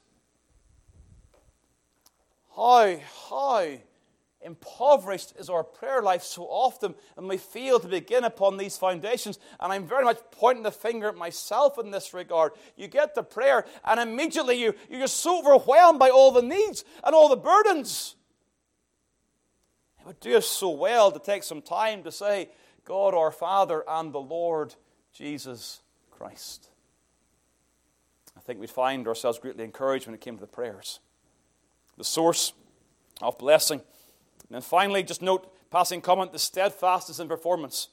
How, 2.54 2.98
how 3.28 3.76
impoverished 4.46 5.34
is 5.38 5.50
our 5.50 5.64
prayer 5.64 6.00
life 6.00 6.22
so 6.22 6.44
often, 6.44 6.94
and 7.16 7.28
we 7.28 7.36
fail 7.36 7.78
to 7.80 7.88
begin 7.88 8.24
upon 8.24 8.56
these 8.56 8.78
foundations. 8.78 9.38
And 9.60 9.72
I'm 9.72 9.86
very 9.86 10.04
much 10.04 10.18
pointing 10.30 10.62
the 10.62 10.70
finger 10.70 11.08
at 11.08 11.16
myself 11.16 11.78
in 11.78 11.90
this 11.90 12.14
regard. 12.14 12.52
You 12.76 12.86
get 12.88 13.14
the 13.14 13.22
prayer, 13.22 13.66
and 13.84 14.00
immediately 14.00 14.54
you, 14.54 14.74
you're 14.88 15.08
so 15.08 15.40
overwhelmed 15.40 15.98
by 15.98 16.10
all 16.10 16.30
the 16.30 16.42
needs 16.42 16.84
and 17.04 17.14
all 17.14 17.28
the 17.28 17.36
burdens. 17.36 18.14
It 20.00 20.06
would 20.06 20.20
do 20.20 20.36
us 20.36 20.46
so 20.46 20.70
well 20.70 21.10
to 21.10 21.18
take 21.18 21.42
some 21.42 21.60
time 21.60 22.04
to 22.04 22.12
say, 22.12 22.48
God 22.84 23.14
our 23.14 23.32
Father 23.32 23.82
and 23.88 24.12
the 24.12 24.20
Lord 24.20 24.76
Jesus 25.12 25.80
Christ. 26.12 26.68
I 28.36 28.40
think 28.40 28.60
we'd 28.60 28.70
find 28.70 29.08
ourselves 29.08 29.40
greatly 29.40 29.64
encouraged 29.64 30.06
when 30.06 30.14
it 30.14 30.20
came 30.20 30.36
to 30.36 30.40
the 30.40 30.46
prayers. 30.46 31.00
The 31.98 32.04
source 32.04 32.52
of 33.20 33.36
blessing. 33.38 33.80
And 34.48 34.54
then 34.54 34.62
finally, 34.62 35.02
just 35.02 35.22
note, 35.22 35.52
passing 35.70 36.00
comment, 36.00 36.32
the 36.32 36.38
steadfastness 36.38 37.18
in 37.18 37.28
performance. 37.28 37.88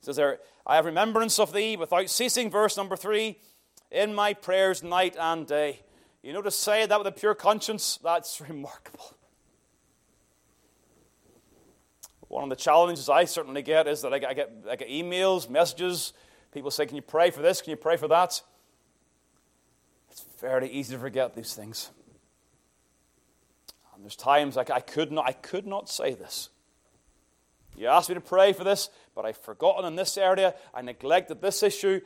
It 0.00 0.06
says 0.06 0.16
there, 0.16 0.38
I 0.66 0.76
have 0.76 0.86
remembrance 0.86 1.38
of 1.38 1.52
thee 1.52 1.76
without 1.76 2.08
ceasing, 2.08 2.50
verse 2.50 2.76
number 2.76 2.96
three, 2.96 3.38
in 3.90 4.14
my 4.14 4.34
prayers 4.34 4.82
night 4.82 5.16
and 5.18 5.46
day. 5.46 5.80
You 6.22 6.32
know, 6.32 6.42
to 6.42 6.50
say 6.50 6.86
that 6.86 6.98
with 6.98 7.06
a 7.06 7.12
pure 7.12 7.34
conscience, 7.34 7.98
that's 8.02 8.40
remarkable. 8.48 9.14
One 12.28 12.44
of 12.44 12.50
the 12.50 12.56
challenges 12.56 13.08
I 13.08 13.26
certainly 13.26 13.62
get 13.62 13.86
is 13.86 14.02
that 14.02 14.12
I 14.12 14.18
get, 14.18 14.50
I 14.68 14.76
get 14.76 14.88
emails, 14.88 15.48
messages, 15.48 16.14
People 16.54 16.70
say, 16.70 16.86
Can 16.86 16.94
you 16.94 17.02
pray 17.02 17.30
for 17.30 17.42
this? 17.42 17.60
Can 17.60 17.72
you 17.72 17.76
pray 17.76 17.96
for 17.96 18.06
that? 18.08 18.40
It's 20.10 20.20
fairly 20.38 20.70
easy 20.70 20.94
to 20.94 21.00
forget 21.00 21.34
these 21.34 21.52
things. 21.52 21.90
There's 24.04 24.16
times 24.16 24.54
like 24.54 24.68
I 24.68 24.80
could 24.80 25.10
not, 25.10 25.26
I 25.26 25.32
could 25.32 25.66
not 25.66 25.88
say 25.88 26.12
this. 26.12 26.50
You 27.74 27.86
asked 27.86 28.10
me 28.10 28.16
to 28.16 28.20
pray 28.20 28.52
for 28.52 28.62
this, 28.62 28.90
but 29.14 29.24
I've 29.24 29.38
forgotten 29.38 29.86
in 29.86 29.96
this 29.96 30.18
area. 30.18 30.54
I 30.74 30.82
neglected 30.82 31.40
this 31.40 31.62
issue. 31.62 32.02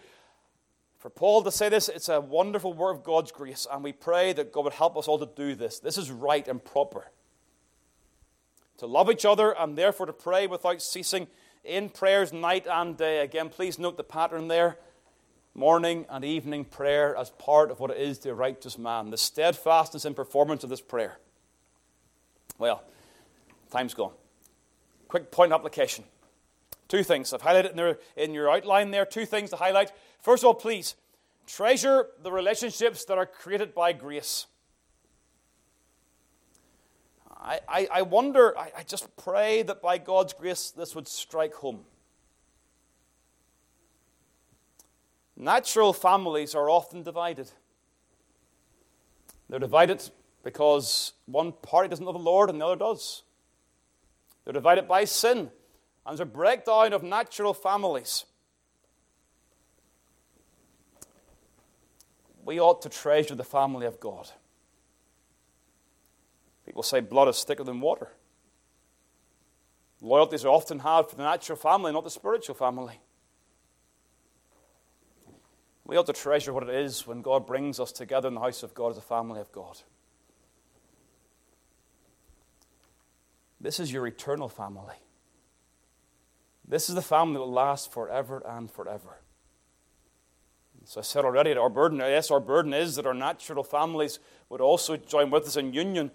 For 0.98 1.10
Paul 1.10 1.42
to 1.42 1.50
say 1.50 1.68
this, 1.68 1.88
it's 1.88 2.08
a 2.08 2.20
wonderful 2.20 2.72
work 2.72 2.98
of 2.98 3.02
God's 3.02 3.32
grace, 3.32 3.66
and 3.68 3.82
we 3.82 3.92
pray 3.92 4.32
that 4.32 4.52
God 4.52 4.62
would 4.62 4.74
help 4.74 4.96
us 4.96 5.08
all 5.08 5.18
to 5.18 5.28
do 5.34 5.56
this. 5.56 5.80
This 5.80 5.98
is 5.98 6.08
right 6.08 6.46
and 6.46 6.64
proper. 6.64 7.10
To 8.76 8.86
love 8.86 9.10
each 9.10 9.24
other 9.24 9.50
and 9.50 9.76
therefore 9.76 10.06
to 10.06 10.12
pray 10.12 10.46
without 10.46 10.80
ceasing 10.80 11.26
in 11.64 11.88
prayers 11.88 12.32
night 12.32 12.68
and 12.70 12.96
day. 12.96 13.18
Again, 13.18 13.48
please 13.48 13.76
note 13.76 13.96
the 13.96 14.04
pattern 14.04 14.46
there 14.46 14.78
morning 15.52 16.06
and 16.08 16.24
evening 16.24 16.64
prayer 16.64 17.16
as 17.16 17.30
part 17.30 17.72
of 17.72 17.80
what 17.80 17.90
it 17.90 17.96
is 17.96 18.20
to 18.20 18.30
a 18.30 18.34
righteous 18.34 18.78
man. 18.78 19.10
The 19.10 19.18
steadfastness 19.18 20.04
in 20.04 20.14
performance 20.14 20.62
of 20.62 20.70
this 20.70 20.80
prayer. 20.80 21.18
Well, 22.58 22.82
time's 23.70 23.94
gone. 23.94 24.12
Quick 25.06 25.30
point 25.30 25.52
application. 25.52 26.04
Two 26.88 27.02
things. 27.02 27.32
I've 27.32 27.42
highlighted 27.42 27.70
in, 27.70 27.76
there, 27.76 27.98
in 28.16 28.34
your 28.34 28.50
outline 28.50 28.90
there. 28.90 29.06
Two 29.06 29.26
things 29.26 29.50
to 29.50 29.56
highlight. 29.56 29.92
First 30.20 30.42
of 30.42 30.48
all, 30.48 30.54
please 30.54 30.94
treasure 31.46 32.08
the 32.22 32.32
relationships 32.32 33.04
that 33.06 33.16
are 33.16 33.26
created 33.26 33.74
by 33.74 33.92
grace. 33.92 34.46
I, 37.40 37.60
I, 37.68 37.88
I 37.92 38.02
wonder, 38.02 38.56
I, 38.58 38.72
I 38.78 38.82
just 38.82 39.16
pray 39.16 39.62
that 39.62 39.80
by 39.80 39.98
God's 39.98 40.32
grace 40.32 40.70
this 40.70 40.94
would 40.94 41.08
strike 41.08 41.54
home. 41.54 41.80
Natural 45.36 45.92
families 45.92 46.54
are 46.54 46.68
often 46.68 47.02
divided. 47.04 47.50
They're 49.48 49.60
divided 49.60 50.10
because 50.42 51.12
one 51.26 51.52
party 51.52 51.88
doesn't 51.88 52.04
know 52.04 52.12
the 52.12 52.18
Lord 52.18 52.50
and 52.50 52.60
the 52.60 52.66
other 52.66 52.76
does. 52.76 53.22
They're 54.44 54.52
divided 54.52 54.88
by 54.88 55.04
sin, 55.04 55.38
and 55.38 55.50
there's 56.06 56.20
a 56.20 56.26
breakdown 56.26 56.92
of 56.92 57.02
natural 57.02 57.52
families. 57.52 58.24
We 62.44 62.58
ought 62.60 62.80
to 62.82 62.88
treasure 62.88 63.34
the 63.34 63.44
family 63.44 63.86
of 63.86 64.00
God. 64.00 64.30
People 66.64 66.82
say 66.82 67.00
blood 67.00 67.28
is 67.28 67.44
thicker 67.44 67.64
than 67.64 67.80
water. 67.80 68.08
Loyalties 70.00 70.44
are 70.44 70.48
often 70.48 70.78
had 70.78 71.10
for 71.10 71.16
the 71.16 71.24
natural 71.24 71.56
family, 71.56 71.92
not 71.92 72.04
the 72.04 72.10
spiritual 72.10 72.54
family. 72.54 73.00
We 75.84 75.96
ought 75.96 76.06
to 76.06 76.12
treasure 76.12 76.52
what 76.52 76.62
it 76.62 76.74
is 76.74 77.06
when 77.06 77.22
God 77.22 77.46
brings 77.46 77.80
us 77.80 77.90
together 77.92 78.28
in 78.28 78.34
the 78.34 78.40
house 78.40 78.62
of 78.62 78.74
God 78.74 78.90
as 78.90 78.98
a 78.98 79.02
family 79.02 79.40
of 79.40 79.50
God. 79.50 79.78
This 83.60 83.80
is 83.80 83.92
your 83.92 84.06
eternal 84.06 84.48
family. 84.48 84.94
This 86.66 86.88
is 86.88 86.94
the 86.94 87.02
family 87.02 87.34
that 87.34 87.40
will 87.40 87.50
last 87.50 87.90
forever 87.90 88.42
and 88.46 88.70
forever. 88.70 89.20
So 90.84 91.00
I 91.00 91.02
said 91.02 91.24
already, 91.24 91.52
our 91.52 91.68
burden, 91.68 91.98
yes, 91.98 92.30
our 92.30 92.40
burden 92.40 92.72
is 92.72 92.96
that 92.96 93.06
our 93.06 93.14
natural 93.14 93.64
families 93.64 94.20
would 94.48 94.60
also 94.60 94.96
join 94.96 95.30
with 95.30 95.46
us 95.46 95.56
in 95.56 95.74
union, 95.74 96.10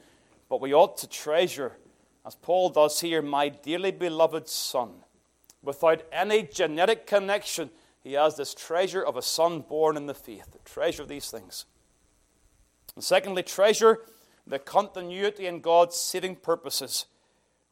but 0.50 0.62
we 0.62 0.74
ought 0.74 0.98
to 0.98 1.08
treasure, 1.08 1.78
as 2.26 2.34
Paul 2.34 2.70
does 2.70 3.02
here, 3.02 3.22
my 3.22 3.50
dearly 3.50 3.92
beloved 3.92 4.48
son. 4.48 5.04
Without 5.62 6.04
any 6.12 6.44
genetic 6.44 7.06
connection, 7.06 7.70
he 8.02 8.14
has 8.14 8.36
this 8.36 8.54
treasure 8.54 9.04
of 9.04 9.16
a 9.16 9.22
son 9.22 9.62
born 9.62 9.96
in 9.96 10.08
the 10.08 10.14
faith. 10.14 10.58
Treasure 10.66 11.06
these 11.06 11.30
things. 11.30 11.66
And 12.96 13.04
secondly, 13.04 13.44
treasure 13.44 14.00
the 14.46 14.60
continuity 14.60 15.46
in 15.46 15.62
God's 15.62 15.98
saving 15.98 16.38
purposes. 16.38 17.06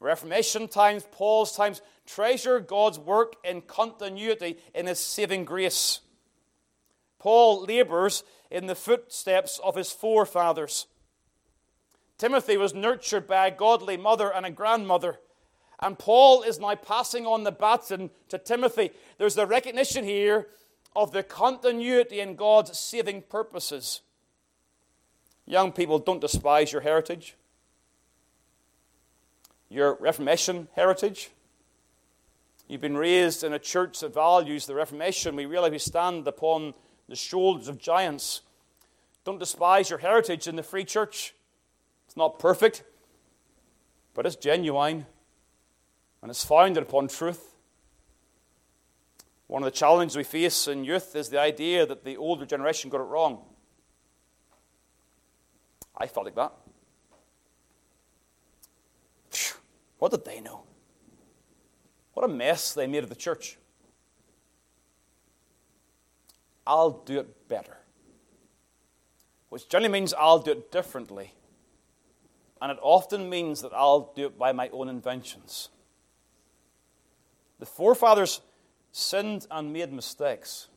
Reformation 0.01 0.67
times, 0.67 1.05
Paul's 1.11 1.55
times, 1.55 1.81
treasure 2.07 2.59
God's 2.59 2.97
work 2.97 3.35
in 3.45 3.61
continuity 3.61 4.57
in 4.73 4.87
his 4.87 4.99
saving 4.99 5.45
grace. 5.45 6.01
Paul 7.19 7.63
labors 7.65 8.23
in 8.49 8.65
the 8.65 8.73
footsteps 8.73 9.59
of 9.63 9.75
his 9.75 9.91
forefathers. 9.91 10.87
Timothy 12.17 12.57
was 12.57 12.73
nurtured 12.73 13.27
by 13.27 13.47
a 13.47 13.55
godly 13.55 13.95
mother 13.95 14.33
and 14.33 14.43
a 14.43 14.51
grandmother. 14.51 15.19
And 15.79 15.97
Paul 15.97 16.41
is 16.41 16.59
now 16.59 16.73
passing 16.75 17.27
on 17.27 17.43
the 17.43 17.51
baton 17.51 18.09
to 18.29 18.39
Timothy. 18.39 18.91
There's 19.19 19.35
the 19.35 19.45
recognition 19.45 20.03
here 20.03 20.47
of 20.95 21.11
the 21.11 21.21
continuity 21.21 22.19
in 22.19 22.35
God's 22.35 22.77
saving 22.77 23.23
purposes. 23.29 24.01
Young 25.45 25.71
people, 25.71 25.99
don't 25.99 26.21
despise 26.21 26.71
your 26.71 26.81
heritage, 26.81 27.35
your 29.71 29.97
Reformation 30.01 30.67
heritage. 30.75 31.29
You've 32.67 32.81
been 32.81 32.97
raised 32.97 33.43
in 33.43 33.53
a 33.53 33.59
church 33.59 34.01
that 34.01 34.13
values 34.13 34.65
the 34.65 34.75
Reformation. 34.75 35.35
We 35.35 35.45
realize 35.45 35.71
we 35.71 35.79
stand 35.79 36.27
upon 36.27 36.73
the 37.07 37.15
shoulders 37.15 37.69
of 37.69 37.77
giants. 37.77 38.41
Don't 39.23 39.39
despise 39.39 39.89
your 39.89 39.99
heritage 39.99 40.45
in 40.47 40.57
the 40.57 40.63
free 40.63 40.83
church. 40.83 41.33
It's 42.05 42.17
not 42.17 42.37
perfect, 42.37 42.83
but 44.13 44.25
it's 44.25 44.35
genuine 44.35 45.05
and 46.21 46.29
it's 46.29 46.43
founded 46.43 46.83
upon 46.83 47.07
truth. 47.07 47.55
One 49.47 49.63
of 49.63 49.65
the 49.65 49.77
challenges 49.77 50.17
we 50.17 50.23
face 50.23 50.67
in 50.67 50.83
youth 50.83 51.15
is 51.15 51.29
the 51.29 51.39
idea 51.39 51.85
that 51.85 52.03
the 52.03 52.17
older 52.17 52.45
generation 52.45 52.89
got 52.89 52.99
it 52.99 53.05
wrong. 53.05 53.39
I 55.97 56.07
felt 56.07 56.25
like 56.25 56.35
that. 56.35 56.53
What 60.01 60.09
did 60.09 60.25
they 60.25 60.41
know? 60.41 60.63
What 62.15 62.27
a 62.27 62.27
mess 62.27 62.73
they 62.73 62.87
made 62.87 63.03
of 63.03 63.09
the 63.09 63.15
church. 63.15 63.59
I'll 66.65 66.89
do 66.89 67.19
it 67.19 67.47
better. 67.47 67.77
Which 69.49 69.69
generally 69.69 69.91
means 69.91 70.11
I'll 70.15 70.39
do 70.39 70.53
it 70.53 70.71
differently. 70.71 71.35
And 72.59 72.71
it 72.71 72.79
often 72.81 73.29
means 73.29 73.61
that 73.61 73.73
I'll 73.75 74.11
do 74.15 74.25
it 74.25 74.39
by 74.39 74.53
my 74.53 74.69
own 74.69 74.89
inventions. 74.89 75.69
The 77.59 77.67
forefathers 77.67 78.41
sinned 78.91 79.45
and 79.51 79.71
made 79.71 79.93
mistakes. 79.93 80.67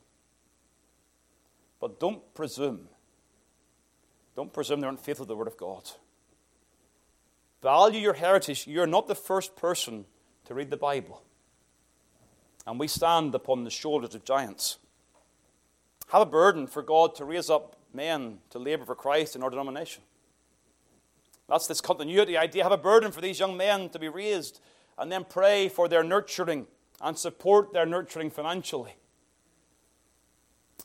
But 1.80 1.98
don't 1.98 2.34
presume. 2.34 2.88
Don't 4.36 4.52
presume 4.52 4.82
they 4.82 4.86
aren't 4.86 5.00
faithful 5.00 5.24
to 5.24 5.28
the 5.28 5.36
Word 5.36 5.48
of 5.48 5.56
God. 5.56 5.90
Value 7.64 7.98
your 7.98 8.12
heritage. 8.12 8.66
You're 8.66 8.86
not 8.86 9.06
the 9.06 9.14
first 9.14 9.56
person 9.56 10.04
to 10.44 10.52
read 10.52 10.68
the 10.68 10.76
Bible. 10.76 11.22
And 12.66 12.78
we 12.78 12.88
stand 12.88 13.34
upon 13.34 13.64
the 13.64 13.70
shoulders 13.70 14.14
of 14.14 14.22
giants. 14.22 14.76
Have 16.08 16.20
a 16.20 16.26
burden 16.26 16.66
for 16.66 16.82
God 16.82 17.14
to 17.14 17.24
raise 17.24 17.48
up 17.48 17.76
men 17.94 18.40
to 18.50 18.58
labor 18.58 18.84
for 18.84 18.94
Christ 18.94 19.34
in 19.34 19.42
our 19.42 19.48
denomination. 19.48 20.02
That's 21.48 21.66
this 21.66 21.80
continuity 21.80 22.36
idea. 22.36 22.64
Have 22.64 22.72
a 22.72 22.76
burden 22.76 23.10
for 23.10 23.22
these 23.22 23.40
young 23.40 23.56
men 23.56 23.88
to 23.88 23.98
be 23.98 24.10
raised 24.10 24.60
and 24.98 25.10
then 25.10 25.24
pray 25.24 25.70
for 25.70 25.88
their 25.88 26.04
nurturing 26.04 26.66
and 27.00 27.16
support 27.16 27.72
their 27.72 27.86
nurturing 27.86 28.30
financially. 28.30 28.96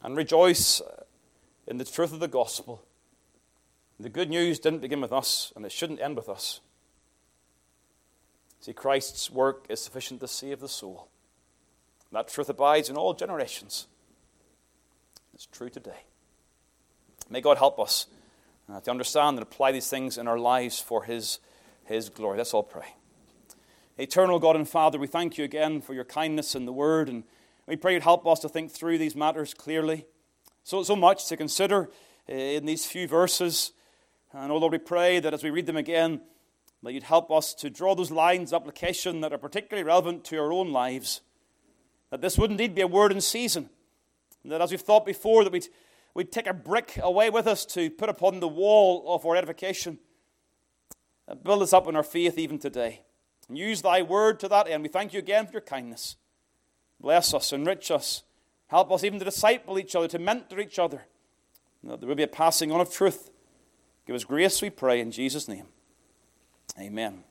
And 0.01 0.15
rejoice 0.15 0.82
in 1.67 1.77
the 1.77 1.84
truth 1.84 2.13
of 2.13 2.21
the 2.21 2.30
gospel. 2.30 2.82
The 3.99 4.07
good 4.07 4.30
news 4.30 4.59
didn't 4.59 4.80
begin 4.80 5.01
with 5.01 5.11
us, 5.11 5.51
and 5.57 5.65
it 5.65 5.73
shouldn't 5.73 5.99
end 5.99 6.15
with 6.15 6.30
us. 6.30 6.61
See, 8.60 8.74
Christ's 8.74 9.32
work 9.32 9.66
is 9.70 9.80
sufficient 9.80 10.20
to 10.20 10.28
save 10.28 10.60
the 10.60 10.68
soul. 10.68 11.07
That 12.12 12.28
truth 12.28 12.49
abides 12.49 12.89
in 12.89 12.97
all 12.97 13.14
generations. 13.14 13.88
It's 15.34 15.45
true 15.45 15.70
today. 15.70 16.03
May 17.30 17.41
God 17.41 17.57
help 17.57 17.80
us 17.80 18.07
uh, 18.70 18.82
to 18.82 18.91
understand 18.91 19.38
and 19.38 19.43
apply 19.43 19.72
these 19.72 19.89
things 19.89 20.18
in 20.18 20.28
our 20.28 20.39
lives 20.39 20.80
for 20.80 21.03
His, 21.03 21.39
His 21.86 22.10
glory. 22.10 22.38
Let's 22.38 22.53
all 22.53 22.64
pray. 22.64 22.95
Eternal 23.97 24.39
God 24.39 24.55
and 24.55 24.68
Father, 24.68 24.97
we 24.97 25.07
thank 25.07 25.38
you 25.38 25.43
again 25.43 25.82
for 25.82 25.93
your 25.93 26.05
kindness 26.05 26.55
in 26.55 26.66
the 26.66 26.74
Word, 26.74 27.07
and 27.07 27.24
we 27.68 27.76
pray 27.76 27.93
you'd 27.93 28.03
help 28.03 28.26
us 28.26 28.39
to 28.39 28.49
think 28.49 28.72
through 28.72 28.97
these 28.97 29.16
matters 29.16 29.53
clearly. 29.53 30.05
So, 30.64 30.84
so 30.84 30.95
much 30.95 31.28
to 31.28 31.38
consider 31.38 31.89
uh, 32.30 32.34
in 32.34 32.66
these 32.66 32.86
few 32.86 33.07
verses. 33.07 33.72
And 34.34 34.51
oh 34.51 34.57
Lord, 34.57 34.74
we 34.74 34.78
pray 34.80 35.20
that 35.20 35.34
as 35.34 35.43
we 35.43 35.49
read 35.49 35.66
them 35.66 35.78
again, 35.78 36.22
that 36.84 36.93
you'd 36.93 37.03
help 37.03 37.32
us 37.32 37.53
to 37.55 37.69
draw 37.69 37.93
those 37.93 38.11
lines 38.11 38.53
of 38.53 38.61
application 38.61 39.21
that 39.21 39.34
are 39.34 39.38
particularly 39.38 39.86
relevant 39.86 40.23
to 40.25 40.38
our 40.38 40.51
own 40.51 40.71
lives. 40.71 41.21
That 42.09 42.21
this 42.21 42.38
would 42.38 42.51
indeed 42.51 42.73
be 42.73 42.82
a 42.82 42.88
word 42.88 43.11
in 43.11 43.21
season 43.21 43.69
And 44.43 44.51
that 44.51 44.61
as 44.61 44.71
we've 44.71 44.82
thought 44.82 45.05
before, 45.05 45.43
that 45.43 45.53
we'd, 45.53 45.67
we'd 46.13 46.32
take 46.32 46.47
a 46.47 46.53
brick 46.53 46.97
away 47.01 47.30
with 47.30 47.47
us 47.47 47.65
to 47.67 47.89
put 47.89 48.09
upon 48.09 48.39
the 48.39 48.47
wall 48.47 49.03
of 49.13 49.25
our 49.25 49.36
edification. 49.36 49.99
And 51.27 51.43
build 51.43 51.61
us 51.61 51.73
up 51.73 51.88
in 51.88 51.95
our 51.95 52.03
faith 52.03 52.38
even 52.38 52.57
today. 52.57 53.01
And 53.47 53.57
use 53.57 53.82
thy 53.82 54.01
word 54.01 54.39
to 54.39 54.47
that 54.47 54.67
end. 54.67 54.84
We 54.84 54.89
thank 54.89 55.13
you 55.13 55.19
again 55.19 55.45
for 55.45 55.53
your 55.53 55.61
kindness. 55.61 56.15
Bless 56.99 57.34
us, 57.34 57.53
enrich 57.53 57.91
us. 57.91 58.23
Help 58.67 58.91
us 58.91 59.03
even 59.03 59.19
to 59.19 59.25
disciple 59.25 59.80
each 59.80 59.95
other, 59.95 60.07
to 60.07 60.19
mentor 60.19 60.59
each 60.59 60.80
other. 60.80 61.05
That 61.84 61.99
there 61.99 62.09
will 62.09 62.15
be 62.15 62.23
a 62.23 62.27
passing 62.27 62.71
on 62.71 62.82
of 62.82 62.91
truth. 62.91 63.30
Give 64.05 64.15
us 64.15 64.23
grace, 64.23 64.61
we 64.61 64.69
pray, 64.69 64.99
in 64.99 65.11
Jesus' 65.11 65.47
name. 65.47 65.67
Amen. 66.78 67.28